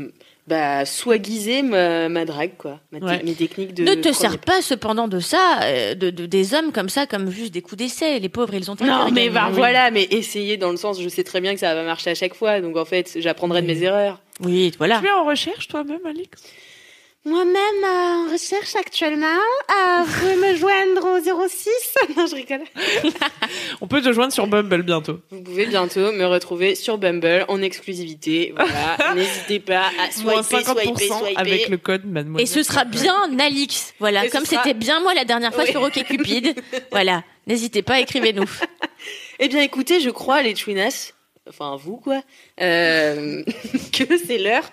[0.47, 2.79] bah, swaguiser ma, ma drague, quoi.
[2.91, 3.21] Ma te- Ouais.
[3.23, 3.83] Mes techniques de.
[3.83, 7.05] ne te premier sers pas cependant de ça, euh, de, de- des hommes comme ça,
[7.05, 8.19] comme juste des coups d'essai.
[8.19, 11.07] Les pauvres, ils ont un Non, mais bah, voilà, mais essayer dans le sens, je
[11.09, 13.67] sais très bien que ça va marcher à chaque fois, donc en fait, j'apprendrai de
[13.67, 14.19] mes erreurs.
[14.41, 14.99] Oui, voilà.
[14.99, 16.29] Tu es en recherche toi-même, Alix?
[17.23, 17.87] Moi-même, euh,
[18.27, 21.69] en recherche actuellement, euh, vous pouvez me joindre au 06.
[22.17, 22.63] non, je rigole.
[23.79, 25.19] On peut te joindre sur Bumble bientôt.
[25.29, 28.55] Vous pouvez bientôt me retrouver sur Bumble en exclusivité.
[28.55, 31.33] Voilà, n'hésitez pas à swiper, 50% swiper, swiper.
[31.37, 32.43] avec le code mademoiselle.
[32.43, 33.93] Et ce sera bien Alix.
[33.99, 35.69] Voilà, Et comme sera- c'était bien moi la dernière fois Oui.
[35.71, 36.55] sur OkCupid.
[36.91, 38.49] voilà, n'hésitez pas, écrivez-nous.
[39.37, 41.13] Eh bien, écoutez, je crois, les Twinas,
[41.47, 42.21] enfin vous, quoi,
[42.61, 43.43] euh,
[43.93, 44.65] que c'est l'heure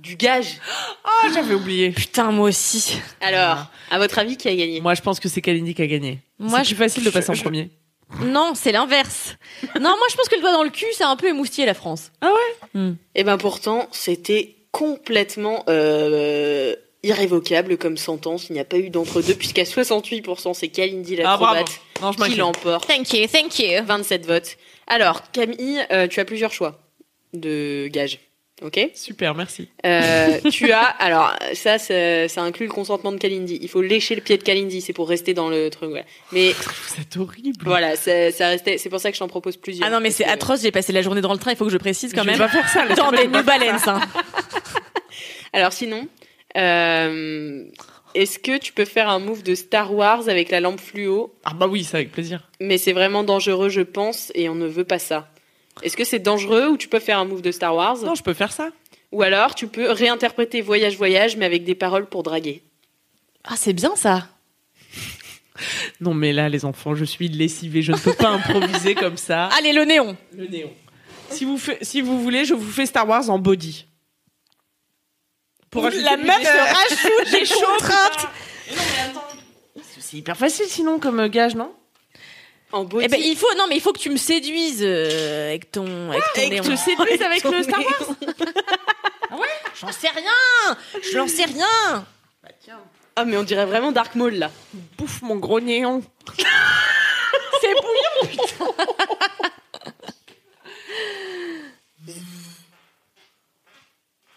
[0.00, 0.58] du gage.
[1.04, 1.90] Ah, j'avais oublié.
[1.90, 2.98] Putain, moi aussi.
[3.20, 4.80] Alors, à votre avis, qui a gagné?
[4.80, 6.20] Moi, je pense que c'est Kalindi qui a gagné.
[6.38, 7.70] Moi, c'est plus facile de passer en je- premier.
[8.20, 9.34] Non, c'est l'inverse.
[9.80, 11.66] Non, moi je pense que le doigt dans le cul, ça a un peu émoustillé
[11.66, 12.12] la France.
[13.14, 18.46] Eh ben pourtant, c'était complètement euh, irrévocable comme sentence.
[18.50, 21.38] Il n'y a pas eu d'entre-deux, puisqu'à 68%, c'est Kalindi Ah,
[22.02, 22.86] Non, je qui l'emporte.
[22.86, 23.82] Thank you, thank you.
[23.84, 24.56] 27 votes.
[24.86, 26.78] Alors, Camille, euh, tu as plusieurs choix
[27.32, 28.20] de gages.
[28.62, 29.68] Ok Super, merci.
[29.84, 30.80] Euh, Tu as.
[30.82, 33.58] Alors, ça, ça, ça inclut le consentement de Kalindi.
[33.60, 35.90] Il faut lécher le pied de Kalindi, c'est pour rester dans le truc.
[35.90, 36.04] voilà.
[36.32, 36.52] Mais
[36.86, 37.58] C'est horrible.
[37.64, 38.78] voilà, ça, ça restait.
[38.78, 39.88] C'est pour ça que je t'en propose plusieurs.
[39.88, 41.72] Ah non, mais c'est atroce, j'ai passé la journée dans le train, il faut que
[41.72, 42.40] je précise quand Je vais même.
[42.40, 42.86] pas faire ça.
[42.94, 43.82] Dans des vais New Balance.
[43.82, 43.96] ça.
[43.96, 44.00] hein.
[45.52, 46.06] Alors, sinon,
[46.56, 47.64] euh,
[48.14, 51.34] est-ce que tu peux faire un move de Star Wars avec la lampe fluo?
[51.44, 52.48] Ah bah oui, ça avec plaisir.
[52.60, 55.28] Mais c'est vraiment dangereux, je pense, et on ne veut pas ça.
[55.82, 58.22] Est-ce que c'est dangereux ou tu peux faire un move de Star Wars Non, je
[58.22, 58.68] peux faire ça.
[59.12, 62.62] Ou alors tu peux réinterpréter Voyage Voyage mais avec des paroles pour draguer.
[63.44, 64.28] Ah, c'est bien ça.
[66.00, 67.82] Non, mais là, les enfants, je suis lessivée.
[67.82, 69.46] Je ne peux pas improviser comme ça.
[69.58, 70.16] Allez, le néon.
[70.32, 70.72] Le néon.
[71.30, 73.86] Si vous, fait- si vous voulez, je vous fais Star Wars en body.
[75.70, 78.28] Pour la meuf se rajoute J'ai des chaud, contraintes.
[78.70, 79.82] Non, mais attends.
[80.00, 81.72] C'est hyper facile sinon comme gage, non?
[82.74, 83.04] En body.
[83.04, 86.10] Eh ben, il faut, non, mais il faut que tu me séduises euh, avec ton,
[86.10, 86.62] avec ton Et que néon.
[86.64, 88.16] je te séduise avec le Star Wars
[89.80, 90.76] J'en sais rien.
[91.00, 92.04] Je n'en sais rien.
[93.16, 94.50] Ah mais on dirait vraiment Dark Maul là.
[94.98, 96.02] Bouffe mon gros néon.
[97.60, 98.74] C'est bouillant.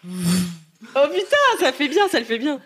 [0.04, 2.60] Oh putain, ça fait bien, ça le fait bien.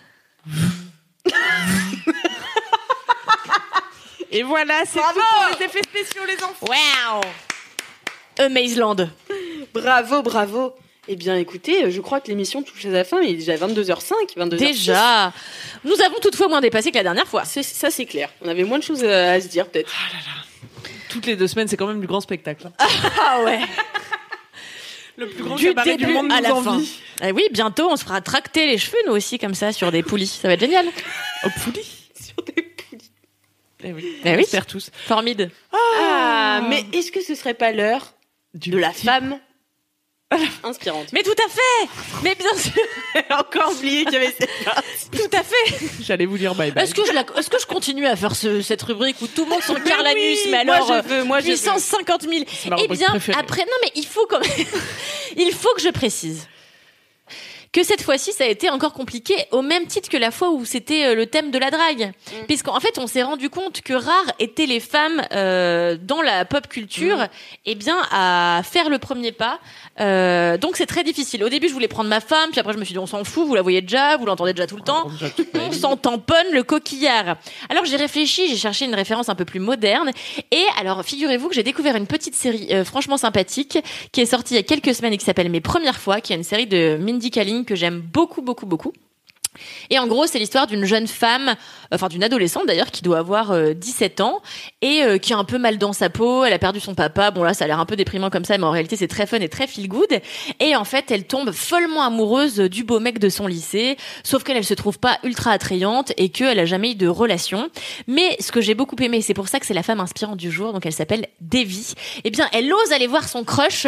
[4.33, 6.66] Et voilà, c'est tout pour les effets spéciaux, les enfants.
[6.66, 7.20] Wow.
[8.39, 8.97] Amazeland.
[9.74, 10.74] Bravo, bravo.
[11.09, 14.12] Eh bien écoutez, je crois que l'émission touche à sa fin, il est déjà 22h05,
[14.37, 14.57] 22h06.
[14.59, 15.33] Déjà.
[15.85, 17.45] Nous avons toutefois moins dépassé que la dernière fois.
[17.45, 18.30] C'est- Ça c'est clair.
[18.41, 19.93] On avait moins de choses à, à se dire peut-être.
[21.11, 22.68] Toutes les deux semaines, c'est quand même du grand spectacle.
[22.78, 22.87] hein.
[23.20, 23.61] Ah ouais.
[25.18, 26.87] Le plus grand Du cabaret du début monde à nous la envie.
[26.87, 27.26] fin.
[27.28, 30.03] Eh oui, bientôt, on se fera tracter les cheveux, nous aussi, comme ça, sur des
[30.03, 30.26] poulies.
[30.26, 30.87] Ça va être génial.
[31.45, 31.85] Oh, poulie.
[32.18, 32.62] Sur des poulies.
[33.85, 34.43] Eh oui, Eh on oui.
[34.43, 34.91] espère tous.
[35.07, 35.51] Formide.
[35.72, 38.14] Ah, mais est-ce que ce serait pas l'heure
[38.55, 39.39] Du de la petit- femme
[40.64, 41.12] inspirante?
[41.12, 41.89] Mais tout à fait
[42.22, 42.72] Mais bien sûr,
[43.14, 44.51] J'ai encore oublié qu'il y avait cette
[45.12, 46.85] tout à fait J'allais vous dire bye bye.
[46.85, 49.51] Est-ce que, je la- que je continue à faire ce- cette rubrique où tout le
[49.51, 50.89] monde s'encarre l'anus, oui, mais moi, alors...
[50.89, 51.53] je euh, veux, moi, je veux.
[51.53, 53.39] puissance 50 000 C'est ma Eh bien, préférée.
[53.39, 54.66] après, non mais il faut quand même...
[55.37, 56.47] il faut que je précise
[57.73, 60.64] que cette fois-ci, ça a été encore compliqué, au même titre que la fois où
[60.64, 62.12] c'était euh, le thème de la drague.
[62.47, 66.68] Puisqu'en fait, on s'est rendu compte que rares étaient les femmes euh, dans la pop
[66.68, 67.27] culture,
[67.64, 69.59] eh bien, à faire le premier pas.
[70.01, 71.43] Euh, donc, c'est très difficile.
[71.45, 73.25] Au début, je voulais prendre ma femme, puis après, je me suis dit, on s'en
[73.25, 75.09] fout, vous la voyez déjà, vous l'entendez déjà tout le temps.
[75.55, 77.37] On s'en tamponne le coquillard.
[77.68, 80.11] Alors j'ai réfléchi, j'ai cherché une référence un peu plus moderne.
[80.51, 83.79] Et alors figurez-vous que j'ai découvert une petite série euh, franchement sympathique
[84.12, 86.33] qui est sortie il y a quelques semaines et qui s'appelle Mes premières fois, qui
[86.33, 88.93] est une série de Mindy Kaling que j'aime beaucoup beaucoup beaucoup.
[89.91, 91.55] Et en gros, c'est l'histoire d'une jeune femme,
[91.93, 94.41] enfin d'une adolescente d'ailleurs, qui doit avoir euh, 17 ans
[94.81, 96.45] et euh, qui a un peu mal dans sa peau.
[96.45, 97.31] Elle a perdu son papa.
[97.31, 99.27] Bon là, ça a l'air un peu déprimant comme ça, mais en réalité, c'est très
[99.27, 100.21] fun et très feel good.
[100.61, 104.57] Et en fait, elle tombe follement amoureuse du beau mec de son lycée, sauf qu'elle,
[104.57, 107.69] elle se trouve pas ultra attrayante et qu'elle a jamais eu de relation.
[108.07, 110.51] Mais ce que j'ai beaucoup aimé, c'est pour ça que c'est la femme inspirante du
[110.51, 111.95] jour, donc elle s'appelle Devi.
[112.25, 113.87] Eh bien, elle ose aller voir son crush.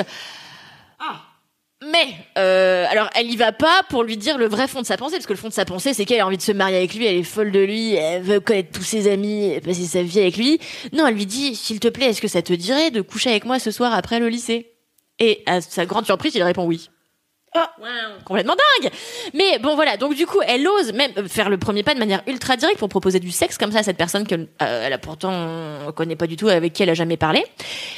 [1.90, 4.96] Mais euh, alors elle y va pas pour lui dire le vrai fond de sa
[4.96, 6.76] pensée parce que le fond de sa pensée c'est qu'elle a envie de se marier
[6.76, 10.02] avec lui, elle est folle de lui, elle veut connaître tous ses amis, passer sa
[10.02, 10.60] vie avec lui.
[10.92, 13.44] Non, elle lui dit s'il te plaît, est-ce que ça te dirait de coucher avec
[13.44, 14.70] moi ce soir après le lycée?
[15.18, 16.90] Et à sa grande surprise, il répond oui.
[17.54, 17.70] Ah.
[18.24, 18.90] complètement dingue.
[19.32, 22.22] Mais bon voilà, donc du coup, elle ose même faire le premier pas de manière
[22.26, 24.98] ultra directe pour proposer du sexe comme ça à cette personne qu'elle euh, elle a
[24.98, 25.32] pourtant
[25.86, 27.44] on connaît pas du tout avec qui elle a jamais parlé.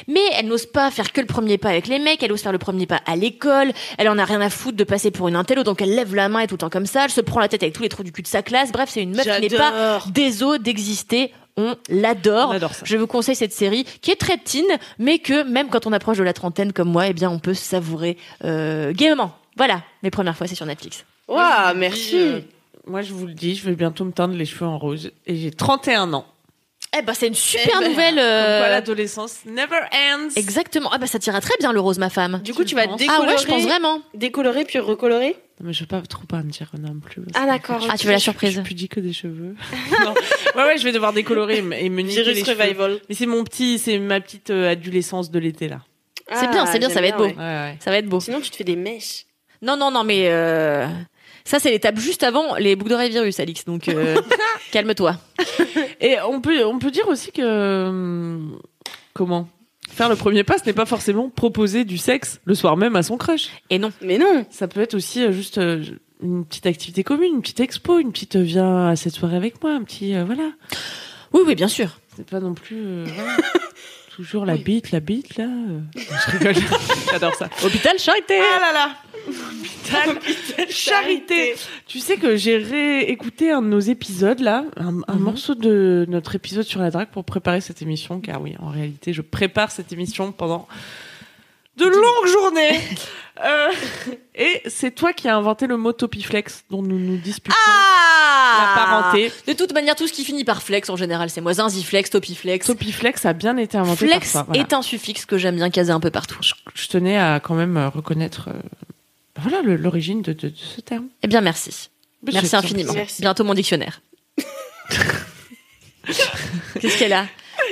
[0.09, 2.53] Mais elle n'ose pas faire que le premier pas avec les mecs, elle ose faire
[2.53, 5.37] le premier pas à l'école, elle en a rien à foutre de passer pour une
[5.37, 7.41] intello, donc elle lève la main et tout le temps comme ça, elle se prend
[7.41, 8.73] la tête avec tous les trous du cul de sa classe.
[8.73, 10.01] Bref, c'est une meuf qui n'est pas
[10.43, 11.33] os d'exister.
[11.59, 12.51] On l'adore.
[12.51, 12.85] On adore ça.
[12.85, 14.67] Je vous conseille cette série qui est très teen,
[14.99, 17.55] mais que même quand on approche de la trentaine comme moi, eh bien, on peut
[17.55, 19.35] savourer euh, gaiement.
[19.57, 21.05] Voilà, mes premières fois, c'est sur Netflix.
[21.29, 22.11] Waouh, Je merci.
[22.11, 22.41] dis, euh,
[22.87, 25.11] moi, je vous le dis, je vais bientôt me teindre les cheveux en rose.
[25.27, 26.27] Et j'ai 31 ans.
[26.97, 28.15] Eh ben, c'est une super Eh ben, nouvelle.
[28.15, 30.29] Comme euh, quoi, l'adolescence never ends.
[30.37, 30.89] Exactement.
[30.93, 32.41] Ah bah ça tira très bien le rose, ma femme.
[32.45, 34.01] Du coup, tu vas penses Ah décolorer, ouais, je pense vraiment.
[34.15, 35.37] décolorer puis recolorer.
[35.61, 37.23] Non, mais je veux pas trop pas me dire non plus.
[37.35, 37.85] Ah, d'accord.
[37.91, 39.57] Ah, tu veux la Je surprise suis pudique des cheveux.
[40.05, 40.15] Non.
[40.55, 42.63] Ouais, ouais, je vais devoir décolorer et me- niquer les cheveux.
[42.63, 43.01] revival.
[43.09, 45.81] Mais c'est mon petit, c'est ma petite euh, adolescence de l'été là.
[46.33, 47.27] C'est bien, c'est bien, j'aime ça va être beau.
[47.27, 47.77] Ouais, ouais.
[47.81, 48.21] Ça va être beau.
[48.21, 49.26] Sinon, tu te fais des mèches.
[49.63, 50.87] Non, non, non, mais euh,
[51.45, 53.65] ça, c'est l'étape juste avant les boucles d'oreilles virus, Alix.
[53.65, 54.17] Donc, euh,
[54.73, 55.17] calme-toi.
[56.01, 57.87] Et on peut, on peut dire aussi que.
[57.89, 58.59] hum,
[59.15, 59.49] Comment?
[59.89, 63.03] Faire le premier pas, ce n'est pas forcément proposer du sexe le soir même à
[63.03, 63.49] son crush.
[63.71, 63.93] Et non.
[64.03, 64.45] Mais non.
[64.51, 65.83] Ça peut être aussi euh, juste euh,
[66.23, 69.63] une petite activité commune, une petite expo, une petite euh, viens à cette soirée avec
[69.63, 70.15] moi, un petit.
[70.15, 70.51] euh, voilà.
[71.33, 71.99] Oui, oui, bien sûr.
[72.17, 72.77] C'est pas non plus.
[72.79, 73.37] euh, voilà.
[74.17, 75.47] Toujours la bite, la bite, là.
[75.95, 76.55] Je rigole.
[77.13, 77.49] J'adore ça.
[77.65, 78.39] Hôpital Charité.
[78.39, 78.91] Ah là là
[79.29, 80.17] Hôpital
[80.71, 81.55] Charité.
[81.87, 85.21] Tu sais que j'ai réécouté un de nos épisodes là, un, un Mhm.
[85.23, 89.13] morceau de notre épisode sur la drague pour préparer cette émission, car oui, en réalité,
[89.13, 90.67] je prépare cette émission pendant
[91.77, 92.81] de longues journées.
[93.45, 93.69] Euh,
[94.35, 98.83] et c'est toi qui as inventé le mot topiflex dont nous nous disputons Ah la
[98.83, 99.31] parenté.
[99.47, 101.53] De toute manière, tout ce qui finit par flex en général, c'est moi.
[101.53, 102.67] Zinziflex, topiflex.
[102.67, 104.55] Topiflex a bien été inventé Flex par toi.
[104.55, 104.63] voilà.
[104.67, 106.39] est un suffixe que j'aime bien caser un peu partout.
[106.41, 108.59] je, je tenais à quand même reconnaître euh,
[109.39, 111.09] voilà l'origine de, de- de ce terme.
[111.23, 111.91] Eh bien, merci.
[112.23, 112.93] Merci infiniment.
[112.95, 113.21] Merci.
[113.23, 114.01] Bientôt mon dictionnaire.
[116.81, 117.27] Qu'est-ce qu'elle a?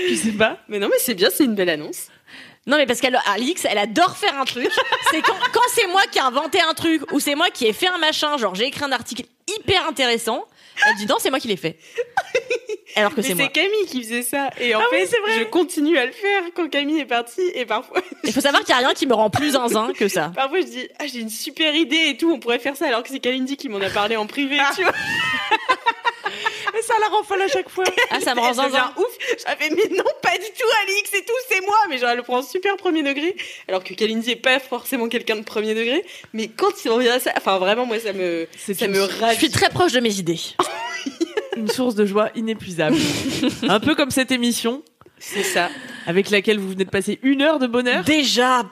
[0.09, 0.59] Je sais pas.
[0.69, 2.09] Mais non, mais c'est bien, c'est une belle annonce.
[2.67, 4.69] Non, mais parce qu'elle, Alix, elle adore faire un truc.
[5.11, 7.73] C'est quand, quand c'est moi qui ai inventé un truc ou c'est moi qui ai
[7.75, 9.25] fait un machin, genre j'ai écrit un article
[9.59, 10.47] hyper intéressant,
[10.89, 11.79] elle dit non, c'est moi qui l'ai fait.
[12.97, 13.49] Alors que c'est c'est moi.
[13.49, 14.51] Camille qui faisait ça.
[14.61, 15.39] Et en Ah fait, c'est vrai.
[15.41, 17.43] je continue à le faire quand Camille est partie.
[17.55, 20.09] Et parfois, Il faut savoir qu'il n'y a rien qui me rend plus zinzin que
[20.09, 20.31] ça.
[20.35, 22.87] parfois je dis, ah, j'ai une super idée et tout, on pourrait faire ça.
[22.87, 24.93] Alors que c'est Kalindi qui m'en a parlé en privé, tu vois.
[26.75, 27.85] Mais ça la rend folle à chaque fois.
[28.11, 28.93] Ah, ça me rend zinzin.
[28.97, 29.07] ouf.
[29.47, 31.77] J'avais mais non, pas du tout, Alix, c'est tout, c'est moi.
[31.89, 33.37] Mais genre, elle le prend super premier degré.
[33.69, 36.05] Alors que Kalindi est pas forcément quelqu'un de premier degré.
[36.33, 39.21] Mais quand il revient à ça, enfin vraiment, moi, ça me, C'est ça me Je
[39.21, 39.37] ravit.
[39.37, 40.41] suis très proche de mes idées.
[41.57, 42.97] Une source de joie inépuisable.
[43.69, 44.83] Un peu comme cette émission
[45.19, 45.69] C'est ça.
[46.07, 48.05] avec laquelle vous venez de passer une heure de bonheur.
[48.05, 48.63] Déjà,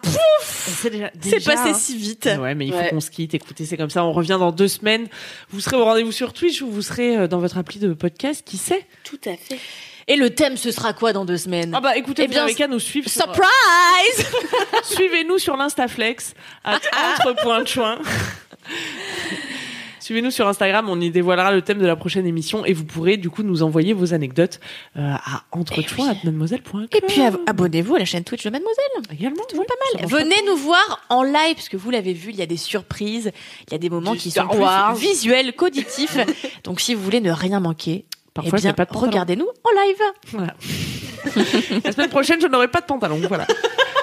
[0.49, 1.75] C'est déjà, c'est déjà, passé hein.
[1.75, 2.29] si vite.
[2.41, 2.91] Ouais, mais il faut Ouais.
[2.91, 3.35] qu'on se quitte.
[3.35, 4.05] Écoutez, c'est comme ça.
[4.05, 5.09] On revient dans deux semaines.
[5.51, 8.43] Vous serez au rendez-vous sur Twitch ou vous serez euh, dans votre appli de podcast.
[8.45, 8.85] Qui sait?
[9.05, 9.59] Tout à fait.
[10.09, 11.73] Et le thème, ce sera quoi dans deux semaines?
[11.77, 13.09] Ah bah écoutez, Eh bien, qu'à nous suivre.
[13.09, 14.27] sur- Surprise
[14.83, 16.35] Suivez-nous sur l'Instaflex
[16.65, 16.75] à
[17.29, 17.99] entre.choin.
[20.13, 23.17] Suivez-nous sur Instagram, on y dévoilera le thème de la prochaine émission et vous pourrez
[23.17, 24.61] du coup nous envoyer vos anecdotes
[24.99, 26.87] euh, à entrechoin@mademoiselle.com.
[26.93, 28.85] Et puis ab- abonnez-vous à la chaîne Twitch de Mademoiselle.
[29.11, 30.07] également, pas mal.
[30.07, 33.33] Venez nous voir en live, parce que vous l'avez vu, il y a des surprises,
[33.67, 34.61] il y a des moments Du qui sont plus
[35.01, 36.19] visuels qu'auditifs.
[36.65, 38.91] Donc si vous voulez ne rien manquer, Parfois, eh il y a bien, pas de
[38.91, 39.11] pantalon.
[39.13, 40.03] regardez-nous en live.
[40.33, 40.55] Voilà.
[41.87, 43.19] la semaine prochaine, je n'aurai pas de pantalon.
[43.29, 43.47] Voilà.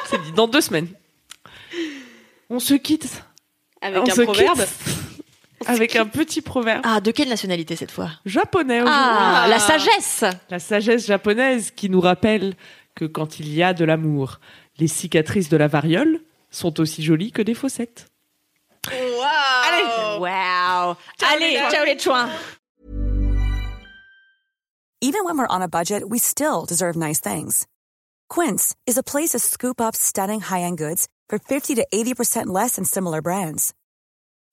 [0.10, 0.88] C'est dit dans deux semaines.
[2.49, 3.22] On se quitte.
[3.81, 4.57] Avec on un se proverbe.
[4.57, 4.88] quitte
[5.65, 8.11] avec un petit proverbe Ah, de quelle nationalité cette fois?
[8.26, 8.94] Japonais aujourd'hui.
[8.95, 12.56] Ah, la sagesse La sagesse japonaise qui nous rappelle
[12.95, 14.40] que quand il y a de l'amour,
[14.77, 16.19] les cicatrices de la variole
[16.52, 18.07] sont aussi jolies que des fossettes.
[18.88, 20.19] Allez.
[20.19, 20.95] Wow
[21.34, 22.30] Allez, ciao les chouins
[25.02, 27.65] Even when we're on a budget, we still deserve nice things.
[28.30, 32.76] Quince is a place to scoop up stunning high-end goods for 50 to 80% less
[32.76, 33.73] than similar brands.